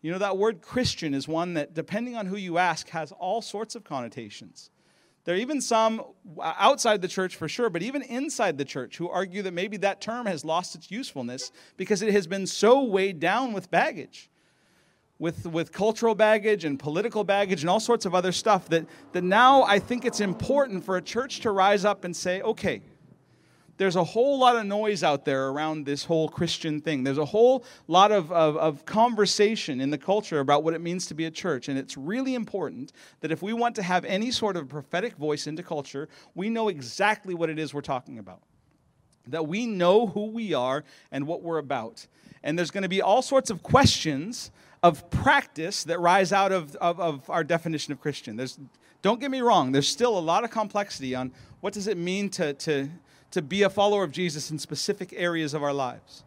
You 0.00 0.12
know, 0.12 0.18
that 0.18 0.36
word 0.36 0.62
Christian 0.62 1.12
is 1.12 1.26
one 1.26 1.54
that, 1.54 1.74
depending 1.74 2.16
on 2.16 2.26
who 2.26 2.36
you 2.36 2.58
ask, 2.58 2.88
has 2.90 3.12
all 3.12 3.42
sorts 3.42 3.74
of 3.74 3.84
connotations. 3.84 4.70
There 5.24 5.34
are 5.34 5.38
even 5.38 5.60
some 5.60 6.02
outside 6.40 7.02
the 7.02 7.08
church 7.08 7.36
for 7.36 7.48
sure, 7.48 7.68
but 7.68 7.82
even 7.82 8.02
inside 8.02 8.56
the 8.56 8.64
church 8.64 8.96
who 8.96 9.10
argue 9.10 9.42
that 9.42 9.52
maybe 9.52 9.76
that 9.78 10.00
term 10.00 10.24
has 10.26 10.44
lost 10.44 10.74
its 10.74 10.90
usefulness 10.90 11.52
because 11.76 12.00
it 12.00 12.12
has 12.12 12.26
been 12.26 12.46
so 12.46 12.82
weighed 12.84 13.20
down 13.20 13.52
with 13.52 13.70
baggage, 13.70 14.30
with, 15.18 15.46
with 15.46 15.72
cultural 15.72 16.14
baggage 16.14 16.64
and 16.64 16.78
political 16.78 17.24
baggage 17.24 17.62
and 17.62 17.68
all 17.68 17.80
sorts 17.80 18.06
of 18.06 18.14
other 18.14 18.32
stuff, 18.32 18.70
that, 18.70 18.86
that 19.12 19.24
now 19.24 19.64
I 19.64 19.80
think 19.80 20.06
it's 20.06 20.20
important 20.20 20.84
for 20.84 20.96
a 20.96 21.02
church 21.02 21.40
to 21.40 21.50
rise 21.50 21.84
up 21.84 22.04
and 22.04 22.16
say, 22.16 22.40
okay, 22.40 22.80
there's 23.78 23.96
a 23.96 24.04
whole 24.04 24.38
lot 24.38 24.56
of 24.56 24.66
noise 24.66 25.02
out 25.02 25.24
there 25.24 25.48
around 25.48 25.86
this 25.86 26.04
whole 26.04 26.28
Christian 26.28 26.80
thing. 26.80 27.04
There's 27.04 27.16
a 27.16 27.24
whole 27.24 27.64
lot 27.86 28.12
of, 28.12 28.30
of, 28.30 28.56
of, 28.56 28.84
conversation 28.84 29.80
in 29.80 29.90
the 29.90 29.98
culture 29.98 30.40
about 30.40 30.64
what 30.64 30.74
it 30.74 30.80
means 30.80 31.06
to 31.06 31.14
be 31.14 31.24
a 31.24 31.30
church. 31.30 31.68
And 31.68 31.78
it's 31.78 31.96
really 31.96 32.34
important 32.34 32.92
that 33.20 33.30
if 33.30 33.40
we 33.40 33.52
want 33.52 33.76
to 33.76 33.82
have 33.82 34.04
any 34.04 34.32
sort 34.32 34.56
of 34.56 34.68
prophetic 34.68 35.16
voice 35.16 35.46
into 35.46 35.62
culture, 35.62 36.08
we 36.34 36.50
know 36.50 36.68
exactly 36.68 37.34
what 37.34 37.48
it 37.48 37.58
is 37.58 37.72
we're 37.72 37.80
talking 37.80 38.18
about. 38.18 38.42
That 39.28 39.46
we 39.46 39.64
know 39.66 40.08
who 40.08 40.26
we 40.26 40.54
are 40.54 40.82
and 41.12 41.26
what 41.26 41.42
we're 41.42 41.58
about. 41.58 42.06
And 42.42 42.58
there's 42.58 42.72
going 42.72 42.82
to 42.82 42.88
be 42.88 43.00
all 43.00 43.22
sorts 43.22 43.48
of 43.48 43.62
questions 43.62 44.50
of 44.82 45.08
practice 45.10 45.84
that 45.84 46.00
rise 46.00 46.32
out 46.32 46.50
of, 46.50 46.74
of, 46.76 46.98
of 47.00 47.30
our 47.30 47.44
definition 47.44 47.92
of 47.92 48.00
Christian. 48.00 48.36
There's, 48.36 48.58
don't 49.02 49.20
get 49.20 49.30
me 49.30 49.40
wrong, 49.40 49.70
there's 49.70 49.88
still 49.88 50.18
a 50.18 50.20
lot 50.20 50.42
of 50.42 50.50
complexity 50.50 51.14
on 51.14 51.32
what 51.60 51.72
does 51.72 51.86
it 51.86 51.96
mean 51.96 52.28
to, 52.30 52.54
to 52.54 52.88
to 53.30 53.42
be 53.42 53.62
a 53.62 53.70
follower 53.70 54.04
of 54.04 54.12
Jesus 54.12 54.50
in 54.50 54.58
specific 54.58 55.12
areas 55.16 55.54
of 55.54 55.62
our 55.62 55.72
lives. 55.72 56.24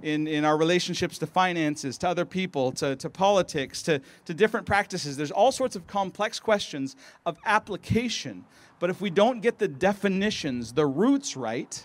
In, 0.00 0.28
in 0.28 0.44
our 0.44 0.56
relationships 0.56 1.18
to 1.18 1.26
finances, 1.26 1.98
to 1.98 2.08
other 2.08 2.24
people, 2.24 2.70
to, 2.72 2.94
to 2.94 3.10
politics, 3.10 3.82
to, 3.82 4.00
to 4.26 4.34
different 4.34 4.64
practices. 4.64 5.16
There's 5.16 5.32
all 5.32 5.50
sorts 5.50 5.74
of 5.74 5.88
complex 5.88 6.38
questions 6.38 6.94
of 7.26 7.36
application. 7.44 8.44
But 8.78 8.90
if 8.90 9.00
we 9.00 9.10
don't 9.10 9.40
get 9.40 9.58
the 9.58 9.66
definitions, 9.66 10.72
the 10.72 10.86
roots 10.86 11.36
right, 11.36 11.84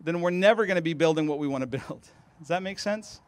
then 0.00 0.22
we're 0.22 0.30
never 0.30 0.64
going 0.64 0.76
to 0.76 0.82
be 0.82 0.94
building 0.94 1.26
what 1.26 1.38
we 1.38 1.46
want 1.46 1.62
to 1.62 1.66
build. 1.78 2.08
Does 2.38 2.48
that 2.48 2.62
make 2.62 2.78
sense? 2.78 3.20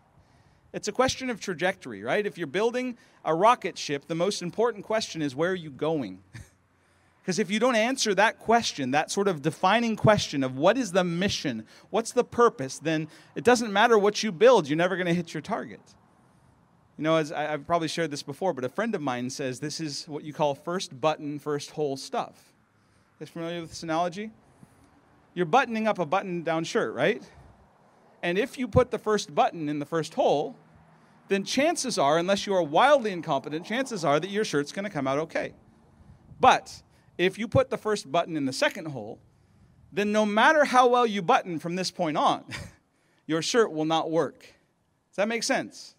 It's 0.72 0.88
a 0.88 0.92
question 0.92 1.30
of 1.30 1.40
trajectory, 1.40 2.02
right? 2.02 2.26
If 2.26 2.36
you're 2.36 2.46
building 2.46 2.98
a 3.24 3.34
rocket 3.34 3.78
ship, 3.78 4.06
the 4.06 4.14
most 4.14 4.42
important 4.42 4.84
question 4.84 5.22
is 5.22 5.34
where 5.34 5.50
are 5.50 5.54
you 5.54 5.70
going? 5.70 6.22
Because 7.22 7.38
if 7.38 7.50
you 7.50 7.60
don't 7.60 7.76
answer 7.76 8.14
that 8.14 8.38
question, 8.38 8.92
that 8.92 9.10
sort 9.10 9.28
of 9.28 9.42
defining 9.42 9.96
question 9.96 10.42
of 10.42 10.56
what 10.56 10.78
is 10.78 10.92
the 10.92 11.04
mission, 11.04 11.66
what's 11.90 12.12
the 12.12 12.24
purpose, 12.24 12.78
then 12.78 13.08
it 13.34 13.44
doesn't 13.44 13.72
matter 13.72 13.98
what 13.98 14.22
you 14.22 14.32
build, 14.32 14.68
you're 14.68 14.78
never 14.78 14.96
going 14.96 15.06
to 15.06 15.14
hit 15.14 15.34
your 15.34 15.42
target. 15.42 15.82
You 16.96 17.04
know, 17.04 17.16
as 17.16 17.30
I, 17.30 17.42
have 17.42 17.66
probably 17.66 17.88
shared 17.88 18.10
this 18.10 18.22
before, 18.22 18.52
but 18.52 18.64
a 18.64 18.68
friend 18.68 18.94
of 18.94 19.02
mine 19.02 19.30
says 19.30 19.60
this 19.60 19.78
is 19.78 20.08
what 20.08 20.24
you 20.24 20.32
call 20.32 20.54
first 20.54 21.00
button, 21.00 21.38
first 21.38 21.72
hole 21.72 21.96
stuff. 21.96 22.52
You 23.20 23.26
familiar 23.26 23.60
with 23.60 23.70
this 23.70 23.82
analogy? 23.82 24.30
You're 25.34 25.46
buttoning 25.46 25.86
up 25.86 25.98
a 25.98 26.06
button 26.06 26.42
down 26.42 26.64
shirt, 26.64 26.94
right? 26.94 27.22
And 28.22 28.38
if 28.38 28.58
you 28.58 28.66
put 28.68 28.90
the 28.90 28.98
first 28.98 29.34
button 29.34 29.68
in 29.68 29.78
the 29.78 29.86
first 29.86 30.14
hole, 30.14 30.56
then 31.28 31.44
chances 31.44 31.98
are, 31.98 32.18
unless 32.18 32.46
you 32.46 32.54
are 32.54 32.62
wildly 32.62 33.12
incompetent, 33.12 33.66
chances 33.66 34.04
are 34.04 34.18
that 34.18 34.30
your 34.30 34.44
shirt's 34.44 34.72
going 34.72 34.84
to 34.84 34.90
come 34.90 35.06
out 35.06 35.18
okay. 35.18 35.52
But 36.40 36.82
if 37.18 37.36
you 37.36 37.48
put 37.48 37.68
the 37.68 37.76
first 37.76 38.10
button 38.10 38.36
in 38.36 38.46
the 38.46 38.52
second 38.52 38.86
hole, 38.86 39.18
then 39.92 40.12
no 40.12 40.24
matter 40.24 40.64
how 40.64 40.86
well 40.86 41.06
you 41.06 41.20
button 41.20 41.58
from 41.58 41.74
this 41.74 41.90
point 41.90 42.16
on, 42.16 42.44
your 43.26 43.42
shirt 43.42 43.72
will 43.72 43.84
not 43.84 44.10
work. 44.10 44.40
Does 44.40 45.16
that 45.16 45.28
make 45.28 45.42
sense? 45.42 45.96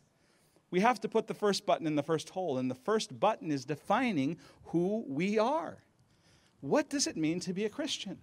We 0.72 0.80
have 0.80 1.02
to 1.02 1.10
put 1.10 1.28
the 1.28 1.34
first 1.34 1.66
button 1.66 1.88
in 1.88 1.96
the 1.96 2.04
first 2.04 2.30
hole, 2.30 2.58
and 2.58 2.70
the 2.70 2.76
first 2.76 3.20
button 3.20 3.52
is 3.52 3.66
defining 3.66 4.38
who 4.66 5.04
we 5.08 5.38
are. 5.38 5.80
What 6.62 6.90
does 6.90 7.08
it 7.08 7.18
mean 7.18 7.40
to 7.42 7.54
be 7.54 7.66
a 7.66 7.70
Christian? 7.70 8.20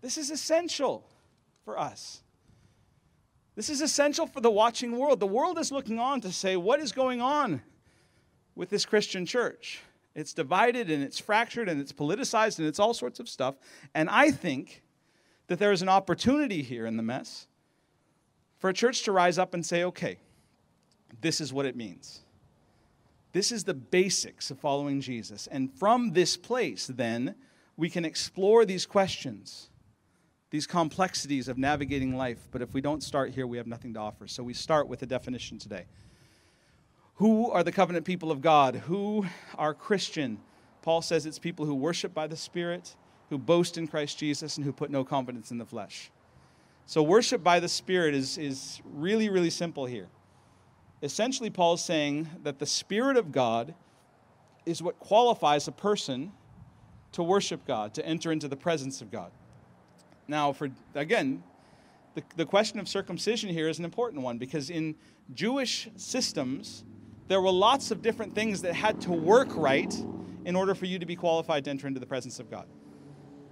This 0.00 0.18
is 0.18 0.30
essential 0.30 1.08
for 1.64 1.78
us. 1.78 2.22
This 3.56 3.68
is 3.68 3.80
essential 3.80 4.26
for 4.26 4.40
the 4.40 4.50
watching 4.50 4.96
world. 4.96 5.20
The 5.20 5.26
world 5.26 5.58
is 5.58 5.72
looking 5.72 5.98
on 5.98 6.20
to 6.22 6.32
say, 6.32 6.56
what 6.56 6.80
is 6.80 6.92
going 6.92 7.20
on 7.20 7.62
with 8.54 8.70
this 8.70 8.84
Christian 8.84 9.26
church? 9.26 9.80
It's 10.14 10.34
divided 10.34 10.90
and 10.90 11.02
it's 11.02 11.18
fractured 11.18 11.68
and 11.68 11.80
it's 11.80 11.92
politicized 11.92 12.58
and 12.58 12.66
it's 12.66 12.78
all 12.78 12.94
sorts 12.94 13.20
of 13.20 13.28
stuff. 13.28 13.56
And 13.94 14.10
I 14.10 14.30
think 14.30 14.82
that 15.46 15.58
there 15.58 15.72
is 15.72 15.82
an 15.82 15.88
opportunity 15.88 16.62
here 16.62 16.86
in 16.86 16.96
the 16.96 17.02
mess 17.02 17.46
for 18.58 18.70
a 18.70 18.74
church 18.74 19.02
to 19.04 19.12
rise 19.12 19.38
up 19.38 19.54
and 19.54 19.64
say, 19.64 19.84
okay, 19.84 20.18
this 21.20 21.40
is 21.40 21.52
what 21.52 21.66
it 21.66 21.76
means. 21.76 22.20
This 23.32 23.52
is 23.52 23.64
the 23.64 23.74
basics 23.74 24.50
of 24.50 24.58
following 24.58 25.00
Jesus. 25.00 25.46
And 25.46 25.72
from 25.72 26.12
this 26.12 26.36
place, 26.36 26.86
then, 26.86 27.34
we 27.76 27.88
can 27.88 28.04
explore 28.04 28.64
these 28.64 28.84
questions, 28.84 29.70
these 30.50 30.66
complexities 30.66 31.48
of 31.48 31.56
navigating 31.56 32.16
life. 32.16 32.48
But 32.50 32.60
if 32.60 32.74
we 32.74 32.80
don't 32.80 33.02
start 33.02 33.30
here, 33.30 33.46
we 33.46 33.56
have 33.56 33.66
nothing 33.66 33.94
to 33.94 34.00
offer. 34.00 34.26
So 34.26 34.42
we 34.42 34.52
start 34.52 34.88
with 34.88 35.02
a 35.02 35.06
definition 35.06 35.58
today. 35.58 35.86
Who 37.20 37.50
are 37.50 37.62
the 37.62 37.70
covenant 37.70 38.06
people 38.06 38.30
of 38.30 38.40
God? 38.40 38.76
Who 38.76 39.26
are 39.58 39.74
Christian? 39.74 40.38
Paul 40.80 41.02
says 41.02 41.26
it's 41.26 41.38
people 41.38 41.66
who 41.66 41.74
worship 41.74 42.14
by 42.14 42.26
the 42.26 42.34
Spirit, 42.34 42.96
who 43.28 43.36
boast 43.36 43.76
in 43.76 43.86
Christ 43.86 44.16
Jesus, 44.16 44.56
and 44.56 44.64
who 44.64 44.72
put 44.72 44.90
no 44.90 45.04
confidence 45.04 45.50
in 45.50 45.58
the 45.58 45.66
flesh. 45.66 46.10
So, 46.86 47.02
worship 47.02 47.44
by 47.44 47.60
the 47.60 47.68
Spirit 47.68 48.14
is, 48.14 48.38
is 48.38 48.80
really, 48.86 49.28
really 49.28 49.50
simple 49.50 49.84
here. 49.84 50.08
Essentially, 51.02 51.50
Paul's 51.50 51.84
saying 51.84 52.26
that 52.42 52.58
the 52.58 52.64
Spirit 52.64 53.18
of 53.18 53.32
God 53.32 53.74
is 54.64 54.82
what 54.82 54.98
qualifies 54.98 55.68
a 55.68 55.72
person 55.72 56.32
to 57.12 57.22
worship 57.22 57.66
God, 57.66 57.92
to 57.92 58.06
enter 58.06 58.32
into 58.32 58.48
the 58.48 58.56
presence 58.56 59.02
of 59.02 59.10
God. 59.10 59.30
Now, 60.26 60.54
for 60.54 60.70
again, 60.94 61.42
the, 62.14 62.22
the 62.36 62.46
question 62.46 62.80
of 62.80 62.88
circumcision 62.88 63.50
here 63.50 63.68
is 63.68 63.78
an 63.78 63.84
important 63.84 64.22
one 64.22 64.38
because 64.38 64.70
in 64.70 64.94
Jewish 65.34 65.86
systems, 65.96 66.82
there 67.30 67.40
were 67.40 67.52
lots 67.52 67.92
of 67.92 68.02
different 68.02 68.34
things 68.34 68.62
that 68.62 68.74
had 68.74 69.00
to 69.00 69.12
work 69.12 69.48
right 69.54 69.94
in 70.44 70.56
order 70.56 70.74
for 70.74 70.86
you 70.86 70.98
to 70.98 71.06
be 71.06 71.14
qualified 71.14 71.62
to 71.64 71.70
enter 71.70 71.86
into 71.86 72.00
the 72.00 72.06
presence 72.06 72.40
of 72.40 72.50
God. 72.50 72.66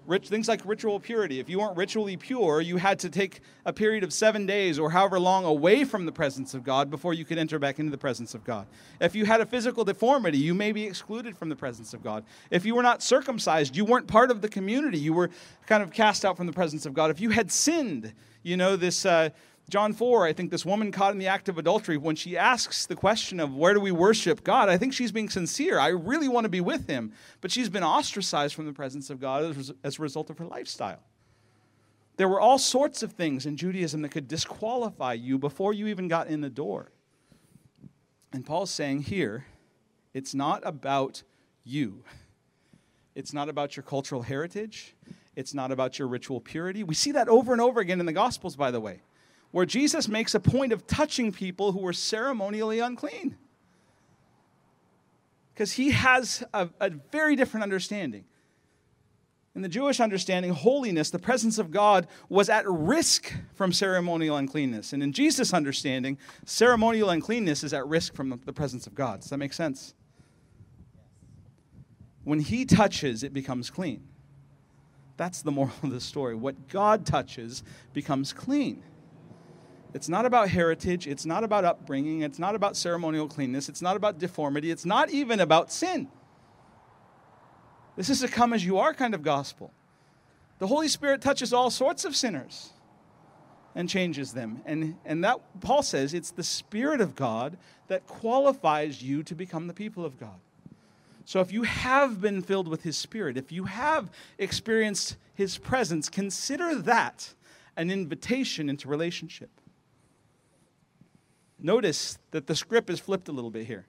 Rich, 0.05 0.29
things 0.29 0.49
like 0.49 0.67
ritual 0.67 0.99
purity. 0.99 1.39
If 1.39 1.49
you 1.49 1.61
weren't 1.61 1.77
ritually 1.77 2.17
pure, 2.17 2.61
you 2.61 2.79
had 2.79 2.99
to 2.99 3.09
take 3.09 3.39
a 3.65 3.73
period 3.73 4.03
of 4.03 4.13
seven 4.13 4.47
days 4.47 4.81
or 4.81 4.91
however 4.91 5.21
long 5.21 5.45
away 5.45 5.85
from 5.85 6.07
the 6.07 6.11
presence 6.11 6.55
of 6.55 6.65
God 6.65 6.91
before 6.91 7.15
you 7.15 7.25
could 7.25 7.39
enter 7.39 7.61
back 7.61 7.79
into 7.79 7.93
the 7.93 7.99
presence 7.99 8.35
of 8.35 8.43
God. 8.43 8.67
If 9.01 9.15
you 9.15 9.27
had 9.27 9.41
a 9.41 9.47
physical 9.47 9.85
deformity, 9.85 10.39
you 10.39 10.55
may 10.55 10.73
be 10.73 10.83
excluded 10.83 11.39
from 11.39 11.49
the 11.49 11.55
presence 11.55 11.95
of 11.95 12.03
God. 12.03 12.25
If 12.51 12.67
you 12.67 12.75
were 12.75 12.83
not 12.83 13.01
circumcised, 13.01 13.77
you 13.77 13.85
weren't 13.85 14.09
part 14.09 14.33
of 14.33 14.41
the 14.41 14.49
community. 14.49 14.99
You 14.99 15.13
were 15.13 15.31
kind 15.67 15.85
of 15.85 15.93
cast 15.93 16.25
out 16.25 16.37
from 16.37 16.49
the 16.49 16.53
presence 16.53 16.85
of 16.85 16.95
God. 16.95 17.13
If 17.13 17.21
you 17.21 17.31
had 17.31 17.53
sinned, 17.53 18.13
you 18.43 18.57
know, 18.57 18.75
this. 18.75 19.07
Uh, 19.07 19.31
John 19.69 19.93
4, 19.93 20.27
I 20.27 20.33
think 20.33 20.51
this 20.51 20.65
woman 20.65 20.91
caught 20.91 21.13
in 21.13 21.19
the 21.19 21.27
act 21.27 21.49
of 21.51 21.59
adultery, 21.59 21.99
when 21.99 22.17
she 22.17 22.39
asks 22.39 22.87
the 22.87 22.97
question 22.97 23.39
of 23.39 23.55
where 23.55 23.75
do 23.75 23.81
we 23.81 23.93
worship 23.93 24.43
God, 24.43 24.71
I 24.71 24.79
think 24.79 24.95
she's 24.95 25.13
being 25.13 25.29
sincere. 25.29 25.79
I 25.79 25.89
really 25.89 26.29
want 26.29 26.47
to 26.47 26.49
be 26.49 26.63
with 26.63 26.87
him. 26.87 27.13
But 27.43 27.51
she's 27.51 27.69
been 27.69 27.85
ostracized 27.85 28.55
from 28.55 28.65
the 28.65 28.73
presence 28.73 29.11
of 29.11 29.21
God 29.21 29.57
as 29.85 29.99
a 29.99 30.03
result 30.03 30.31
of 30.31 30.39
her 30.39 30.47
lifestyle. 30.47 31.03
There 32.17 32.29
were 32.29 32.41
all 32.41 32.59
sorts 32.59 33.03
of 33.03 33.13
things 33.13 33.45
in 33.45 33.57
Judaism 33.57 34.01
that 34.03 34.09
could 34.09 34.27
disqualify 34.27 35.13
you 35.13 35.39
before 35.39 35.75
you 35.75 35.87
even 35.89 36.09
got 36.09 36.29
in 36.29 36.41
the 36.41 36.51
door. 36.51 36.91
And 38.33 38.45
Paul's 38.45 38.71
saying 38.71 39.03
here, 39.03 39.47
it's 40.15 40.35
not 40.35 40.67
about 40.67 41.23
you. 41.63 42.05
It's 43.15 43.35
not 43.35 43.51
about 43.51 43.77
your 43.77 43.85
cultural 43.85 44.23
heritage. 44.23 44.97
It's 45.37 45.53
not 45.53 45.71
about 45.71 45.99
your 45.99 46.09
ritual 46.09 46.41
purity. 46.41 46.85
We 46.85 46.95
see 46.95 47.13
that 47.13 47.29
over 47.29 47.53
and 47.53 47.61
over 47.61 47.81
again 47.81 48.01
in 48.01 48.07
the 48.07 48.13
Gospels, 48.13 48.57
by 48.57 48.71
the 48.71 48.81
way 48.81 49.03
where 49.51 49.67
Jesus 49.67 50.09
makes 50.09 50.35
a 50.35 50.41
point 50.41 50.73
of 50.73 50.87
touching 50.87 51.33
people 51.33 51.73
who 51.73 51.81
were 51.81 51.93
ceremonially 51.93 52.81
unclean. 52.81 53.37
Because 55.55 55.73
he 55.73 55.91
has 55.91 56.45
a, 56.55 56.69
a, 56.81 56.91
very 56.91 57.35
different 57.35 57.65
understanding. 57.65 58.25
In 59.57 59.63
the 59.63 59.69
Jewish 59.69 59.99
understanding, 59.99 60.53
holiness, 60.53 61.11
the 61.11 61.19
presence 61.19 61.59
of 61.59 61.73
God, 61.73 62.07
was 62.29 62.49
at 62.49 62.65
risk 62.69 63.33
from 63.55 63.73
ceremonial 63.73 64.37
uncleanness. 64.37 64.93
And 64.93 65.03
in 65.03 65.13
Jesus' 65.13 65.53
understanding, 65.53 66.17
ceremonial 66.45 67.11
uncleanness 67.11 67.65
is 67.65 67.73
at 67.73 67.85
risk 67.89 68.15
from 68.15 68.41
the 68.45 68.53
presence 68.53 68.87
of 68.87 68.95
God. 68.95 69.21
Does 69.21 69.31
that 69.31 69.39
make 69.39 69.53
sense? 69.53 69.95
When 72.23 72.39
he 72.39 72.65
touches, 72.65 73.25
it 73.25 73.33
becomes 73.33 73.69
clean. 73.71 74.07
That's 75.17 75.43
the 75.43 75.51
moral 75.51 75.75
of 75.83 75.91
the 75.91 76.01
story. 76.01 76.37
What 76.37 76.69
God 76.69 77.05
touches 77.05 77.65
becomes 77.93 78.33
clean. 78.33 78.83
It's 79.95 80.09
not 80.09 80.27
about 80.27 80.51
heritage. 80.51 81.07
It's 81.07 81.25
not 81.25 81.45
about 81.45 81.65
upbringing. 81.65 82.23
It's 82.23 82.39
not 82.39 82.55
about 82.55 82.77
ceremonial 82.77 83.27
cleanness. 83.27 83.69
It's 83.69 83.83
not 83.83 83.97
about 83.97 84.19
deformity. 84.19 84.71
It's 84.71 84.85
not 84.85 85.11
even 85.11 85.41
about 85.41 85.73
sin. 85.73 86.09
This 87.97 88.11
is 88.11 88.23
a 88.23 88.29
come 88.29 88.53
as 88.53 88.65
you 88.65 88.79
are 88.79 88.95
kind 88.95 89.15
of 89.15 89.23
gospel. 89.23 89.73
The 90.59 90.67
Holy 90.67 90.89
Spirit 90.89 91.21
touches 91.21 91.53
all 91.53 91.71
sorts 91.71 92.05
of 92.05 92.15
sinners 92.15 92.71
and 93.75 93.89
changes 93.89 94.33
them. 94.33 94.61
And, 94.67 94.97
and 95.05 95.25
that, 95.25 95.41
Paul 95.61 95.83
says, 95.83 96.13
it's 96.15 96.31
the 96.31 96.43
Spirit 96.43 97.01
of 97.01 97.15
God 97.15 97.57
that 97.89 98.07
qualifies 98.07 99.03
you 99.03 99.23
to 99.23 99.35
become 99.35 99.67
the 99.67 99.75
people 99.75 100.05
of 100.05 100.19
God. 100.19 100.39
So 101.25 101.41
if 101.41 101.53
you 101.53 101.63
have 101.63 102.21
been 102.21 102.43
filled 102.43 102.69
with 102.69 102.83
His 102.83 102.97
Spirit, 102.97 103.37
if 103.37 103.53
you 103.53 103.65
have 103.65 104.11
experienced 104.39 105.17
His 105.35 105.59
presence, 105.59 106.09
consider 106.09 106.75
that 106.77 107.35
an 107.77 107.91
invitation 107.91 108.69
into 108.69 108.89
relationship. 108.89 109.51
Notice 111.61 112.19
that 112.31 112.47
the 112.47 112.55
script 112.55 112.89
is 112.91 113.01
flipped 113.01 113.29
a 113.29 113.33
little 113.33 113.51
bit 113.51 113.67
here. 113.67 113.87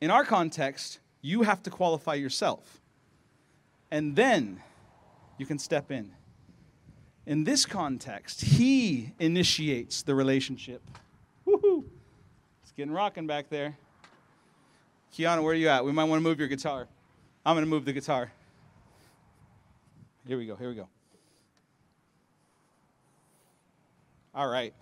In 0.00 0.10
our 0.10 0.24
context, 0.24 0.98
you 1.22 1.42
have 1.42 1.62
to 1.62 1.70
qualify 1.70 2.14
yourself, 2.14 2.80
and 3.90 4.16
then 4.16 4.60
you 5.38 5.46
can 5.46 5.58
step 5.58 5.90
in. 5.90 6.12
In 7.26 7.44
this 7.44 7.64
context, 7.64 8.42
he 8.42 9.12
initiates 9.18 10.02
the 10.02 10.14
relationship. 10.14 10.82
Woohoo! 11.46 11.84
It's 12.62 12.72
getting 12.72 12.92
rocking 12.92 13.26
back 13.26 13.48
there. 13.48 13.78
Kiana, 15.16 15.42
where 15.42 15.52
are 15.52 15.56
you 15.56 15.68
at? 15.68 15.84
We 15.84 15.92
might 15.92 16.04
want 16.04 16.20
to 16.20 16.28
move 16.28 16.38
your 16.38 16.48
guitar. 16.48 16.88
I'm 17.46 17.54
going 17.54 17.64
to 17.64 17.70
move 17.70 17.84
the 17.84 17.92
guitar. 17.92 18.32
Here 20.26 20.36
we 20.36 20.46
go. 20.46 20.56
Here 20.56 20.68
we 20.68 20.74
go. 20.74 20.88
All 24.34 24.48
right. 24.48 24.74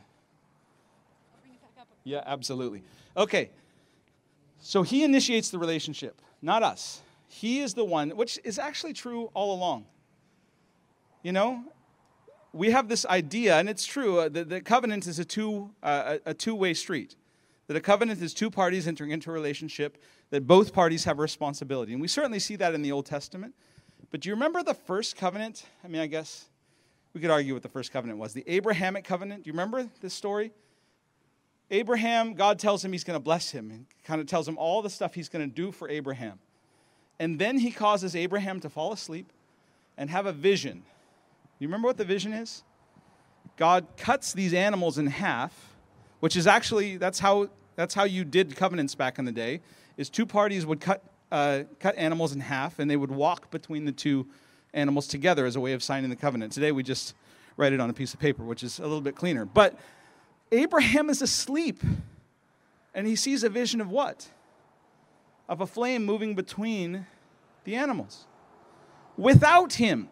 Yeah, 2.04 2.22
absolutely. 2.24 2.82
Okay. 3.16 3.50
So 4.60 4.82
he 4.82 5.02
initiates 5.02 5.50
the 5.50 5.58
relationship, 5.58 6.20
not 6.40 6.62
us. 6.62 7.00
He 7.28 7.60
is 7.60 7.74
the 7.74 7.84
one, 7.84 8.10
which 8.10 8.38
is 8.44 8.58
actually 8.58 8.92
true 8.92 9.30
all 9.34 9.54
along. 9.54 9.86
You 11.22 11.32
know, 11.32 11.64
we 12.52 12.70
have 12.70 12.88
this 12.88 13.06
idea, 13.06 13.56
and 13.56 13.68
it's 13.68 13.84
true, 13.84 14.20
uh, 14.20 14.28
that 14.28 14.48
the 14.48 14.60
covenant 14.60 15.06
is 15.06 15.18
a, 15.18 15.24
two, 15.24 15.70
uh, 15.82 16.18
a, 16.26 16.34
two-way 16.34 16.74
street. 16.74 17.16
That 17.66 17.76
a 17.76 17.80
covenant 17.80 18.20
is 18.20 18.34
two 18.34 18.50
parties 18.50 18.86
entering 18.86 19.12
into 19.12 19.30
a 19.30 19.32
relationship, 19.32 19.98
that 20.30 20.46
both 20.46 20.72
parties 20.72 21.04
have 21.04 21.18
a 21.18 21.22
responsibility. 21.22 21.92
And 21.92 22.02
we 22.02 22.08
certainly 22.08 22.38
see 22.38 22.56
that 22.56 22.74
in 22.74 22.82
the 22.82 22.92
Old 22.92 23.06
Testament. 23.06 23.54
But 24.10 24.20
do 24.20 24.28
you 24.28 24.34
remember 24.34 24.62
the 24.62 24.74
first 24.74 25.16
covenant? 25.16 25.64
I 25.82 25.88
mean, 25.88 26.02
I 26.02 26.06
guess 26.06 26.44
we 27.14 27.20
could 27.20 27.30
argue 27.30 27.54
what 27.54 27.62
the 27.62 27.68
first 27.68 27.92
covenant 27.92 28.18
was. 28.18 28.34
The 28.34 28.44
Abrahamic 28.46 29.04
covenant, 29.04 29.44
do 29.44 29.48
you 29.48 29.52
remember 29.52 29.88
this 30.00 30.12
story? 30.12 30.52
Abraham, 31.72 32.34
God 32.34 32.58
tells 32.58 32.84
him 32.84 32.92
he's 32.92 33.02
going 33.02 33.18
to 33.18 33.22
bless 33.22 33.50
him 33.50 33.70
and 33.70 33.86
kind 34.04 34.20
of 34.20 34.26
tells 34.26 34.46
him 34.46 34.58
all 34.58 34.82
the 34.82 34.90
stuff 34.90 35.14
he's 35.14 35.30
going 35.30 35.48
to 35.48 35.52
do 35.52 35.72
for 35.72 35.88
Abraham. 35.88 36.38
And 37.18 37.38
then 37.38 37.58
he 37.58 37.70
causes 37.70 38.14
Abraham 38.14 38.60
to 38.60 38.68
fall 38.68 38.92
asleep 38.92 39.32
and 39.96 40.10
have 40.10 40.26
a 40.26 40.32
vision. 40.32 40.82
You 41.58 41.68
remember 41.68 41.86
what 41.86 41.96
the 41.96 42.04
vision 42.04 42.34
is? 42.34 42.62
God 43.56 43.86
cuts 43.96 44.34
these 44.34 44.52
animals 44.52 44.98
in 44.98 45.06
half, 45.06 45.74
which 46.20 46.36
is 46.36 46.46
actually 46.46 46.98
that's 46.98 47.18
how 47.18 47.48
that's 47.74 47.94
how 47.94 48.04
you 48.04 48.24
did 48.24 48.54
covenants 48.54 48.94
back 48.94 49.18
in 49.18 49.24
the 49.24 49.32
day. 49.32 49.60
Is 49.96 50.10
two 50.10 50.26
parties 50.26 50.66
would 50.66 50.80
cut 50.80 51.02
uh, 51.30 51.60
cut 51.80 51.96
animals 51.96 52.32
in 52.32 52.40
half, 52.40 52.78
and 52.78 52.90
they 52.90 52.96
would 52.96 53.10
walk 53.10 53.50
between 53.50 53.84
the 53.86 53.92
two 53.92 54.26
animals 54.74 55.06
together 55.06 55.46
as 55.46 55.56
a 55.56 55.60
way 55.60 55.72
of 55.72 55.82
signing 55.82 56.10
the 56.10 56.16
covenant. 56.16 56.52
Today 56.52 56.72
we 56.72 56.82
just 56.82 57.14
write 57.56 57.72
it 57.72 57.80
on 57.80 57.88
a 57.88 57.92
piece 57.94 58.12
of 58.12 58.20
paper, 58.20 58.42
which 58.42 58.62
is 58.62 58.78
a 58.78 58.82
little 58.82 59.00
bit 59.00 59.14
cleaner. 59.14 59.44
But 59.44 59.78
Abraham 60.52 61.10
is 61.10 61.22
asleep, 61.22 61.82
and 62.94 63.06
he 63.06 63.16
sees 63.16 63.42
a 63.42 63.48
vision 63.48 63.80
of 63.80 63.90
what? 63.90 64.28
Of 65.48 65.60
a 65.60 65.66
flame 65.66 66.04
moving 66.04 66.34
between 66.34 67.06
the 67.64 67.74
animals. 67.74 68.26
Without 69.16 69.74
him. 69.74 70.08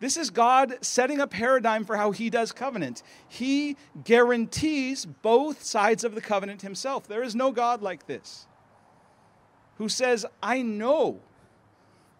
This 0.00 0.16
is 0.16 0.30
God 0.30 0.78
setting 0.80 1.20
a 1.20 1.28
paradigm 1.28 1.84
for 1.84 1.96
how 1.96 2.10
he 2.10 2.28
does 2.28 2.50
covenant. 2.50 3.04
He 3.28 3.76
guarantees 4.02 5.06
both 5.06 5.62
sides 5.62 6.02
of 6.02 6.16
the 6.16 6.20
covenant 6.20 6.62
himself. 6.62 7.06
There 7.06 7.22
is 7.22 7.36
no 7.36 7.52
God 7.52 7.82
like 7.82 8.08
this 8.08 8.48
who 9.76 9.88
says, 9.88 10.26
I 10.42 10.62
know 10.62 11.20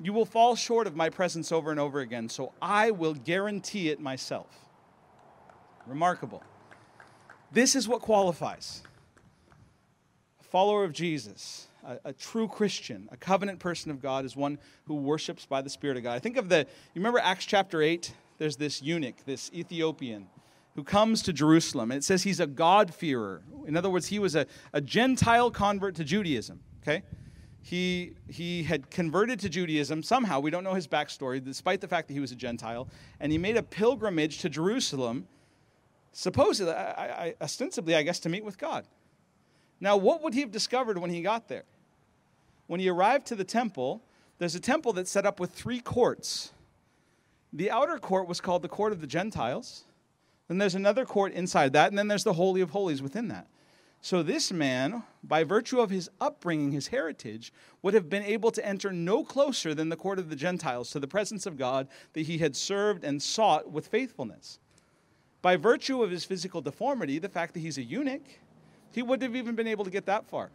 you 0.00 0.12
will 0.12 0.24
fall 0.24 0.56
short 0.56 0.86
of 0.86 0.96
my 0.96 1.10
presence 1.10 1.52
over 1.52 1.70
and 1.70 1.78
over 1.78 2.00
again, 2.00 2.28
so 2.28 2.52
I 2.62 2.92
will 2.92 3.14
guarantee 3.14 3.88
it 3.88 4.00
myself. 4.00 4.46
Remarkable. 5.86 6.42
This 7.52 7.76
is 7.76 7.86
what 7.86 8.00
qualifies. 8.00 8.82
A 10.40 10.44
follower 10.44 10.84
of 10.84 10.92
Jesus, 10.92 11.66
a, 11.86 11.98
a, 12.06 12.12
true 12.12 12.48
Christian, 12.48 13.08
a 13.12 13.16
covenant 13.16 13.58
person 13.58 13.90
of 13.90 14.00
God, 14.00 14.24
is 14.24 14.34
one 14.34 14.58
who 14.86 14.94
worships 14.94 15.44
by 15.44 15.60
the 15.60 15.68
Spirit 15.68 15.98
of 15.98 16.02
God. 16.02 16.14
I 16.14 16.18
think 16.18 16.38
of 16.38 16.48
the, 16.48 16.58
you 16.58 17.00
remember 17.00 17.18
Acts 17.18 17.44
chapter 17.44 17.82
8? 17.82 18.14
There's 18.38 18.56
this 18.56 18.80
eunuch, 18.80 19.16
this 19.26 19.50
Ethiopian, 19.52 20.28
who 20.74 20.82
comes 20.82 21.22
to 21.22 21.32
Jerusalem. 21.32 21.90
And 21.90 21.98
it 21.98 22.04
says 22.04 22.22
he's 22.22 22.40
a 22.40 22.46
God-fearer. 22.46 23.42
In 23.66 23.76
other 23.76 23.90
words, 23.90 24.06
he 24.06 24.18
was 24.18 24.34
a, 24.34 24.46
a 24.72 24.80
Gentile 24.80 25.50
convert 25.50 25.94
to 25.96 26.04
Judaism, 26.04 26.60
okay? 26.82 27.02
He, 27.60 28.14
he 28.28 28.62
had 28.62 28.90
converted 28.90 29.38
to 29.40 29.50
Judaism 29.50 30.02
somehow. 30.02 30.40
We 30.40 30.50
don't 30.50 30.64
know 30.64 30.74
his 30.74 30.88
backstory, 30.88 31.44
despite 31.44 31.82
the 31.82 31.88
fact 31.88 32.08
that 32.08 32.14
he 32.14 32.20
was 32.20 32.32
a 32.32 32.36
Gentile. 32.36 32.88
And 33.20 33.30
he 33.30 33.36
made 33.38 33.58
a 33.58 33.62
pilgrimage 33.62 34.38
to 34.38 34.48
Jerusalem 34.48 35.28
supposedly, 36.12 36.72
I, 36.72 37.26
I, 37.26 37.34
ostensibly, 37.40 37.94
I 37.94 38.02
guess, 38.02 38.20
to 38.20 38.28
meet 38.28 38.44
with 38.44 38.58
God. 38.58 38.86
Now, 39.80 39.96
what 39.96 40.22
would 40.22 40.34
he 40.34 40.40
have 40.40 40.52
discovered 40.52 40.98
when 40.98 41.10
he 41.10 41.22
got 41.22 41.48
there? 41.48 41.64
When 42.68 42.80
he 42.80 42.88
arrived 42.88 43.26
to 43.26 43.34
the 43.34 43.44
temple, 43.44 44.02
there's 44.38 44.54
a 44.54 44.60
temple 44.60 44.92
that's 44.92 45.10
set 45.10 45.26
up 45.26 45.40
with 45.40 45.50
three 45.50 45.80
courts. 45.80 46.52
The 47.52 47.70
outer 47.70 47.98
court 47.98 48.28
was 48.28 48.40
called 48.40 48.62
the 48.62 48.68
court 48.68 48.92
of 48.92 49.00
the 49.00 49.06
Gentiles. 49.06 49.84
Then 50.48 50.58
there's 50.58 50.74
another 50.74 51.04
court 51.04 51.32
inside 51.32 51.72
that, 51.72 51.88
and 51.88 51.98
then 51.98 52.08
there's 52.08 52.24
the 52.24 52.32
Holy 52.32 52.60
of 52.60 52.70
Holies 52.70 53.02
within 53.02 53.28
that. 53.28 53.46
So, 54.04 54.22
this 54.22 54.52
man, 54.52 55.04
by 55.22 55.44
virtue 55.44 55.80
of 55.80 55.90
his 55.90 56.10
upbringing, 56.20 56.72
his 56.72 56.88
heritage, 56.88 57.52
would 57.82 57.94
have 57.94 58.10
been 58.10 58.24
able 58.24 58.50
to 58.50 58.66
enter 58.66 58.92
no 58.92 59.22
closer 59.22 59.74
than 59.74 59.90
the 59.90 59.96
court 59.96 60.18
of 60.18 60.28
the 60.28 60.34
Gentiles 60.34 60.90
to 60.90 60.98
the 60.98 61.06
presence 61.06 61.46
of 61.46 61.56
God 61.56 61.86
that 62.14 62.22
he 62.22 62.38
had 62.38 62.56
served 62.56 63.04
and 63.04 63.22
sought 63.22 63.70
with 63.70 63.86
faithfulness 63.86 64.58
by 65.42 65.56
virtue 65.56 66.02
of 66.02 66.10
his 66.10 66.24
physical 66.24 66.60
deformity, 66.60 67.18
the 67.18 67.28
fact 67.28 67.54
that 67.54 67.60
he's 67.60 67.76
a 67.76 67.82
eunuch, 67.82 68.22
he 68.92 69.02
wouldn't 69.02 69.22
have 69.22 69.36
even 69.36 69.54
been 69.54 69.66
able 69.66 69.84
to 69.84 69.90
get 69.90 70.06
that 70.06 70.26
far. 70.28 70.50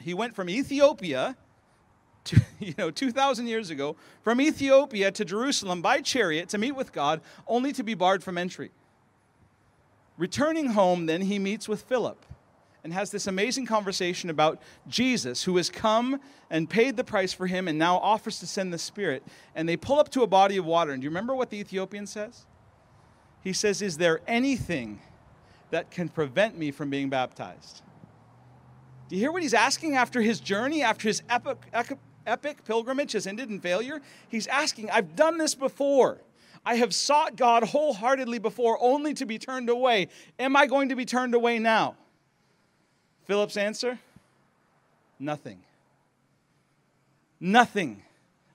He 0.00 0.14
went 0.14 0.34
from 0.34 0.48
Ethiopia 0.48 1.36
to, 2.24 2.40
you 2.60 2.74
know, 2.78 2.90
2,000 2.90 3.46
years 3.46 3.70
ago, 3.70 3.96
from 4.22 4.40
Ethiopia 4.40 5.10
to 5.10 5.24
Jerusalem 5.24 5.82
by 5.82 6.00
chariot 6.00 6.48
to 6.50 6.58
meet 6.58 6.72
with 6.72 6.92
God, 6.92 7.20
only 7.46 7.72
to 7.72 7.82
be 7.82 7.94
barred 7.94 8.22
from 8.22 8.38
entry. 8.38 8.70
Returning 10.16 10.70
home, 10.70 11.06
then, 11.06 11.22
he 11.22 11.38
meets 11.38 11.68
with 11.68 11.82
Philip 11.82 12.24
and 12.82 12.92
has 12.92 13.10
this 13.10 13.26
amazing 13.26 13.66
conversation 13.66 14.30
about 14.30 14.62
Jesus, 14.86 15.42
who 15.42 15.56
has 15.56 15.68
come 15.68 16.20
and 16.48 16.70
paid 16.70 16.96
the 16.96 17.04
price 17.04 17.32
for 17.32 17.48
him 17.48 17.66
and 17.66 17.78
now 17.78 17.96
offers 17.96 18.38
to 18.38 18.46
send 18.46 18.72
the 18.72 18.78
Spirit. 18.78 19.24
And 19.56 19.68
they 19.68 19.76
pull 19.76 19.98
up 19.98 20.08
to 20.10 20.22
a 20.22 20.26
body 20.26 20.56
of 20.56 20.64
water. 20.64 20.92
And 20.92 21.02
do 21.02 21.04
you 21.04 21.10
remember 21.10 21.34
what 21.34 21.50
the 21.50 21.58
Ethiopian 21.58 22.06
says? 22.06 22.46
He 23.46 23.52
says, 23.52 23.80
Is 23.80 23.96
there 23.96 24.22
anything 24.26 24.98
that 25.70 25.92
can 25.92 26.08
prevent 26.08 26.58
me 26.58 26.72
from 26.72 26.90
being 26.90 27.08
baptized? 27.08 27.80
Do 29.08 29.14
you 29.14 29.20
hear 29.22 29.30
what 29.30 29.40
he's 29.44 29.54
asking 29.54 29.94
after 29.94 30.20
his 30.20 30.40
journey, 30.40 30.82
after 30.82 31.06
his 31.06 31.22
epic, 31.30 31.58
epic 32.26 32.64
pilgrimage 32.64 33.12
has 33.12 33.24
ended 33.24 33.48
in 33.48 33.60
failure? 33.60 34.00
He's 34.28 34.48
asking, 34.48 34.90
I've 34.90 35.14
done 35.14 35.38
this 35.38 35.54
before. 35.54 36.20
I 36.64 36.74
have 36.74 36.92
sought 36.92 37.36
God 37.36 37.62
wholeheartedly 37.62 38.40
before, 38.40 38.78
only 38.80 39.14
to 39.14 39.24
be 39.24 39.38
turned 39.38 39.70
away. 39.70 40.08
Am 40.40 40.56
I 40.56 40.66
going 40.66 40.88
to 40.88 40.96
be 40.96 41.04
turned 41.04 41.32
away 41.32 41.60
now? 41.60 41.94
Philip's 43.26 43.56
answer 43.56 44.00
nothing. 45.20 45.62
Nothing 47.38 48.02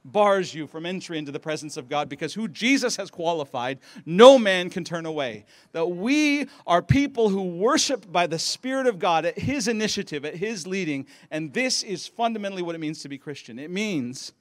bars 0.03 0.53
you 0.53 0.67
from 0.67 0.85
entry 0.85 1.17
into 1.17 1.31
the 1.31 1.39
presence 1.39 1.77
of 1.77 1.87
God 1.87 2.09
because 2.09 2.33
who 2.33 2.47
Jesus 2.47 2.95
has 2.95 3.11
qualified, 3.11 3.79
no 4.05 4.39
man 4.39 4.69
can 4.69 4.83
turn 4.83 5.05
away. 5.05 5.45
That 5.73 5.87
we 5.87 6.47
are 6.65 6.81
people 6.81 7.29
who 7.29 7.43
worship 7.43 8.11
by 8.11 8.27
the 8.27 8.39
Spirit 8.39 8.87
of 8.87 8.99
God 8.99 9.25
at 9.25 9.37
His 9.37 9.67
initiative, 9.67 10.25
at 10.25 10.35
His 10.35 10.65
leading, 10.65 11.05
and 11.29 11.53
this 11.53 11.83
is 11.83 12.07
fundamentally 12.07 12.63
what 12.63 12.75
it 12.75 12.79
means 12.79 13.01
to 13.01 13.09
be 13.09 13.17
Christian. 13.17 13.59
It 13.59 13.69
means 13.69 14.33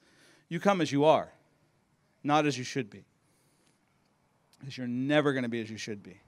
you 0.49 0.59
come 0.59 0.81
as 0.81 0.91
you 0.91 1.05
are, 1.05 1.31
not 2.23 2.45
as 2.45 2.57
you 2.57 2.63
should 2.63 2.89
be. 2.89 3.05
Because 4.59 4.77
you're 4.77 4.87
never 4.87 5.33
going 5.33 5.43
to 5.43 5.49
be 5.49 5.61
as 5.61 5.69
you 5.71 5.77
should 5.77 6.03
be. 6.03 6.19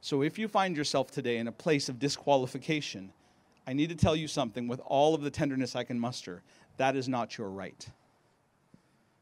So 0.00 0.22
if 0.22 0.38
you 0.38 0.48
find 0.48 0.76
yourself 0.76 1.10
today 1.10 1.38
in 1.38 1.48
a 1.48 1.52
place 1.52 1.88
of 1.88 1.98
disqualification, 1.98 3.12
I 3.66 3.72
need 3.72 3.88
to 3.88 3.96
tell 3.96 4.14
you 4.14 4.28
something 4.28 4.68
with 4.68 4.80
all 4.84 5.14
of 5.14 5.22
the 5.22 5.30
tenderness 5.30 5.74
I 5.74 5.82
can 5.82 5.98
muster. 5.98 6.42
That 6.76 6.96
is 6.96 7.08
not 7.08 7.38
your 7.38 7.48
right. 7.48 7.88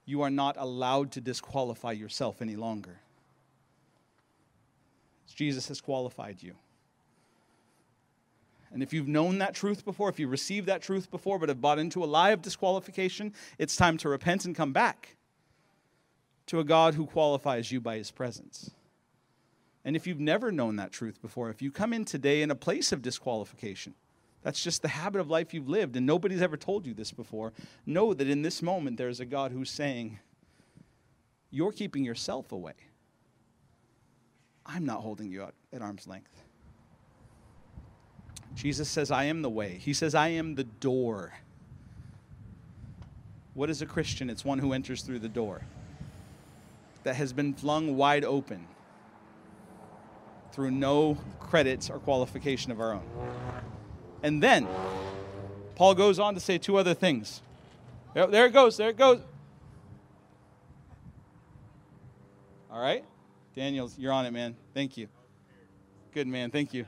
You 0.07 0.23
are 0.23 0.31
not 0.31 0.57
allowed 0.59 1.13
to 1.13 1.21
disqualify 1.21 1.93
yourself 1.93 2.43
any 2.43 2.57
longer. 2.57 2.99
Jesus 5.35 5.69
has 5.69 5.81
qualified 5.81 6.43
you. 6.43 6.55
And 8.73 8.83
if 8.83 8.93
you've 8.93 9.09
known 9.09 9.39
that 9.39 9.55
truth 9.55 9.85
before, 9.85 10.09
if 10.09 10.19
you 10.19 10.27
received 10.27 10.67
that 10.67 10.83
truth 10.83 11.11
before 11.11 11.39
but 11.39 11.49
have 11.49 11.61
bought 11.61 11.79
into 11.79 12.03
a 12.03 12.07
lie 12.07 12.31
of 12.31 12.43
disqualification, 12.43 13.33
it's 13.59 13.77
time 13.77 13.97
to 13.99 14.09
repent 14.09 14.45
and 14.45 14.55
come 14.55 14.73
back 14.73 15.17
to 16.47 16.61
a 16.61 16.65
God 16.65 16.95
who 16.95 17.07
qualifies 17.07 17.71
you 17.71 17.81
by 17.81 17.97
his 17.97 18.11
presence. 18.11 18.71
And 19.85 19.95
if 19.97 20.07
you've 20.07 20.21
never 20.21 20.51
known 20.51 20.77
that 20.77 20.93
truth 20.93 21.21
before, 21.23 21.51
if 21.51 21.63
you 21.63 21.71
come 21.71 21.93
in 21.93 22.05
today 22.05 22.43
in 22.43 22.51
a 22.51 22.57
place 22.57 22.91
of 22.91 23.03
disqualification, 23.03 23.95
that's 24.45 24.63
just 24.63 24.83
the 24.83 24.89
habit 24.89 25.23
of 25.23 25.31
life 25.31 25.55
you've 25.55 25.71
lived, 25.71 25.97
and 25.97 26.05
nobody's 26.05 26.43
ever 26.43 26.59
told 26.59 26.87
you 26.87 26.93
this 26.93 27.11
before. 27.11 27.55
Know 27.87 28.13
that 28.13 28.29
in 28.29 28.43
this 28.43 28.61
moment 28.61 28.99
there's 28.99 29.19
a 29.19 29.25
God 29.25 29.53
who's 29.53 29.71
saying, 29.71 30.19
You're 31.51 31.73
keeping 31.73 32.05
yourself 32.05 32.53
away. 32.53 32.75
I'm 34.67 34.85
not 34.85 35.01
holding 35.01 35.31
you 35.31 35.43
out 35.43 35.55
at 35.73 35.81
arm's 35.81 36.07
length. 36.07 36.43
Jesus 38.55 38.89
says, 38.89 39.11
I 39.11 39.25
am 39.25 39.41
the 39.41 39.51
way. 39.51 39.79
He 39.81 39.95
says, 39.95 40.15
I 40.15 40.29
am 40.29 40.55
the 40.55 40.65
door. 40.65 41.33
What 43.55 43.71
is 43.71 43.81
a 43.81 43.87
Christian? 43.87 44.29
It's 44.29 44.45
one 44.45 44.59
who 44.59 44.75
enters 44.75 45.03
through 45.03 45.21
the 45.21 45.29
door 45.29 45.63
that 47.05 47.17
has 47.17 47.33
been 47.33 47.55
flung 47.55 47.97
wide 47.97 48.25
open 48.25 48.67
through 50.53 50.71
no 50.71 51.17
credits 51.41 51.89
or 51.89 51.99
qualification 51.99 52.71
of 52.71 52.81
our 52.81 52.93
own. 52.93 53.74
And 54.25 54.43
then 54.43 54.67
Paul 55.75 55.95
goes 55.95 56.19
on 56.19 56.33
to 56.33 56.41
say 56.41 56.57
two 56.57 56.79
other 56.79 56.95
things. 56.95 57.43
There, 58.15 58.47
it 58.47 58.55
goes, 58.55 58.79
there 58.79 58.89
it 58.89 58.97
goes. 58.97 59.21
All 62.71 62.81
right? 62.81 63.05
Daniel, 63.55 63.91
you're 63.99 64.13
on 64.13 64.25
it, 64.25 64.33
man. 64.33 64.57
Thank 64.73 64.97
you. 64.97 65.09
Good, 66.15 66.27
man. 66.27 66.51
Thank 66.51 66.73
you. 66.73 66.87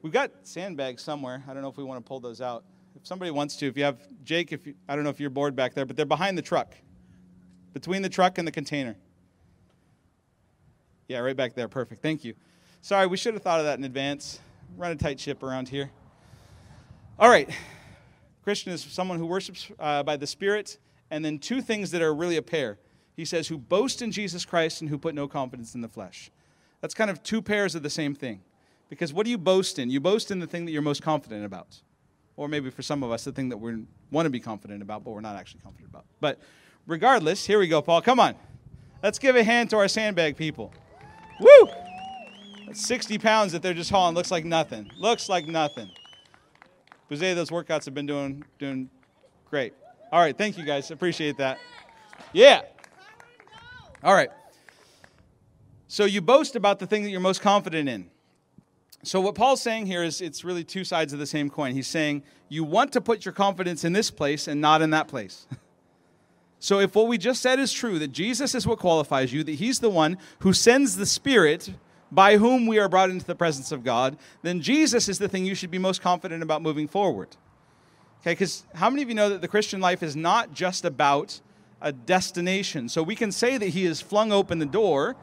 We've 0.00 0.12
got 0.12 0.30
sandbags 0.44 1.02
somewhere. 1.02 1.42
I 1.48 1.54
don't 1.54 1.62
know 1.62 1.70
if 1.70 1.76
we 1.76 1.82
want 1.82 2.04
to 2.04 2.08
pull 2.08 2.20
those 2.20 2.40
out. 2.40 2.62
If 2.94 3.04
somebody 3.04 3.32
wants 3.32 3.56
to, 3.56 3.66
if 3.66 3.76
you 3.76 3.82
have 3.82 3.98
Jake, 4.22 4.52
if 4.52 4.64
you, 4.64 4.74
I 4.88 4.94
don't 4.94 5.02
know 5.02 5.10
if 5.10 5.18
you're 5.18 5.30
bored 5.30 5.56
back 5.56 5.74
there, 5.74 5.84
but 5.84 5.96
they're 5.96 6.06
behind 6.06 6.38
the 6.38 6.42
truck, 6.42 6.76
between 7.72 8.00
the 8.02 8.08
truck 8.08 8.38
and 8.38 8.46
the 8.46 8.52
container. 8.52 8.94
Yeah, 11.08 11.18
right 11.18 11.36
back 11.36 11.54
there. 11.54 11.66
Perfect. 11.66 12.00
Thank 12.00 12.24
you. 12.24 12.34
Sorry, 12.80 13.08
we 13.08 13.16
should 13.16 13.34
have 13.34 13.42
thought 13.42 13.58
of 13.58 13.66
that 13.66 13.76
in 13.76 13.84
advance. 13.84 14.38
Run 14.76 14.92
a 14.92 14.96
tight 14.96 15.18
ship 15.18 15.42
around 15.42 15.68
here. 15.68 15.90
All 17.16 17.28
right. 17.28 17.48
Christian 18.42 18.72
is 18.72 18.82
someone 18.82 19.18
who 19.18 19.26
worships 19.26 19.70
uh, 19.78 20.02
by 20.02 20.16
the 20.16 20.26
Spirit, 20.26 20.78
and 21.10 21.24
then 21.24 21.38
two 21.38 21.62
things 21.62 21.92
that 21.92 22.02
are 22.02 22.12
really 22.12 22.36
a 22.36 22.42
pair. 22.42 22.78
He 23.16 23.24
says, 23.24 23.46
who 23.46 23.56
boast 23.56 24.02
in 24.02 24.10
Jesus 24.10 24.44
Christ 24.44 24.80
and 24.80 24.90
who 24.90 24.98
put 24.98 25.14
no 25.14 25.28
confidence 25.28 25.74
in 25.76 25.80
the 25.80 25.88
flesh. 25.88 26.30
That's 26.80 26.92
kind 26.92 27.10
of 27.10 27.22
two 27.22 27.40
pairs 27.40 27.76
of 27.76 27.82
the 27.84 27.90
same 27.90 28.14
thing. 28.14 28.42
Because 28.90 29.12
what 29.12 29.24
do 29.24 29.30
you 29.30 29.38
boast 29.38 29.78
in? 29.78 29.90
You 29.90 30.00
boast 30.00 30.30
in 30.30 30.40
the 30.40 30.46
thing 30.46 30.64
that 30.64 30.72
you're 30.72 30.82
most 30.82 31.02
confident 31.02 31.44
about. 31.44 31.80
Or 32.36 32.48
maybe 32.48 32.68
for 32.68 32.82
some 32.82 33.04
of 33.04 33.12
us, 33.12 33.24
the 33.24 33.32
thing 33.32 33.48
that 33.50 33.58
we 33.58 33.84
want 34.10 34.26
to 34.26 34.30
be 34.30 34.40
confident 34.40 34.82
about, 34.82 35.04
but 35.04 35.12
we're 35.12 35.20
not 35.20 35.36
actually 35.36 35.60
confident 35.60 35.90
about. 35.90 36.04
But 36.20 36.40
regardless, 36.86 37.46
here 37.46 37.60
we 37.60 37.68
go, 37.68 37.80
Paul. 37.80 38.02
Come 38.02 38.18
on. 38.18 38.34
Let's 39.04 39.20
give 39.20 39.36
a 39.36 39.44
hand 39.44 39.70
to 39.70 39.76
our 39.76 39.86
sandbag 39.86 40.36
people. 40.36 40.74
Woo! 41.38 41.68
That's 42.66 42.84
60 42.84 43.18
pounds 43.18 43.52
that 43.52 43.62
they're 43.62 43.72
just 43.72 43.90
hauling. 43.90 44.16
Looks 44.16 44.32
like 44.32 44.44
nothing. 44.44 44.90
Looks 44.98 45.28
like 45.28 45.46
nothing. 45.46 45.90
Jose, 47.08 47.34
those 47.34 47.50
workouts 47.50 47.84
have 47.84 47.94
been 47.94 48.06
doing, 48.06 48.44
doing 48.58 48.88
great. 49.50 49.74
All 50.10 50.20
right, 50.20 50.36
thank 50.36 50.56
you 50.56 50.64
guys. 50.64 50.90
Appreciate 50.90 51.36
that. 51.38 51.58
Yeah. 52.32 52.62
All 54.02 54.14
right. 54.14 54.30
So 55.88 56.04
you 56.04 56.20
boast 56.20 56.56
about 56.56 56.78
the 56.78 56.86
thing 56.86 57.02
that 57.04 57.10
you're 57.10 57.20
most 57.20 57.40
confident 57.40 57.88
in. 57.88 58.10
So 59.02 59.20
what 59.20 59.34
Paul's 59.34 59.60
saying 59.60 59.86
here 59.86 60.02
is 60.02 60.20
it's 60.20 60.44
really 60.44 60.64
two 60.64 60.82
sides 60.82 61.12
of 61.12 61.18
the 61.18 61.26
same 61.26 61.50
coin. 61.50 61.74
He's 61.74 61.86
saying 61.86 62.22
you 62.48 62.64
want 62.64 62.92
to 62.92 63.00
put 63.00 63.24
your 63.24 63.32
confidence 63.32 63.84
in 63.84 63.92
this 63.92 64.10
place 64.10 64.48
and 64.48 64.60
not 64.60 64.82
in 64.82 64.90
that 64.90 65.08
place. 65.08 65.46
So 66.64 66.78
if 66.80 66.94
what 66.94 67.08
we 67.08 67.18
just 67.18 67.42
said 67.42 67.58
is 67.58 67.74
true, 67.74 67.98
that 67.98 68.08
Jesus 68.08 68.54
is 68.54 68.66
what 68.66 68.78
qualifies 68.78 69.34
you, 69.34 69.44
that 69.44 69.56
he's 69.56 69.80
the 69.80 69.90
one 69.90 70.16
who 70.38 70.54
sends 70.54 70.96
the 70.96 71.04
Spirit 71.04 71.70
by 72.14 72.36
whom 72.36 72.66
we 72.66 72.78
are 72.78 72.88
brought 72.88 73.10
into 73.10 73.26
the 73.26 73.34
presence 73.34 73.72
of 73.72 73.82
God, 73.82 74.16
then 74.42 74.60
Jesus 74.60 75.08
is 75.08 75.18
the 75.18 75.28
thing 75.28 75.44
you 75.44 75.54
should 75.54 75.70
be 75.70 75.78
most 75.78 76.00
confident 76.00 76.42
about 76.42 76.62
moving 76.62 76.86
forward. 76.86 77.28
Okay, 78.20 78.32
because 78.32 78.64
how 78.74 78.88
many 78.88 79.02
of 79.02 79.08
you 79.08 79.14
know 79.14 79.28
that 79.28 79.40
the 79.40 79.48
Christian 79.48 79.80
life 79.80 80.02
is 80.02 80.16
not 80.16 80.52
just 80.54 80.84
about 80.84 81.40
a 81.80 81.92
destination? 81.92 82.88
So 82.88 83.02
we 83.02 83.14
can 83.16 83.32
say 83.32 83.58
that 83.58 83.68
he 83.68 83.84
has 83.84 84.00
flung 84.00 84.32
open 84.32 84.58
the 84.58 84.66
door 84.66 85.16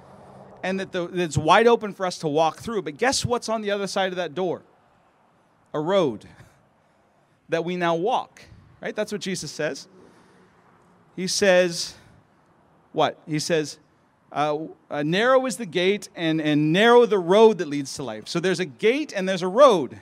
and 0.64 0.80
that, 0.80 0.92
the, 0.92 1.08
that 1.08 1.20
it's 1.20 1.38
wide 1.38 1.66
open 1.68 1.94
for 1.94 2.06
us 2.06 2.20
to 2.20 2.28
walk 2.28 2.60
through, 2.60 2.84
but 2.84 2.98
guess 2.98 3.26
what's 3.26 3.50
on 3.50 3.62
the 3.62 3.72
other 3.72 3.88
side 3.88 4.12
of 4.12 4.18
that 4.18 4.36
door? 4.36 4.62
A 5.74 5.80
road 5.80 6.28
that 7.50 7.66
we 7.66 7.78
now 7.78 7.96
walk, 7.96 8.44
right? 8.82 8.96
That's 8.96 9.12
what 9.12 9.22
Jesus 9.22 9.52
says 9.52 9.88
he 11.16 11.28
says, 11.28 11.96
what? 12.94 13.20
He 13.28 13.40
says, 13.40 13.80
uh, 14.32 14.58
uh, 14.90 15.04
narrow 15.04 15.46
is 15.46 15.58
the 15.58 15.66
gate 15.66 16.10
and, 16.16 16.42
and 16.42 16.72
narrow 16.72 17.06
the 17.06 17.20
road 17.20 17.58
that 17.58 17.68
leads 17.68 17.94
to 17.96 18.04
life. 18.04 18.28
So 18.28 18.40
there's 18.40 18.60
a 18.60 18.66
gate 18.66 19.14
and 19.16 19.28
there's 19.28 19.42
a 19.42 19.48
road. 19.48 20.00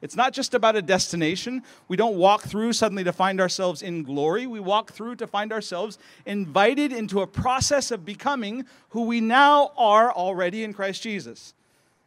It's 0.00 0.16
not 0.16 0.34
just 0.34 0.52
about 0.52 0.76
a 0.76 0.82
destination. 0.82 1.62
We 1.88 1.96
don't 1.96 2.16
walk 2.16 2.42
through 2.42 2.74
suddenly 2.74 3.04
to 3.04 3.12
find 3.12 3.40
ourselves 3.40 3.80
in 3.80 4.02
glory. 4.02 4.46
We 4.46 4.60
walk 4.60 4.92
through 4.92 5.16
to 5.16 5.26
find 5.26 5.50
ourselves 5.50 5.98
invited 6.26 6.92
into 6.92 7.22
a 7.22 7.26
process 7.26 7.90
of 7.90 8.04
becoming 8.04 8.66
who 8.90 9.06
we 9.06 9.20
now 9.20 9.72
are 9.78 10.12
already 10.12 10.62
in 10.62 10.74
Christ 10.74 11.02
Jesus. 11.02 11.54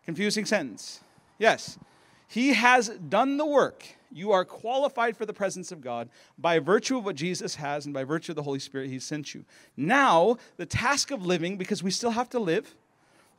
Confusing 0.06 0.46
sentence. 0.46 1.02
Yes, 1.40 1.80
He 2.28 2.54
has 2.54 2.90
done 2.90 3.38
the 3.38 3.46
work 3.46 3.97
you 4.18 4.32
are 4.32 4.44
qualified 4.44 5.16
for 5.16 5.26
the 5.26 5.34
presence 5.34 5.72
of 5.72 5.80
God 5.80 6.10
by 6.38 6.60
virtue 6.60 6.98
of 6.98 7.06
what 7.06 7.16
Jesus 7.16 7.56
has 7.56 7.86
and 7.86 7.94
by 7.94 8.04
virtue 8.04 8.32
of 8.32 8.36
the 8.36 8.44
Holy 8.44 8.60
Spirit 8.60 8.90
He 8.90 9.00
sent 9.00 9.34
you. 9.34 9.46
Now, 9.78 10.38
the 10.58 10.66
task 10.66 11.12
of 11.12 11.26
living, 11.26 11.58
because 11.58 11.84
we 11.84 11.92
still 11.92 12.12
have 12.12 12.30
to 12.30 12.40
live, 12.40 12.76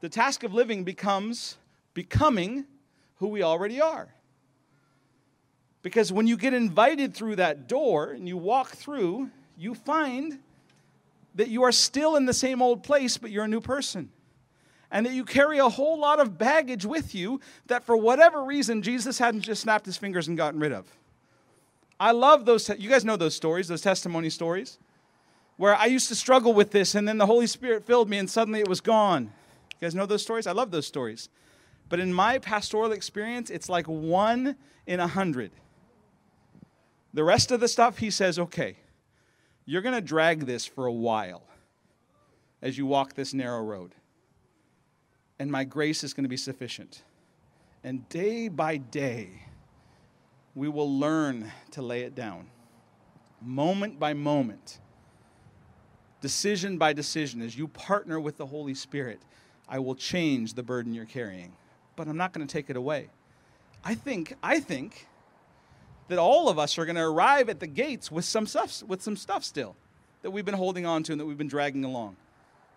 the 0.01 0.09
task 0.09 0.45
of 0.45 0.55
living 0.55 0.85
becomes 0.85 1.57
becoming 1.95 2.65
who 3.17 3.27
we 3.27 3.43
already 3.43 3.81
are. 3.81 4.09
Because 5.83 6.13
when 6.13 6.27
you 6.27 6.37
get 6.37 6.55
invited 6.55 7.15
through 7.15 7.37
that 7.37 7.69
door 7.69 8.11
and 8.11 8.29
you 8.29 8.37
walk 8.37 8.71
through, 8.71 9.31
you 9.57 9.75
find 9.75 10.39
that 11.35 11.49
you 11.49 11.65
are 11.65 11.73
still 11.73 12.17
in 12.17 12.27
the 12.27 12.35
same 12.35 12.63
old 12.63 12.83
place, 12.83 13.17
but 13.17 13.31
you're 13.31 13.45
a 13.45 13.49
new 13.49 13.61
person 13.61 14.11
and 14.91 15.05
that 15.05 15.13
you 15.13 15.25
carry 15.25 15.59
a 15.59 15.69
whole 15.69 15.99
lot 15.99 16.21
of 16.21 16.39
baggage 16.39 16.87
with 16.87 17.15
you 17.15 17.41
that 17.67 17.85
for 17.85 17.97
whatever 17.97 18.45
reason 18.45 18.83
Jesus 18.83 19.19
hadn't 19.19 19.43
just 19.43 19.63
snapped 19.63 19.87
his 19.87 19.97
fingers 19.97 20.29
and 20.29 20.37
gotten 20.37 20.61
rid 20.61 20.73
of. 20.73 20.87
I 22.01 22.13
love 22.13 22.45
those, 22.45 22.65
te- 22.65 22.77
you 22.79 22.89
guys 22.89 23.05
know 23.05 23.17
those 23.17 23.35
stories, 23.35 23.69
those 23.69 23.83
testimony 23.83 24.31
stories, 24.31 24.79
where 25.57 25.75
I 25.75 25.87
used 25.87 26.09
to 26.09 26.15
struggle 26.15 26.55
with 26.55 26.71
this 26.71 26.95
and 26.95 27.07
then 27.07 27.19
the 27.19 27.27
Holy 27.27 27.47
Spirit 27.47 27.85
filled 27.85 28.09
me 28.09 28.19
and 28.19 28.31
suddenly 28.31 28.61
it 28.61 28.69
was 28.69 28.81
gone. 28.81 29.25
You 29.25 29.87
guys 29.87 29.95
know 29.95 30.07
those 30.07 30.23
stories? 30.23 30.47
I 30.47 30.53
love 30.53 30.71
those 30.71 30.87
stories. 30.87 31.29
But 31.89 32.01
in 32.01 32.13
my 32.13 32.39
pastoral 32.39 32.93
experience, 32.93 33.51
it's 33.51 33.69
like 33.69 33.87
one 33.87 34.57
in 34.87 35.01
a 35.01 35.07
hundred. 35.07 35.51
The 37.15 37.25
rest 37.25 37.51
of 37.51 37.61
the 37.61 37.69
stuff, 37.69 37.99
he 37.99 38.11
says, 38.11 38.39
okay, 38.39 38.77
you're 39.65 39.83
going 39.83 39.95
to 39.95 40.01
drag 40.01 40.47
this 40.47 40.67
for 40.67 40.87
a 40.87 40.93
while 40.93 41.43
as 42.63 42.79
you 42.79 42.87
walk 42.87 43.15
this 43.15 43.35
narrow 43.35 43.63
road 43.63 43.95
and 45.39 45.51
my 45.51 45.65
grace 45.65 46.03
is 46.03 46.13
going 46.13 46.25
to 46.25 46.29
be 46.29 46.37
sufficient. 46.37 47.03
And 47.85 48.09
day 48.09 48.49
by 48.49 48.77
day, 48.77 49.31
we 50.55 50.69
will 50.69 50.99
learn 50.99 51.51
to 51.73 51.83
lay 51.83 52.03
it 52.03 52.15
down, 52.15 52.49
moment 53.41 53.99
by 54.01 54.15
moment, 54.15 54.81
decision 56.21 56.79
by 56.79 56.93
decision. 56.93 57.41
As 57.41 57.57
you 57.57 57.69
partner 57.69 58.19
with 58.19 58.37
the 58.37 58.47
Holy 58.47 58.75
Spirit, 58.75 59.21
I 59.69 59.79
will 59.79 59.95
change 59.95 60.55
the 60.55 60.63
burden 60.63 60.93
you're 60.93 61.05
carrying, 61.05 61.53
but 61.95 62.09
I'm 62.09 62.17
not 62.17 62.33
going 62.33 62.47
to 62.47 62.53
take 62.53 62.69
it 62.71 62.77
away. 62.77 63.09
I 63.85 63.95
think, 63.95 64.35
I 64.43 64.59
think 64.59 65.07
that 66.09 66.19
all 66.19 66.49
of 66.49 66.59
us 66.59 66.79
are 66.79 66.85
going 66.85 66.97
to 66.97 67.03
arrive 67.03 67.49
at 67.49 67.61
the 67.61 67.67
gates 67.67 68.11
with 68.11 68.25
some 68.25 68.47
stuff, 68.47 68.83
with 68.83 69.03
some 69.03 69.17
stuff 69.17 69.45
still 69.45 69.77
that 70.23 70.33
we've 70.33 70.45
been 70.45 70.55
holding 70.55 70.85
on 70.85 71.05
to 71.05 71.13
and 71.13 71.21
that 71.21 71.27
we've 71.27 71.39
been 71.39 71.47
dragging 71.47 71.85
along 71.85 72.17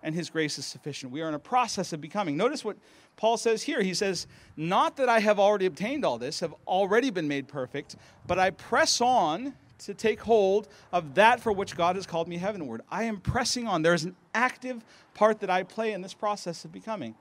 and 0.04 0.16
his 0.16 0.30
grace 0.30 0.58
is 0.58 0.66
sufficient. 0.66 1.12
We 1.12 1.22
are 1.22 1.28
in 1.28 1.34
a 1.34 1.40
process 1.40 1.94
of 1.94 2.02
becoming. 2.02 2.38
Notice 2.38 2.66
what 2.66 2.78
Paul 3.18 3.38
says 3.38 3.64
here. 3.64 3.82
He 3.82 3.94
says, 3.94 4.28
Not 4.58 4.98
that 4.98 5.10
I 5.10 5.20
have 5.20 5.40
already 5.40 5.66
obtained 5.66 6.06
all 6.06 6.18
this, 6.18 6.40
have 6.40 6.54
already 6.68 7.10
been 7.10 7.28
made 7.28 7.48
perfect, 7.48 7.96
but 8.28 8.40
I 8.40 8.50
press 8.52 9.02
on 9.02 9.54
to 9.80 9.94
take 9.94 10.22
hold 10.22 10.68
of 10.92 11.16
that 11.16 11.40
for 11.40 11.52
which 11.52 11.76
God 11.76 11.96
has 11.96 12.06
called 12.06 12.28
me 12.28 12.38
heavenward. 12.38 12.82
I 12.90 13.04
am 13.04 13.20
pressing 13.20 13.68
on. 13.68 13.82
There 13.82 13.94
is 13.94 14.04
an 14.04 14.16
active 14.34 14.84
part 15.14 15.40
that 15.40 15.50
I 15.50 15.64
play 15.64 15.92
in 15.94 16.02
this 16.02 16.14
process 16.14 16.66
of 16.66 16.72
becoming. 16.72 17.16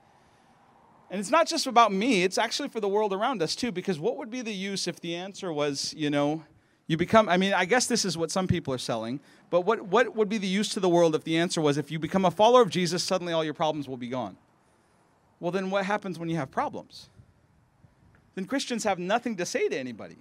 And 1.09 1.19
it's 1.19 1.31
not 1.31 1.45
just 1.45 1.67
about 1.67 1.91
me, 1.91 2.23
it's 2.23 2.37
actually 2.37 2.69
for 2.69 2.79
the 2.79 2.87
world 2.87 3.11
around 3.11 3.41
us 3.41 3.55
too, 3.55 3.71
because 3.71 3.99
what 3.99 4.15
would 4.17 4.29
be 4.29 4.41
the 4.41 4.53
use 4.53 4.87
if 4.87 5.01
the 5.01 5.15
answer 5.15 5.51
was, 5.51 5.93
you 5.97 6.09
know, 6.09 6.43
you 6.91 6.97
become, 6.97 7.29
I 7.29 7.37
mean, 7.37 7.53
I 7.53 7.63
guess 7.63 7.87
this 7.87 8.03
is 8.03 8.17
what 8.17 8.31
some 8.31 8.47
people 8.47 8.73
are 8.73 8.77
selling, 8.77 9.21
but 9.49 9.61
what, 9.61 9.81
what 9.83 10.13
would 10.13 10.27
be 10.27 10.37
the 10.37 10.47
use 10.47 10.67
to 10.69 10.81
the 10.81 10.89
world 10.89 11.15
if 11.15 11.23
the 11.23 11.37
answer 11.37 11.61
was 11.61 11.77
if 11.77 11.89
you 11.89 11.99
become 11.99 12.25
a 12.25 12.31
follower 12.31 12.61
of 12.61 12.69
Jesus, 12.69 13.01
suddenly 13.01 13.31
all 13.31 13.45
your 13.45 13.53
problems 13.53 13.87
will 13.87 13.95
be 13.95 14.09
gone? 14.09 14.35
Well, 15.39 15.53
then 15.53 15.71
what 15.71 15.85
happens 15.85 16.19
when 16.19 16.27
you 16.27 16.35
have 16.35 16.51
problems? 16.51 17.07
Then 18.35 18.43
Christians 18.43 18.83
have 18.83 18.99
nothing 18.99 19.37
to 19.37 19.45
say 19.45 19.69
to 19.69 19.77
anybody. 19.77 20.17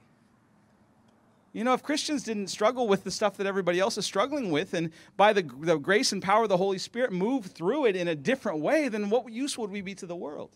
You 1.53 1.65
know, 1.65 1.75
if 1.75 1.83
Christians 1.83 2.23
didn't 2.23 2.47
struggle 2.47 2.87
with 2.87 3.03
the 3.03 3.11
stuff 3.11 3.37
that 3.39 3.49
everybody 3.49 3.81
else 3.81 3.99
is 3.99 4.07
struggling 4.07 4.53
with, 4.53 4.73
and 4.73 4.93
by 5.17 5.33
the, 5.33 5.43
the 5.43 5.77
grace 5.77 6.13
and 6.13 6.23
power 6.23 6.45
of 6.45 6.51
the 6.51 6.57
Holy 6.57 6.79
Spirit 6.79 7.11
move 7.11 7.47
through 7.47 7.87
it 7.87 7.97
in 7.97 8.07
a 8.07 8.15
different 8.15 8.61
way, 8.61 8.87
then 8.87 9.11
what 9.11 9.29
use 9.33 9.59
would 9.59 9.73
we 9.73 9.81
be 9.81 9.97
to 9.97 10.07
the 10.07 10.15
world? 10.15 10.51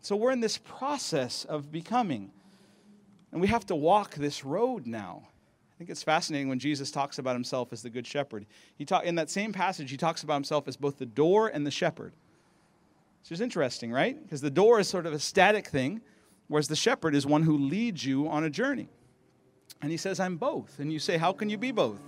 So 0.00 0.16
we're 0.16 0.32
in 0.32 0.40
this 0.40 0.56
process 0.56 1.44
of 1.44 1.70
becoming. 1.70 2.30
And 3.32 3.40
we 3.40 3.48
have 3.48 3.66
to 3.66 3.74
walk 3.74 4.14
this 4.14 4.44
road 4.44 4.86
now. 4.86 5.22
I 5.72 5.78
think 5.78 5.90
it's 5.90 6.02
fascinating 6.02 6.48
when 6.48 6.58
Jesus 6.58 6.90
talks 6.90 7.18
about 7.18 7.34
himself 7.34 7.72
as 7.72 7.82
the 7.82 7.90
good 7.90 8.06
shepherd. 8.06 8.46
He 8.76 8.84
talk, 8.84 9.04
in 9.04 9.16
that 9.16 9.30
same 9.30 9.52
passage, 9.52 9.90
he 9.90 9.96
talks 9.96 10.22
about 10.22 10.34
himself 10.34 10.68
as 10.68 10.76
both 10.76 10.98
the 10.98 11.06
door 11.06 11.48
and 11.48 11.66
the 11.66 11.70
shepherd. 11.70 12.12
Which 13.22 13.32
is 13.32 13.40
interesting, 13.40 13.90
right? 13.90 14.22
Because 14.22 14.42
the 14.42 14.50
door 14.50 14.78
is 14.78 14.88
sort 14.88 15.06
of 15.06 15.12
a 15.12 15.18
static 15.18 15.66
thing, 15.66 16.02
whereas 16.48 16.68
the 16.68 16.76
shepherd 16.76 17.14
is 17.14 17.26
one 17.26 17.42
who 17.42 17.56
leads 17.56 18.04
you 18.04 18.28
on 18.28 18.44
a 18.44 18.50
journey. 18.50 18.88
And 19.80 19.90
he 19.90 19.96
says, 19.96 20.20
I'm 20.20 20.36
both. 20.36 20.78
And 20.78 20.92
you 20.92 20.98
say, 20.98 21.16
How 21.16 21.32
can 21.32 21.48
you 21.48 21.56
be 21.56 21.72
both? 21.72 22.00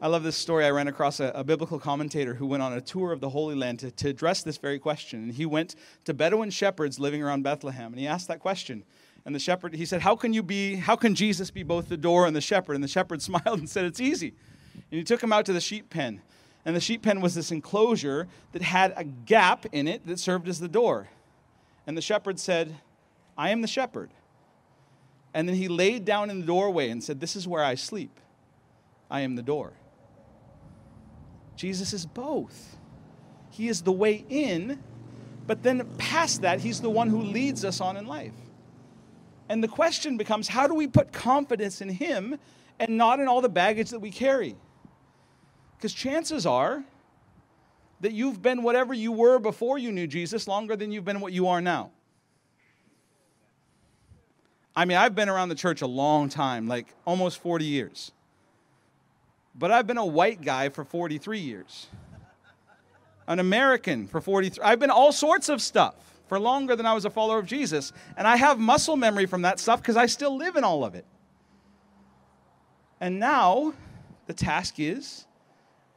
I 0.00 0.06
love 0.06 0.22
this 0.22 0.36
story. 0.36 0.64
I 0.64 0.70
ran 0.70 0.86
across 0.86 1.18
a, 1.18 1.32
a, 1.34 1.42
biblical 1.42 1.80
commentator 1.80 2.34
who 2.34 2.46
went 2.46 2.62
on 2.62 2.72
a 2.72 2.80
tour 2.80 3.10
of 3.10 3.20
the 3.20 3.30
Holy 3.30 3.56
Land 3.56 3.80
to, 3.80 3.90
to 3.90 4.08
address 4.08 4.42
this 4.42 4.56
very 4.56 4.78
question. 4.78 5.24
And 5.24 5.32
he 5.32 5.44
went 5.44 5.74
to 6.04 6.14
Bedouin 6.14 6.50
shepherds 6.50 7.00
living 7.00 7.20
around 7.20 7.42
Bethlehem. 7.42 7.92
And 7.92 7.98
he 7.98 8.06
asked 8.06 8.28
that 8.28 8.38
question 8.38 8.84
and 9.28 9.34
the 9.34 9.38
shepherd, 9.38 9.74
he 9.74 9.84
said, 9.84 10.00
How 10.00 10.16
can 10.16 10.32
you 10.32 10.42
be, 10.42 10.76
how 10.76 10.96
can 10.96 11.14
Jesus 11.14 11.50
be 11.50 11.62
both 11.62 11.90
the 11.90 11.98
door 11.98 12.26
and 12.26 12.34
the 12.34 12.40
shepherd? 12.40 12.76
And 12.76 12.82
the 12.82 12.88
shepherd 12.88 13.20
smiled 13.30 13.58
and 13.58 13.68
said, 13.68 13.84
It's 13.84 14.00
easy. 14.00 14.32
And 14.72 14.84
he 14.96 15.04
took 15.04 15.22
him 15.22 15.34
out 15.34 15.44
to 15.44 15.52
the 15.52 15.60
sheep 15.60 15.90
pen. 15.90 16.22
And 16.64 16.74
the 16.74 16.80
sheep 16.80 17.02
pen 17.02 17.20
was 17.20 17.34
this 17.34 17.50
enclosure 17.50 18.26
that 18.52 18.62
had 18.62 18.94
a 18.96 19.04
gap 19.04 19.66
in 19.70 19.86
it 19.86 20.06
that 20.06 20.18
served 20.18 20.48
as 20.48 20.60
the 20.60 20.68
door. 20.68 21.10
And 21.86 21.94
the 21.94 22.00
shepherd 22.00 22.40
said, 22.40 22.74
I 23.36 23.50
am 23.50 23.60
the 23.60 23.68
shepherd. 23.68 24.08
And 25.34 25.46
then 25.46 25.56
he 25.56 25.68
laid 25.68 26.06
down 26.06 26.30
in 26.30 26.40
the 26.40 26.46
doorway 26.46 26.88
and 26.88 27.04
said, 27.04 27.20
This 27.20 27.36
is 27.36 27.46
where 27.46 27.62
I 27.62 27.74
sleep. 27.74 28.18
I 29.10 29.20
am 29.20 29.36
the 29.36 29.42
door. 29.42 29.74
Jesus 31.54 31.92
is 31.92 32.06
both. 32.06 32.78
He 33.50 33.68
is 33.68 33.82
the 33.82 33.92
way 33.92 34.24
in, 34.30 34.82
but 35.46 35.62
then 35.62 35.86
past 35.98 36.40
that, 36.40 36.60
he's 36.60 36.80
the 36.80 36.88
one 36.88 37.10
who 37.10 37.20
leads 37.20 37.62
us 37.62 37.82
on 37.82 37.98
in 37.98 38.06
life. 38.06 38.32
And 39.48 39.62
the 39.62 39.68
question 39.68 40.16
becomes 40.16 40.48
how 40.48 40.66
do 40.66 40.74
we 40.74 40.86
put 40.86 41.12
confidence 41.12 41.80
in 41.80 41.88
Him 41.88 42.38
and 42.78 42.96
not 42.96 43.20
in 43.20 43.28
all 43.28 43.40
the 43.40 43.48
baggage 43.48 43.90
that 43.90 44.00
we 44.00 44.10
carry? 44.10 44.56
Because 45.76 45.92
chances 45.92 46.44
are 46.44 46.84
that 48.00 48.12
you've 48.12 48.42
been 48.42 48.62
whatever 48.62 48.94
you 48.94 49.12
were 49.12 49.38
before 49.38 49.78
you 49.78 49.90
knew 49.90 50.06
Jesus 50.06 50.46
longer 50.46 50.76
than 50.76 50.92
you've 50.92 51.04
been 51.04 51.20
what 51.20 51.32
you 51.32 51.48
are 51.48 51.60
now. 51.60 51.90
I 54.76 54.84
mean, 54.84 54.96
I've 54.96 55.14
been 55.14 55.28
around 55.28 55.48
the 55.48 55.56
church 55.56 55.82
a 55.82 55.86
long 55.86 56.28
time, 56.28 56.68
like 56.68 56.86
almost 57.04 57.40
40 57.42 57.64
years. 57.64 58.12
But 59.54 59.72
I've 59.72 59.88
been 59.88 59.98
a 59.98 60.06
white 60.06 60.40
guy 60.40 60.68
for 60.68 60.84
43 60.84 61.40
years, 61.40 61.88
an 63.26 63.40
American 63.40 64.06
for 64.06 64.20
43. 64.20 64.62
I've 64.62 64.78
been 64.78 64.90
all 64.90 65.10
sorts 65.10 65.48
of 65.48 65.60
stuff 65.60 66.07
for 66.28 66.38
longer 66.38 66.76
than 66.76 66.86
I 66.86 66.94
was 66.94 67.04
a 67.04 67.10
follower 67.10 67.38
of 67.38 67.46
Jesus. 67.46 67.92
And 68.16 68.26
I 68.26 68.36
have 68.36 68.58
muscle 68.58 68.96
memory 68.96 69.26
from 69.26 69.42
that 69.42 69.58
stuff 69.58 69.80
because 69.80 69.96
I 69.96 70.06
still 70.06 70.36
live 70.36 70.56
in 70.56 70.64
all 70.64 70.84
of 70.84 70.94
it. 70.94 71.04
And 73.00 73.18
now 73.18 73.74
the 74.26 74.34
task 74.34 74.78
is 74.78 75.26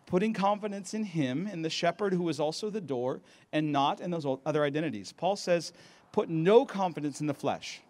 putting 0.06 0.34
confidence 0.34 0.94
in 0.94 1.04
Him, 1.04 1.48
in 1.48 1.62
the 1.62 1.70
shepherd 1.70 2.14
who 2.14 2.28
is 2.30 2.40
also 2.40 2.70
the 2.70 2.82
door, 2.82 3.22
and 3.54 3.72
not 3.72 4.02
in 4.02 4.12
those 4.12 4.26
other 4.46 4.64
identities. 4.64 5.14
Paul 5.14 5.36
says, 5.36 5.72
put 6.12 6.30
no 6.30 6.66
confidence 6.66 7.22
in 7.22 7.28
the 7.28 7.34
flesh. 7.34 7.82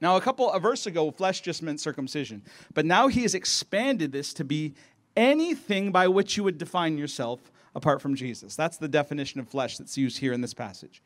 Now, 0.00 0.16
a 0.16 0.20
couple 0.20 0.50
of 0.50 0.60
verses 0.60 0.88
ago, 0.88 1.10
flesh 1.10 1.40
just 1.40 1.62
meant 1.62 1.80
circumcision. 1.80 2.42
But 2.74 2.84
now 2.84 3.08
he 3.08 3.22
has 3.22 3.34
expanded 3.34 4.12
this 4.12 4.34
to 4.34 4.44
be 4.44 4.74
anything 5.16 5.92
by 5.92 6.08
which 6.08 6.36
you 6.36 6.44
would 6.44 6.58
define 6.58 6.98
yourself 6.98 7.40
apart 7.74 8.02
from 8.02 8.14
Jesus. 8.14 8.56
That's 8.56 8.76
the 8.76 8.88
definition 8.88 9.40
of 9.40 9.48
flesh 9.48 9.78
that's 9.78 9.96
used 9.96 10.18
here 10.18 10.32
in 10.32 10.40
this 10.40 10.54
passage. 10.54 11.02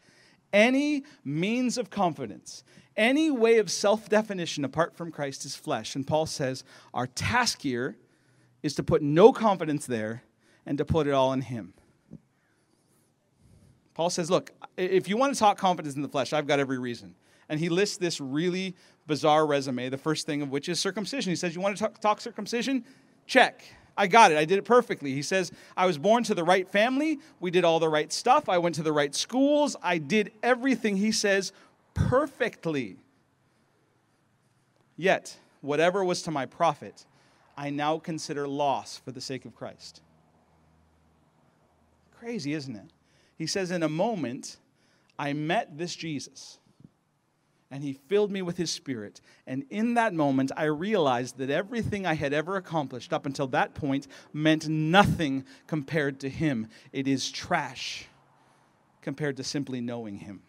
Any 0.52 1.04
means 1.24 1.76
of 1.78 1.90
confidence, 1.90 2.64
any 2.96 3.30
way 3.30 3.58
of 3.58 3.70
self 3.70 4.08
definition 4.08 4.64
apart 4.64 4.96
from 4.96 5.10
Christ 5.10 5.44
is 5.44 5.54
flesh. 5.54 5.94
And 5.94 6.06
Paul 6.06 6.26
says 6.26 6.64
our 6.94 7.06
task 7.06 7.62
here 7.62 7.96
is 8.62 8.74
to 8.76 8.82
put 8.82 9.02
no 9.02 9.32
confidence 9.32 9.86
there 9.86 10.22
and 10.64 10.78
to 10.78 10.84
put 10.84 11.06
it 11.06 11.12
all 11.12 11.32
in 11.32 11.42
Him. 11.42 11.74
Paul 13.94 14.10
says, 14.10 14.30
Look, 14.30 14.52
if 14.76 15.08
you 15.08 15.16
want 15.16 15.34
to 15.34 15.38
talk 15.38 15.56
confidence 15.58 15.96
in 15.96 16.02
the 16.02 16.08
flesh, 16.08 16.32
I've 16.32 16.46
got 16.46 16.60
every 16.60 16.78
reason. 16.78 17.14
And 17.48 17.60
he 17.60 17.68
lists 17.68 17.96
this 17.96 18.20
really 18.20 18.74
bizarre 19.06 19.46
resume, 19.46 19.88
the 19.88 19.96
first 19.96 20.26
thing 20.26 20.42
of 20.42 20.50
which 20.50 20.68
is 20.68 20.80
circumcision. 20.80 21.30
He 21.30 21.36
says, 21.36 21.54
You 21.54 21.60
want 21.60 21.76
to 21.76 21.82
talk, 21.82 22.00
talk 22.00 22.20
circumcision? 22.20 22.84
Check. 23.26 23.64
I 23.96 24.06
got 24.06 24.30
it. 24.30 24.38
I 24.38 24.44
did 24.44 24.58
it 24.58 24.64
perfectly. 24.64 25.12
He 25.12 25.22
says, 25.22 25.50
I 25.76 25.86
was 25.86 25.96
born 25.96 26.22
to 26.24 26.34
the 26.34 26.44
right 26.44 26.68
family. 26.68 27.18
We 27.40 27.50
did 27.50 27.64
all 27.64 27.80
the 27.80 27.88
right 27.88 28.12
stuff. 28.12 28.48
I 28.48 28.58
went 28.58 28.74
to 28.74 28.82
the 28.82 28.92
right 28.92 29.14
schools. 29.14 29.76
I 29.82 29.98
did 29.98 30.32
everything, 30.42 30.96
he 30.96 31.12
says, 31.12 31.52
perfectly. 31.94 32.96
Yet, 34.96 35.36
whatever 35.60 36.04
was 36.04 36.22
to 36.22 36.30
my 36.30 36.46
profit, 36.46 37.06
I 37.56 37.70
now 37.70 37.98
consider 37.98 38.46
loss 38.46 38.98
for 38.98 39.12
the 39.12 39.20
sake 39.20 39.44
of 39.44 39.54
Christ. 39.54 40.02
Crazy, 42.18 42.52
isn't 42.52 42.76
it? 42.76 42.90
He 43.36 43.46
says, 43.46 43.70
In 43.70 43.82
a 43.82 43.88
moment, 43.88 44.58
I 45.18 45.32
met 45.32 45.78
this 45.78 45.94
Jesus, 45.94 46.58
and 47.70 47.82
he 47.82 47.94
filled 47.94 48.30
me 48.30 48.42
with 48.42 48.56
his 48.56 48.70
spirit. 48.70 49.20
And 49.46 49.64
in 49.70 49.94
that 49.94 50.14
moment, 50.14 50.52
I 50.56 50.64
realized 50.64 51.38
that 51.38 51.50
everything 51.50 52.06
I 52.06 52.14
had 52.14 52.32
ever 52.32 52.56
accomplished 52.56 53.12
up 53.12 53.26
until 53.26 53.48
that 53.48 53.74
point 53.74 54.06
meant 54.32 54.68
nothing 54.68 55.44
compared 55.66 56.20
to 56.20 56.28
him. 56.28 56.68
It 56.92 57.08
is 57.08 57.30
trash 57.30 58.06
compared 59.02 59.36
to 59.38 59.44
simply 59.44 59.80
knowing 59.80 60.18
him. 60.18 60.42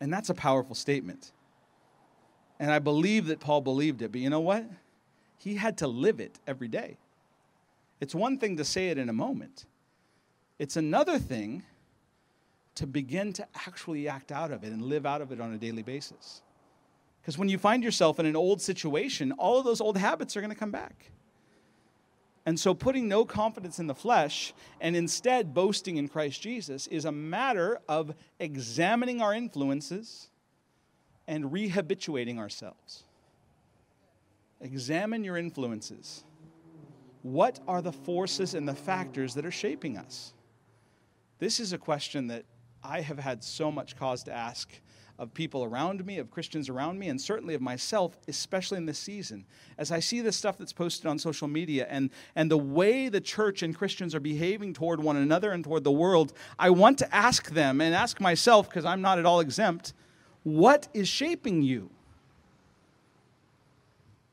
And 0.00 0.12
that's 0.12 0.30
a 0.30 0.34
powerful 0.34 0.74
statement. 0.74 1.32
And 2.58 2.70
I 2.70 2.78
believe 2.78 3.26
that 3.26 3.40
Paul 3.40 3.60
believed 3.60 4.00
it, 4.02 4.12
but 4.12 4.20
you 4.20 4.30
know 4.30 4.40
what? 4.40 4.64
He 5.38 5.54
had 5.56 5.78
to 5.78 5.86
live 5.86 6.20
it 6.20 6.38
every 6.46 6.68
day. 6.68 6.96
It's 8.00 8.14
one 8.14 8.38
thing 8.38 8.56
to 8.56 8.64
say 8.64 8.88
it 8.88 8.98
in 8.98 9.08
a 9.08 9.14
moment, 9.14 9.66
it's 10.58 10.76
another 10.76 11.18
thing 11.18 11.62
to 12.76 12.86
begin 12.86 13.32
to 13.34 13.46
actually 13.66 14.08
act 14.08 14.30
out 14.30 14.52
of 14.52 14.62
it 14.64 14.72
and 14.72 14.82
live 14.82 15.04
out 15.04 15.20
of 15.20 15.32
it 15.32 15.40
on 15.40 15.52
a 15.52 15.58
daily 15.58 15.82
basis. 15.82 16.42
Because 17.20 17.36
when 17.36 17.48
you 17.48 17.58
find 17.58 17.82
yourself 17.82 18.20
in 18.20 18.26
an 18.26 18.36
old 18.36 18.62
situation, 18.62 19.32
all 19.32 19.58
of 19.58 19.64
those 19.64 19.80
old 19.80 19.98
habits 19.98 20.36
are 20.36 20.40
going 20.40 20.52
to 20.52 20.56
come 20.56 20.70
back. 20.70 21.10
And 22.44 22.60
so, 22.60 22.74
putting 22.74 23.08
no 23.08 23.24
confidence 23.24 23.80
in 23.80 23.88
the 23.88 23.94
flesh 23.94 24.54
and 24.80 24.94
instead 24.94 25.52
boasting 25.52 25.96
in 25.96 26.06
Christ 26.06 26.40
Jesus 26.40 26.86
is 26.86 27.04
a 27.04 27.10
matter 27.10 27.80
of 27.88 28.14
examining 28.38 29.20
our 29.20 29.34
influences 29.34 30.28
and 31.26 31.46
rehabituating 31.46 32.38
ourselves. 32.38 33.02
Examine 34.60 35.24
your 35.24 35.36
influences. 35.36 36.22
What 37.22 37.58
are 37.66 37.82
the 37.82 37.92
forces 37.92 38.54
and 38.54 38.68
the 38.68 38.74
factors 38.74 39.34
that 39.34 39.44
are 39.44 39.50
shaping 39.50 39.98
us? 39.98 40.32
This 41.40 41.58
is 41.58 41.72
a 41.72 41.78
question 41.78 42.28
that 42.28 42.44
I 42.86 43.00
have 43.00 43.18
had 43.18 43.42
so 43.42 43.72
much 43.72 43.96
cause 43.96 44.22
to 44.24 44.32
ask 44.32 44.70
of 45.18 45.32
people 45.32 45.64
around 45.64 46.04
me, 46.04 46.18
of 46.18 46.30
Christians 46.30 46.68
around 46.68 46.98
me, 46.98 47.08
and 47.08 47.20
certainly 47.20 47.54
of 47.54 47.62
myself, 47.62 48.18
especially 48.28 48.76
in 48.76 48.86
this 48.86 48.98
season. 48.98 49.46
As 49.78 49.90
I 49.90 49.98
see 49.98 50.20
the 50.20 50.30
stuff 50.30 50.58
that's 50.58 50.72
posted 50.72 51.06
on 51.06 51.18
social 51.18 51.48
media 51.48 51.86
and, 51.88 52.10
and 52.34 52.50
the 52.50 52.58
way 52.58 53.08
the 53.08 53.20
church 53.20 53.62
and 53.62 53.76
Christians 53.76 54.14
are 54.14 54.20
behaving 54.20 54.74
toward 54.74 55.00
one 55.00 55.16
another 55.16 55.52
and 55.52 55.64
toward 55.64 55.84
the 55.84 55.90
world, 55.90 56.32
I 56.58 56.70
want 56.70 56.98
to 56.98 57.14
ask 57.14 57.50
them 57.50 57.80
and 57.80 57.94
ask 57.94 58.20
myself, 58.20 58.68
because 58.68 58.84
I'm 58.84 59.00
not 59.00 59.18
at 59.18 59.26
all 59.26 59.40
exempt, 59.40 59.94
what 60.42 60.88
is 60.94 61.08
shaping 61.08 61.62
you? 61.62 61.90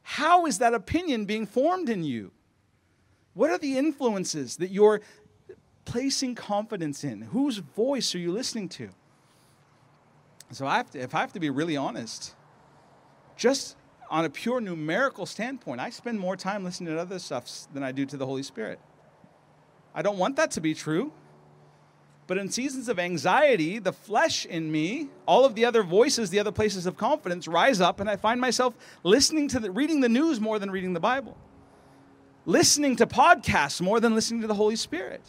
How 0.03 0.45
is 0.45 0.59
that 0.59 0.73
opinion 0.73 1.25
being 1.25 1.47
formed 1.47 1.89
in 1.89 2.03
you? 2.03 2.31
What 3.33 3.49
are 3.49 3.57
the 3.57 3.77
influences 3.77 4.57
that 4.57 4.69
you're 4.69 5.01
placing 5.85 6.35
confidence 6.35 7.03
in? 7.03 7.21
Whose 7.21 7.57
voice 7.57 8.13
are 8.15 8.19
you 8.19 8.31
listening 8.31 8.69
to? 8.69 8.89
So, 10.51 10.67
I 10.67 10.83
to, 10.83 10.99
if 10.99 11.15
I 11.15 11.19
have 11.19 11.33
to 11.33 11.39
be 11.39 11.49
really 11.49 11.77
honest, 11.77 12.35
just 13.35 13.75
on 14.09 14.25
a 14.25 14.29
pure 14.29 14.61
numerical 14.61 15.25
standpoint, 15.25 15.81
I 15.81 15.89
spend 15.89 16.19
more 16.19 16.35
time 16.35 16.63
listening 16.63 16.93
to 16.93 16.99
other 16.99 17.17
stuff 17.17 17.49
than 17.73 17.83
I 17.83 17.91
do 17.91 18.05
to 18.05 18.17
the 18.17 18.25
Holy 18.25 18.43
Spirit. 18.43 18.79
I 19.95 20.01
don't 20.01 20.17
want 20.17 20.35
that 20.35 20.51
to 20.51 20.61
be 20.61 20.73
true. 20.73 21.11
But 22.25 22.37
in 22.37 22.49
seasons 22.49 22.87
of 22.87 22.99
anxiety, 22.99 23.79
the 23.79 23.91
flesh 23.91 24.45
in 24.45 24.71
me, 24.71 25.09
all 25.27 25.43
of 25.43 25.55
the 25.55 25.65
other 25.65 25.83
voices, 25.83 26.29
the 26.29 26.39
other 26.39 26.51
places 26.51 26.85
of 26.85 26.95
confidence 26.95 27.47
rise 27.47 27.81
up, 27.81 27.99
and 27.99 28.09
I 28.09 28.15
find 28.15 28.39
myself 28.39 28.73
listening 29.03 29.49
to 29.49 29.59
the, 29.59 29.71
reading 29.71 29.99
the 29.99 30.09
news 30.09 30.39
more 30.39 30.57
than 30.57 30.71
reading 30.71 30.93
the 30.93 31.01
Bible, 31.01 31.37
listening 32.45 32.95
to 32.97 33.07
podcasts 33.07 33.81
more 33.81 33.99
than 33.99 34.15
listening 34.15 34.41
to 34.41 34.47
the 34.47 34.53
Holy 34.53 34.77
Spirit. 34.77 35.21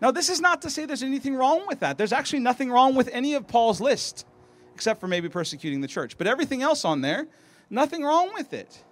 Now, 0.00 0.10
this 0.10 0.30
is 0.30 0.40
not 0.40 0.62
to 0.62 0.70
say 0.70 0.86
there's 0.86 1.02
anything 1.02 1.34
wrong 1.34 1.66
with 1.66 1.80
that. 1.80 1.98
There's 1.98 2.12
actually 2.12 2.40
nothing 2.40 2.70
wrong 2.70 2.94
with 2.94 3.08
any 3.12 3.34
of 3.34 3.46
Paul's 3.46 3.80
list, 3.80 4.26
except 4.74 5.00
for 5.00 5.06
maybe 5.06 5.28
persecuting 5.28 5.80
the 5.80 5.88
church. 5.88 6.16
But 6.16 6.26
everything 6.26 6.62
else 6.62 6.84
on 6.84 7.02
there, 7.02 7.26
nothing 7.68 8.02
wrong 8.02 8.32
with 8.34 8.52
it. 8.54 8.82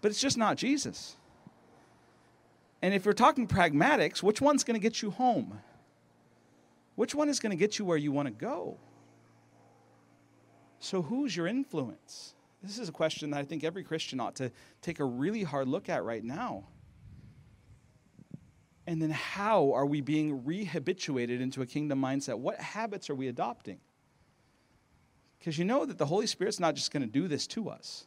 But 0.00 0.10
it's 0.10 0.20
just 0.20 0.38
not 0.38 0.56
Jesus. 0.56 1.16
And 2.82 2.94
if 2.94 3.04
we're 3.06 3.12
talking 3.12 3.48
pragmatics, 3.48 4.22
which 4.22 4.40
one's 4.40 4.64
going 4.64 4.74
to 4.74 4.82
get 4.82 5.02
you 5.02 5.10
home? 5.10 5.60
Which 6.94 7.14
one 7.14 7.28
is 7.28 7.40
going 7.40 7.50
to 7.50 7.56
get 7.56 7.78
you 7.78 7.84
where 7.84 7.96
you 7.96 8.12
want 8.12 8.26
to 8.26 8.32
go? 8.32 8.76
So, 10.78 11.02
who's 11.02 11.36
your 11.36 11.46
influence? 11.46 12.34
This 12.62 12.78
is 12.78 12.88
a 12.88 12.92
question 12.92 13.30
that 13.30 13.38
I 13.38 13.44
think 13.44 13.64
every 13.64 13.82
Christian 13.82 14.20
ought 14.20 14.36
to 14.36 14.50
take 14.82 15.00
a 15.00 15.04
really 15.04 15.42
hard 15.42 15.68
look 15.68 15.88
at 15.88 16.04
right 16.04 16.22
now. 16.22 16.64
And 18.92 19.00
then, 19.00 19.08
how 19.08 19.72
are 19.72 19.86
we 19.86 20.02
being 20.02 20.42
rehabituated 20.42 21.40
into 21.40 21.62
a 21.62 21.66
kingdom 21.66 21.98
mindset? 21.98 22.38
What 22.38 22.60
habits 22.60 23.08
are 23.08 23.14
we 23.14 23.26
adopting? 23.28 23.78
Because 25.38 25.56
you 25.56 25.64
know 25.64 25.86
that 25.86 25.96
the 25.96 26.04
Holy 26.04 26.26
Spirit's 26.26 26.60
not 26.60 26.74
just 26.74 26.92
going 26.92 27.00
to 27.00 27.08
do 27.08 27.26
this 27.26 27.46
to 27.46 27.70
us, 27.70 28.06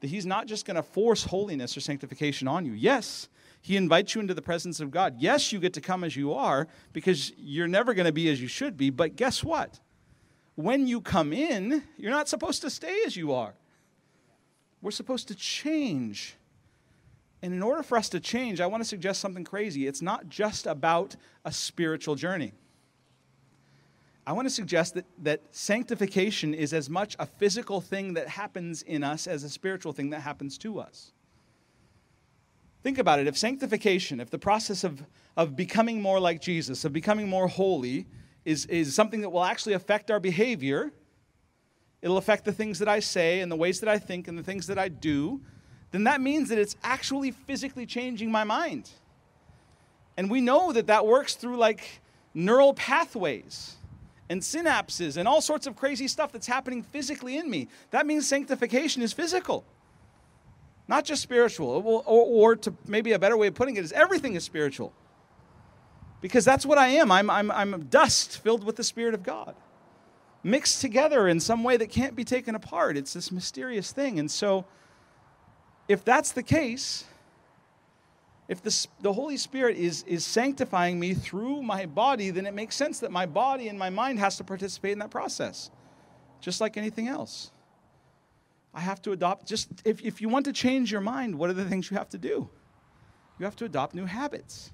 that 0.00 0.08
He's 0.08 0.26
not 0.26 0.48
just 0.48 0.66
going 0.66 0.74
to 0.74 0.82
force 0.82 1.22
holiness 1.22 1.76
or 1.76 1.80
sanctification 1.80 2.48
on 2.48 2.66
you. 2.66 2.72
Yes, 2.72 3.28
he 3.60 3.76
invites 3.76 4.12
you 4.16 4.20
into 4.20 4.34
the 4.34 4.42
presence 4.42 4.80
of 4.80 4.90
God. 4.90 5.14
Yes, 5.20 5.52
you 5.52 5.60
get 5.60 5.74
to 5.74 5.80
come 5.80 6.02
as 6.02 6.16
you 6.16 6.34
are 6.34 6.66
because 6.92 7.32
you're 7.38 7.68
never 7.68 7.94
going 7.94 8.06
to 8.06 8.12
be 8.12 8.28
as 8.28 8.42
you 8.42 8.48
should 8.48 8.76
be, 8.76 8.90
but 8.90 9.14
guess 9.14 9.44
what? 9.44 9.78
When 10.56 10.88
you 10.88 11.00
come 11.00 11.32
in, 11.32 11.84
you're 11.96 12.10
not 12.10 12.28
supposed 12.28 12.62
to 12.62 12.70
stay 12.70 13.02
as 13.06 13.16
you 13.16 13.34
are. 13.34 13.54
We're 14.82 14.90
supposed 14.90 15.28
to 15.28 15.36
change. 15.36 16.34
And 17.42 17.54
in 17.54 17.62
order 17.62 17.82
for 17.82 17.96
us 17.96 18.08
to 18.10 18.20
change, 18.20 18.60
I 18.60 18.66
want 18.66 18.82
to 18.82 18.88
suggest 18.88 19.20
something 19.20 19.44
crazy. 19.44 19.86
It's 19.86 20.02
not 20.02 20.28
just 20.28 20.66
about 20.66 21.16
a 21.44 21.52
spiritual 21.52 22.14
journey. 22.14 22.52
I 24.26 24.32
want 24.32 24.46
to 24.46 24.54
suggest 24.54 24.94
that, 24.94 25.06
that 25.22 25.40
sanctification 25.50 26.52
is 26.52 26.74
as 26.74 26.90
much 26.90 27.16
a 27.18 27.26
physical 27.26 27.80
thing 27.80 28.14
that 28.14 28.28
happens 28.28 28.82
in 28.82 29.02
us 29.02 29.26
as 29.26 29.42
a 29.42 29.48
spiritual 29.48 29.92
thing 29.92 30.10
that 30.10 30.20
happens 30.20 30.58
to 30.58 30.78
us. 30.78 31.12
Think 32.82 32.98
about 32.98 33.18
it. 33.18 33.26
If 33.26 33.36
sanctification, 33.36 34.20
if 34.20 34.30
the 34.30 34.38
process 34.38 34.84
of, 34.84 35.02
of 35.36 35.56
becoming 35.56 36.00
more 36.00 36.20
like 36.20 36.40
Jesus, 36.40 36.84
of 36.84 36.92
becoming 36.92 37.28
more 37.28 37.48
holy, 37.48 38.06
is, 38.44 38.66
is 38.66 38.94
something 38.94 39.20
that 39.22 39.30
will 39.30 39.44
actually 39.44 39.74
affect 39.74 40.10
our 40.10 40.20
behavior, 40.20 40.92
it'll 42.02 42.16
affect 42.16 42.44
the 42.44 42.52
things 42.52 42.78
that 42.78 42.88
I 42.88 43.00
say 43.00 43.40
and 43.40 43.50
the 43.50 43.56
ways 43.56 43.80
that 43.80 43.88
I 43.88 43.98
think 43.98 44.28
and 44.28 44.38
the 44.38 44.42
things 44.42 44.66
that 44.66 44.78
I 44.78 44.88
do, 44.88 45.40
then 45.92 46.04
that 46.04 46.20
means 46.20 46.48
that 46.50 46.58
it's 46.58 46.76
actually 46.82 47.30
physically 47.30 47.86
changing 47.86 48.30
my 48.30 48.44
mind. 48.44 48.90
And 50.16 50.30
we 50.30 50.40
know 50.40 50.72
that 50.72 50.86
that 50.88 51.06
works 51.06 51.34
through 51.34 51.56
like 51.56 52.00
neural 52.34 52.74
pathways. 52.74 53.76
and 54.30 54.40
synapses 54.42 55.16
and 55.16 55.26
all 55.26 55.40
sorts 55.40 55.66
of 55.66 55.74
crazy 55.74 56.06
stuff 56.06 56.30
that's 56.30 56.46
happening 56.46 56.84
physically 56.84 57.36
in 57.36 57.50
me. 57.50 57.66
That 57.90 58.06
means 58.06 58.28
sanctification 58.28 59.02
is 59.02 59.12
physical, 59.12 59.64
not 60.86 61.04
just 61.04 61.20
spiritual. 61.20 61.68
Or, 61.68 62.02
or, 62.06 62.56
to 62.56 62.72
maybe 62.86 63.10
a 63.10 63.18
better 63.18 63.36
way 63.36 63.48
of 63.48 63.54
putting 63.54 63.76
it 63.76 63.84
is 63.84 63.90
everything 63.90 64.36
is 64.36 64.44
spiritual. 64.44 64.92
Because 66.20 66.44
that's 66.44 66.64
what 66.64 66.78
I 66.78 66.88
am. 66.88 67.10
I'm, 67.10 67.28
I'm, 67.28 67.50
I'm 67.50 67.86
dust 67.86 68.38
filled 68.38 68.62
with 68.62 68.76
the 68.76 68.84
Spirit 68.84 69.14
of 69.14 69.24
God, 69.24 69.56
mixed 70.44 70.80
together 70.80 71.26
in 71.26 71.40
some 71.40 71.64
way 71.64 71.76
that 71.76 71.90
can't 71.90 72.14
be 72.14 72.24
taken 72.24 72.54
apart. 72.54 72.96
It's 72.96 73.14
this 73.14 73.32
mysterious 73.32 73.90
thing. 73.90 74.20
And 74.20 74.30
so, 74.30 74.64
if 75.90 76.04
that's 76.04 76.30
the 76.30 76.42
case, 76.44 77.04
if 78.46 78.62
the, 78.62 78.86
the 79.00 79.12
Holy 79.12 79.36
Spirit 79.36 79.76
is, 79.76 80.04
is 80.04 80.24
sanctifying 80.24 81.00
me 81.00 81.14
through 81.14 81.62
my 81.62 81.84
body, 81.84 82.30
then 82.30 82.46
it 82.46 82.54
makes 82.54 82.76
sense 82.76 83.00
that 83.00 83.10
my 83.10 83.26
body 83.26 83.66
and 83.66 83.76
my 83.76 83.90
mind 83.90 84.20
has 84.20 84.36
to 84.36 84.44
participate 84.44 84.92
in 84.92 85.00
that 85.00 85.10
process, 85.10 85.68
just 86.40 86.60
like 86.60 86.76
anything 86.76 87.08
else. 87.08 87.50
I 88.72 88.78
have 88.78 89.02
to 89.02 89.10
adopt, 89.10 89.48
just 89.48 89.68
if, 89.84 90.00
if 90.02 90.20
you 90.20 90.28
want 90.28 90.44
to 90.44 90.52
change 90.52 90.92
your 90.92 91.00
mind, 91.00 91.36
what 91.36 91.50
are 91.50 91.54
the 91.54 91.64
things 91.64 91.90
you 91.90 91.96
have 91.96 92.10
to 92.10 92.18
do? 92.18 92.48
You 93.40 93.44
have 93.44 93.56
to 93.56 93.64
adopt 93.64 93.92
new 93.92 94.06
habits. 94.06 94.70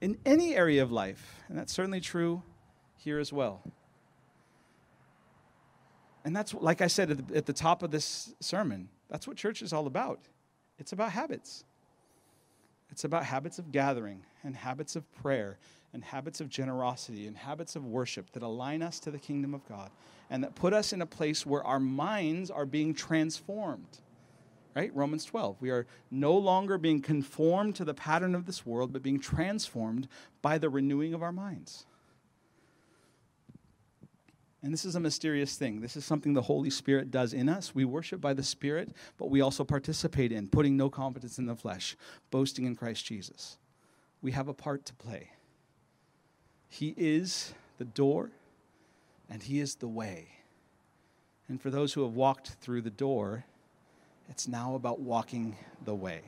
In 0.00 0.16
any 0.24 0.56
area 0.56 0.82
of 0.82 0.90
life, 0.90 1.42
and 1.48 1.58
that's 1.58 1.74
certainly 1.74 2.00
true 2.00 2.42
here 2.96 3.18
as 3.18 3.34
well. 3.34 3.60
And 6.24 6.34
that's, 6.34 6.54
like 6.54 6.80
I 6.80 6.86
said 6.86 7.10
at 7.10 7.28
the, 7.28 7.36
at 7.36 7.46
the 7.46 7.52
top 7.52 7.82
of 7.82 7.90
this 7.90 8.34
sermon, 8.40 8.88
that's 9.10 9.28
what 9.28 9.36
church 9.36 9.60
is 9.62 9.72
all 9.72 9.86
about. 9.86 10.20
It's 10.78 10.92
about 10.92 11.12
habits. 11.12 11.64
It's 12.90 13.04
about 13.04 13.24
habits 13.24 13.58
of 13.58 13.72
gathering 13.72 14.24
and 14.42 14.56
habits 14.56 14.96
of 14.96 15.10
prayer 15.12 15.58
and 15.92 16.02
habits 16.02 16.40
of 16.40 16.48
generosity 16.48 17.26
and 17.26 17.36
habits 17.36 17.76
of 17.76 17.84
worship 17.86 18.30
that 18.32 18.42
align 18.42 18.82
us 18.82 18.98
to 19.00 19.10
the 19.10 19.18
kingdom 19.18 19.54
of 19.54 19.66
God 19.68 19.90
and 20.30 20.42
that 20.42 20.54
put 20.54 20.72
us 20.72 20.92
in 20.92 21.02
a 21.02 21.06
place 21.06 21.44
where 21.44 21.64
our 21.64 21.80
minds 21.80 22.50
are 22.50 22.66
being 22.66 22.94
transformed. 22.94 24.00
Right? 24.74 24.94
Romans 24.94 25.24
12. 25.24 25.56
We 25.60 25.70
are 25.70 25.86
no 26.10 26.36
longer 26.36 26.78
being 26.78 27.00
conformed 27.00 27.76
to 27.76 27.84
the 27.84 27.94
pattern 27.94 28.34
of 28.34 28.44
this 28.44 28.66
world, 28.66 28.92
but 28.92 29.02
being 29.02 29.20
transformed 29.20 30.08
by 30.42 30.58
the 30.58 30.68
renewing 30.68 31.14
of 31.14 31.22
our 31.22 31.30
minds. 31.30 31.86
And 34.64 34.72
this 34.72 34.86
is 34.86 34.96
a 34.96 35.00
mysterious 35.00 35.56
thing. 35.56 35.82
This 35.82 35.94
is 35.94 36.06
something 36.06 36.32
the 36.32 36.40
Holy 36.40 36.70
Spirit 36.70 37.10
does 37.10 37.34
in 37.34 37.50
us. 37.50 37.74
We 37.74 37.84
worship 37.84 38.22
by 38.22 38.32
the 38.32 38.42
Spirit, 38.42 38.94
but 39.18 39.28
we 39.28 39.42
also 39.42 39.62
participate 39.62 40.32
in 40.32 40.48
putting 40.48 40.74
no 40.74 40.88
confidence 40.88 41.36
in 41.36 41.44
the 41.44 41.54
flesh, 41.54 41.98
boasting 42.30 42.64
in 42.64 42.74
Christ 42.74 43.04
Jesus. 43.04 43.58
We 44.22 44.32
have 44.32 44.48
a 44.48 44.54
part 44.54 44.86
to 44.86 44.94
play. 44.94 45.32
He 46.70 46.94
is 46.96 47.52
the 47.76 47.84
door, 47.84 48.30
and 49.28 49.42
He 49.42 49.60
is 49.60 49.74
the 49.74 49.86
way. 49.86 50.28
And 51.46 51.60
for 51.60 51.68
those 51.68 51.92
who 51.92 52.02
have 52.02 52.14
walked 52.14 52.48
through 52.62 52.80
the 52.80 52.90
door, 52.90 53.44
it's 54.30 54.48
now 54.48 54.76
about 54.76 54.98
walking 54.98 55.58
the 55.84 55.94
way. 55.94 56.22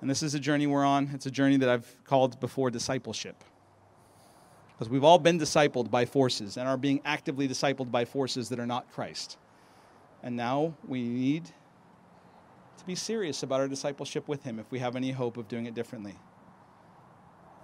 And 0.00 0.08
this 0.08 0.22
is 0.22 0.34
a 0.34 0.40
journey 0.40 0.66
we're 0.66 0.86
on. 0.86 1.10
It's 1.12 1.26
a 1.26 1.30
journey 1.30 1.58
that 1.58 1.68
I've 1.68 2.02
called 2.04 2.40
before 2.40 2.70
discipleship. 2.70 3.44
Because 4.76 4.90
we've 4.90 5.04
all 5.04 5.18
been 5.18 5.38
discipled 5.38 5.90
by 5.90 6.04
forces 6.04 6.58
and 6.58 6.68
are 6.68 6.76
being 6.76 7.00
actively 7.04 7.48
discipled 7.48 7.90
by 7.90 8.04
forces 8.04 8.50
that 8.50 8.60
are 8.60 8.66
not 8.66 8.92
Christ. 8.92 9.38
And 10.22 10.36
now 10.36 10.74
we 10.86 11.02
need 11.02 11.46
to 12.76 12.84
be 12.84 12.94
serious 12.94 13.42
about 13.42 13.60
our 13.60 13.68
discipleship 13.68 14.28
with 14.28 14.42
Him 14.42 14.58
if 14.58 14.70
we 14.70 14.78
have 14.80 14.94
any 14.94 15.12
hope 15.12 15.38
of 15.38 15.48
doing 15.48 15.64
it 15.64 15.74
differently. 15.74 16.14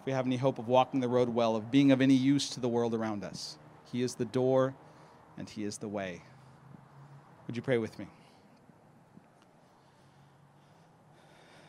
If 0.01 0.07
we 0.07 0.13
have 0.13 0.27
any 0.27 0.39
hope 0.39 0.59
of 0.59 0.69
walking 0.69 1.01
the 1.01 1.09
road 1.09 1.29
well, 1.29 1.55
of 1.55 1.71
being 1.71 1.93
of 1.93 2.01
any 2.01 2.15
use 2.15 2.49
to 2.51 2.61
the 2.61 2.69
world 2.69 2.95
around 2.95 3.25
us. 3.25 3.59
He 3.93 4.03
is 4.03 4.15
the 4.15 4.25
door 4.25 4.75
and 5.37 5.51
He 5.51 5.65
is 5.65 5.77
the 5.77 5.89
way. 5.89 6.23
Would 7.47 7.57
you 7.57 7.63
pray 7.63 7.77
with 7.77 7.99
me? 7.99 8.07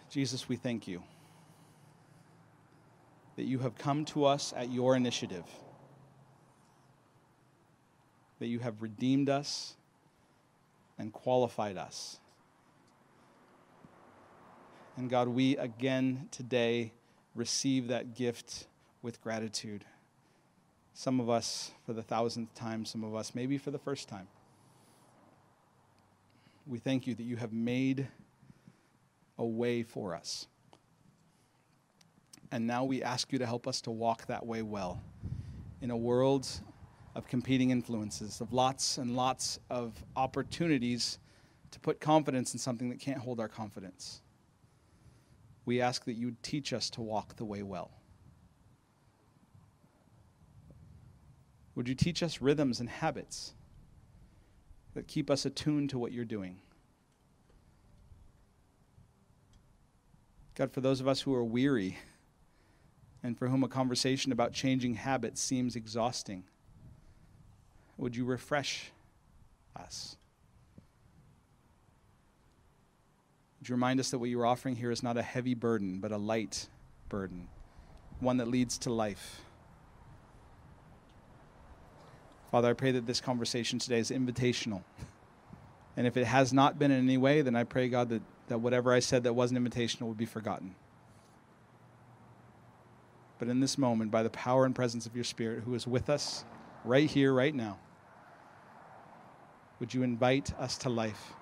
Jesus, 0.09 0.47
we 0.47 0.55
thank 0.55 0.87
you 0.87 1.03
that 3.35 3.43
you 3.43 3.59
have 3.59 3.75
come 3.75 4.05
to 4.05 4.25
us 4.25 4.53
at 4.55 4.71
your 4.71 4.95
initiative, 4.95 5.45
that 8.39 8.47
you 8.47 8.59
have 8.59 8.81
redeemed 8.81 9.29
us 9.29 9.75
and 10.99 11.11
qualified 11.11 11.77
us. 11.77 12.19
And 14.95 15.09
God, 15.09 15.27
we 15.27 15.57
again 15.57 16.27
today 16.31 16.93
receive 17.33 17.87
that 17.87 18.15
gift 18.15 18.67
with 19.01 19.21
gratitude. 19.21 19.83
Some 20.93 21.19
of 21.19 21.29
us 21.29 21.71
for 21.85 21.93
the 21.93 22.03
thousandth 22.03 22.53
time, 22.53 22.85
some 22.85 23.03
of 23.03 23.15
us 23.15 23.33
maybe 23.33 23.57
for 23.57 23.71
the 23.71 23.79
first 23.79 24.07
time. 24.07 24.27
We 26.67 26.77
thank 26.77 27.07
you 27.07 27.15
that 27.15 27.23
you 27.23 27.35
have 27.37 27.51
made 27.51 28.07
a 29.37 29.45
way 29.45 29.83
for 29.83 30.15
us. 30.15 30.47
And 32.53 32.67
now 32.67 32.83
we 32.83 33.01
ask 33.01 33.33
you 33.33 33.39
to 33.39 33.47
help 33.47 33.67
us 33.67 33.81
to 33.81 33.89
walk 33.89 34.27
that 34.27 34.45
way 34.45 34.61
well 34.61 35.01
in 35.81 35.89
a 35.89 35.97
world 35.97 36.47
of 37.15 37.27
competing 37.27 37.71
influences, 37.71 38.41
of 38.41 38.53
lots 38.53 38.99
and 38.99 39.15
lots 39.15 39.57
of 39.71 39.91
opportunities 40.15 41.17
to 41.71 41.79
put 41.79 41.99
confidence 41.99 42.53
in 42.53 42.59
something 42.59 42.91
that 42.91 42.99
can't 42.99 43.17
hold 43.17 43.39
our 43.39 43.47
confidence. 43.47 44.21
We 45.65 45.81
ask 45.81 46.05
that 46.05 46.13
you 46.13 46.35
teach 46.43 46.73
us 46.73 46.91
to 46.91 47.01
walk 47.01 47.37
the 47.37 47.43
way 47.43 47.63
well. 47.63 47.89
Would 51.73 51.89
you 51.89 51.95
teach 51.95 52.21
us 52.21 52.39
rhythms 52.39 52.79
and 52.79 52.87
habits 52.87 53.55
that 54.93 55.07
keep 55.07 55.31
us 55.31 55.47
attuned 55.47 55.89
to 55.89 55.97
what 55.97 56.11
you're 56.11 56.23
doing? 56.23 56.57
God, 60.53 60.71
for 60.71 60.81
those 60.81 61.01
of 61.01 61.07
us 61.07 61.19
who 61.19 61.33
are 61.33 61.43
weary, 61.43 61.97
and 63.23 63.37
for 63.37 63.47
whom 63.47 63.63
a 63.63 63.69
conversation 63.69 64.31
about 64.31 64.51
changing 64.51 64.95
habits 64.95 65.41
seems 65.41 65.75
exhausting. 65.75 66.43
Would 67.97 68.15
you 68.15 68.25
refresh 68.25 68.91
us? 69.75 70.17
Would 73.59 73.69
you 73.69 73.75
remind 73.75 74.01
us 74.01 74.11
that 74.11 74.19
what 74.19 74.29
you 74.29 74.39
are 74.41 74.45
offering 74.45 74.75
here 74.75 74.91
is 74.91 75.01
not 75.01 75.15
a 75.15 75.21
heavy 75.21 75.53
burden, 75.53 75.99
but 75.99 76.11
a 76.11 76.17
light 76.17 76.67
burden, 77.07 77.47
one 78.19 78.37
that 78.37 78.49
leads 78.49 78.77
to 78.79 78.91
life? 78.91 79.39
Father, 82.51 82.69
I 82.69 82.73
pray 82.73 82.91
that 82.91 83.07
this 83.07 83.21
conversation 83.21 83.79
today 83.79 83.99
is 83.99 84.11
invitational. 84.11 84.83
And 85.95 86.05
if 86.05 86.17
it 86.17 86.25
has 86.25 86.51
not 86.51 86.77
been 86.77 86.91
in 86.91 86.99
any 86.99 87.17
way, 87.17 87.41
then 87.41 87.55
I 87.55 87.63
pray, 87.63 87.87
God, 87.87 88.09
that, 88.09 88.21
that 88.49 88.59
whatever 88.59 88.91
I 88.91 88.99
said 88.99 89.23
that 89.23 89.33
wasn't 89.33 89.63
invitational 89.63 90.07
would 90.07 90.17
be 90.17 90.25
forgotten 90.25 90.75
but 93.43 93.49
in 93.49 93.59
this 93.59 93.77
moment, 93.77 94.09
by 94.09 94.23
the 94.23 94.29
power 94.29 94.63
and 94.63 94.73
presence 94.73 95.05
of 95.05 95.15
your 95.15 95.25
Spirit 95.25 95.63
who 95.65 95.75
is 95.75 95.85
with 95.85 96.09
us 96.09 96.45
right 96.85 97.09
here, 97.09 97.33
right 97.33 97.53
now, 97.53 97.77
would 99.81 99.93
you 99.93 100.01
invite 100.01 100.57
us 100.57 100.77
to 100.77 100.89
life, 100.89 101.33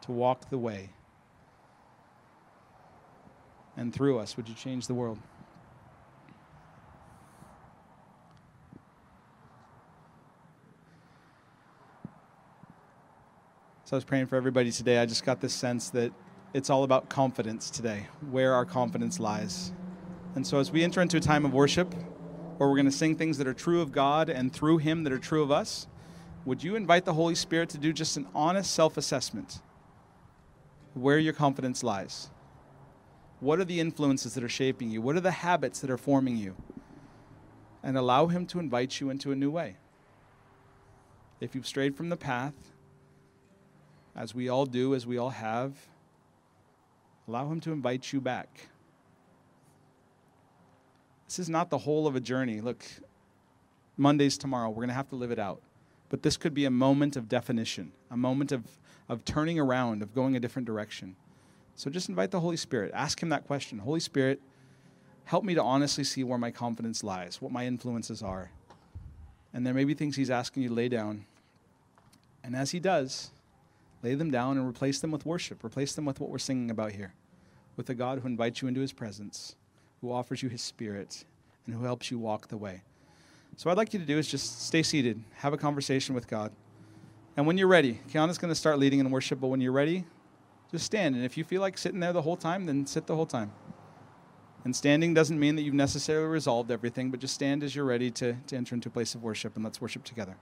to 0.00 0.10
walk 0.10 0.50
the 0.50 0.58
way? 0.58 0.90
And 3.76 3.94
through 3.94 4.18
us, 4.18 4.36
would 4.36 4.48
you 4.48 4.56
change 4.56 4.88
the 4.88 4.94
world? 4.94 5.20
So 13.84 13.94
I 13.94 13.98
was 13.98 14.04
praying 14.04 14.26
for 14.26 14.34
everybody 14.34 14.72
today. 14.72 14.98
I 14.98 15.06
just 15.06 15.24
got 15.24 15.40
this 15.40 15.54
sense 15.54 15.90
that 15.90 16.12
it's 16.54 16.70
all 16.70 16.82
about 16.82 17.08
confidence 17.08 17.70
today, 17.70 18.08
where 18.32 18.52
our 18.54 18.64
confidence 18.64 19.20
lies. 19.20 19.72
And 20.38 20.46
so, 20.46 20.60
as 20.60 20.70
we 20.70 20.84
enter 20.84 21.02
into 21.02 21.16
a 21.16 21.20
time 21.20 21.44
of 21.44 21.52
worship, 21.52 21.92
where 22.58 22.68
we're 22.68 22.76
going 22.76 22.86
to 22.86 22.92
sing 22.92 23.16
things 23.16 23.38
that 23.38 23.48
are 23.48 23.52
true 23.52 23.80
of 23.80 23.90
God 23.90 24.28
and 24.28 24.52
through 24.52 24.78
Him 24.78 25.02
that 25.02 25.12
are 25.12 25.18
true 25.18 25.42
of 25.42 25.50
us, 25.50 25.88
would 26.44 26.62
you 26.62 26.76
invite 26.76 27.04
the 27.04 27.14
Holy 27.14 27.34
Spirit 27.34 27.70
to 27.70 27.76
do 27.78 27.92
just 27.92 28.16
an 28.16 28.28
honest 28.36 28.72
self 28.72 28.96
assessment 28.96 29.60
where 30.94 31.18
your 31.18 31.32
confidence 31.32 31.82
lies? 31.82 32.30
What 33.40 33.58
are 33.58 33.64
the 33.64 33.80
influences 33.80 34.34
that 34.34 34.44
are 34.44 34.48
shaping 34.48 34.92
you? 34.92 35.02
What 35.02 35.16
are 35.16 35.20
the 35.20 35.32
habits 35.32 35.80
that 35.80 35.90
are 35.90 35.98
forming 35.98 36.36
you? 36.36 36.54
And 37.82 37.98
allow 37.98 38.28
Him 38.28 38.46
to 38.46 38.60
invite 38.60 39.00
you 39.00 39.10
into 39.10 39.32
a 39.32 39.34
new 39.34 39.50
way. 39.50 39.74
If 41.40 41.56
you've 41.56 41.66
strayed 41.66 41.96
from 41.96 42.10
the 42.10 42.16
path, 42.16 42.54
as 44.14 44.36
we 44.36 44.48
all 44.48 44.66
do, 44.66 44.94
as 44.94 45.04
we 45.04 45.18
all 45.18 45.30
have, 45.30 45.74
allow 47.26 47.50
Him 47.50 47.58
to 47.62 47.72
invite 47.72 48.12
you 48.12 48.20
back. 48.20 48.68
This 51.28 51.38
is 51.38 51.50
not 51.50 51.68
the 51.68 51.78
whole 51.78 52.06
of 52.06 52.16
a 52.16 52.20
journey. 52.20 52.62
Look, 52.62 52.84
Monday's 53.98 54.38
tomorrow. 54.38 54.70
We're 54.70 54.76
going 54.76 54.88
to 54.88 54.94
have 54.94 55.10
to 55.10 55.16
live 55.16 55.30
it 55.30 55.38
out. 55.38 55.60
But 56.08 56.22
this 56.22 56.38
could 56.38 56.54
be 56.54 56.64
a 56.64 56.70
moment 56.70 57.16
of 57.16 57.28
definition, 57.28 57.92
a 58.10 58.16
moment 58.16 58.50
of, 58.50 58.64
of 59.10 59.26
turning 59.26 59.60
around, 59.60 60.02
of 60.02 60.14
going 60.14 60.36
a 60.36 60.40
different 60.40 60.64
direction. 60.64 61.16
So 61.76 61.90
just 61.90 62.08
invite 62.08 62.30
the 62.30 62.40
Holy 62.40 62.56
Spirit. 62.56 62.92
Ask 62.94 63.22
Him 63.22 63.28
that 63.28 63.46
question 63.46 63.78
Holy 63.78 64.00
Spirit, 64.00 64.40
help 65.24 65.44
me 65.44 65.54
to 65.54 65.62
honestly 65.62 66.02
see 66.02 66.24
where 66.24 66.38
my 66.38 66.50
confidence 66.50 67.04
lies, 67.04 67.42
what 67.42 67.52
my 67.52 67.66
influences 67.66 68.22
are. 68.22 68.50
And 69.52 69.66
there 69.66 69.74
may 69.74 69.84
be 69.84 69.92
things 69.92 70.16
He's 70.16 70.30
asking 70.30 70.62
you 70.62 70.70
to 70.70 70.74
lay 70.74 70.88
down. 70.88 71.26
And 72.42 72.56
as 72.56 72.70
He 72.70 72.80
does, 72.80 73.30
lay 74.02 74.14
them 74.14 74.30
down 74.30 74.56
and 74.56 74.66
replace 74.66 75.00
them 75.00 75.10
with 75.10 75.26
worship. 75.26 75.62
Replace 75.62 75.92
them 75.92 76.06
with 76.06 76.20
what 76.20 76.30
we're 76.30 76.38
singing 76.38 76.70
about 76.70 76.92
here, 76.92 77.12
with 77.76 77.90
a 77.90 77.94
God 77.94 78.20
who 78.20 78.28
invites 78.28 78.62
you 78.62 78.68
into 78.68 78.80
His 78.80 78.94
presence, 78.94 79.56
who 80.00 80.12
offers 80.12 80.42
you 80.42 80.48
His 80.48 80.62
Spirit, 80.62 81.24
and 81.66 81.74
who 81.74 81.84
helps 81.84 82.10
you 82.10 82.18
walk 82.18 82.48
the 82.48 82.56
way. 82.56 82.82
So, 83.56 83.68
what 83.68 83.72
I'd 83.72 83.78
like 83.78 83.92
you 83.92 83.98
to 83.98 84.06
do 84.06 84.18
is 84.18 84.28
just 84.28 84.66
stay 84.66 84.82
seated, 84.82 85.22
have 85.34 85.52
a 85.52 85.56
conversation 85.56 86.14
with 86.14 86.28
God. 86.28 86.52
And 87.36 87.46
when 87.46 87.56
you're 87.56 87.68
ready, 87.68 88.00
Kiana's 88.10 88.38
going 88.38 88.50
to 88.50 88.54
start 88.54 88.78
leading 88.78 89.00
in 89.00 89.10
worship, 89.10 89.40
but 89.40 89.48
when 89.48 89.60
you're 89.60 89.72
ready, 89.72 90.04
just 90.70 90.84
stand. 90.84 91.14
And 91.14 91.24
if 91.24 91.36
you 91.36 91.44
feel 91.44 91.60
like 91.60 91.78
sitting 91.78 92.00
there 92.00 92.12
the 92.12 92.22
whole 92.22 92.36
time, 92.36 92.66
then 92.66 92.86
sit 92.86 93.06
the 93.06 93.14
whole 93.14 93.26
time. 93.26 93.52
And 94.64 94.74
standing 94.74 95.14
doesn't 95.14 95.38
mean 95.38 95.56
that 95.56 95.62
you've 95.62 95.74
necessarily 95.74 96.26
resolved 96.26 96.70
everything, 96.70 97.10
but 97.10 97.20
just 97.20 97.34
stand 97.34 97.62
as 97.62 97.74
you're 97.74 97.84
ready 97.84 98.10
to, 98.12 98.36
to 98.48 98.56
enter 98.56 98.74
into 98.74 98.88
a 98.88 98.92
place 98.92 99.14
of 99.14 99.22
worship 99.22 99.54
and 99.54 99.64
let's 99.64 99.80
worship 99.80 100.04
together. 100.04 100.36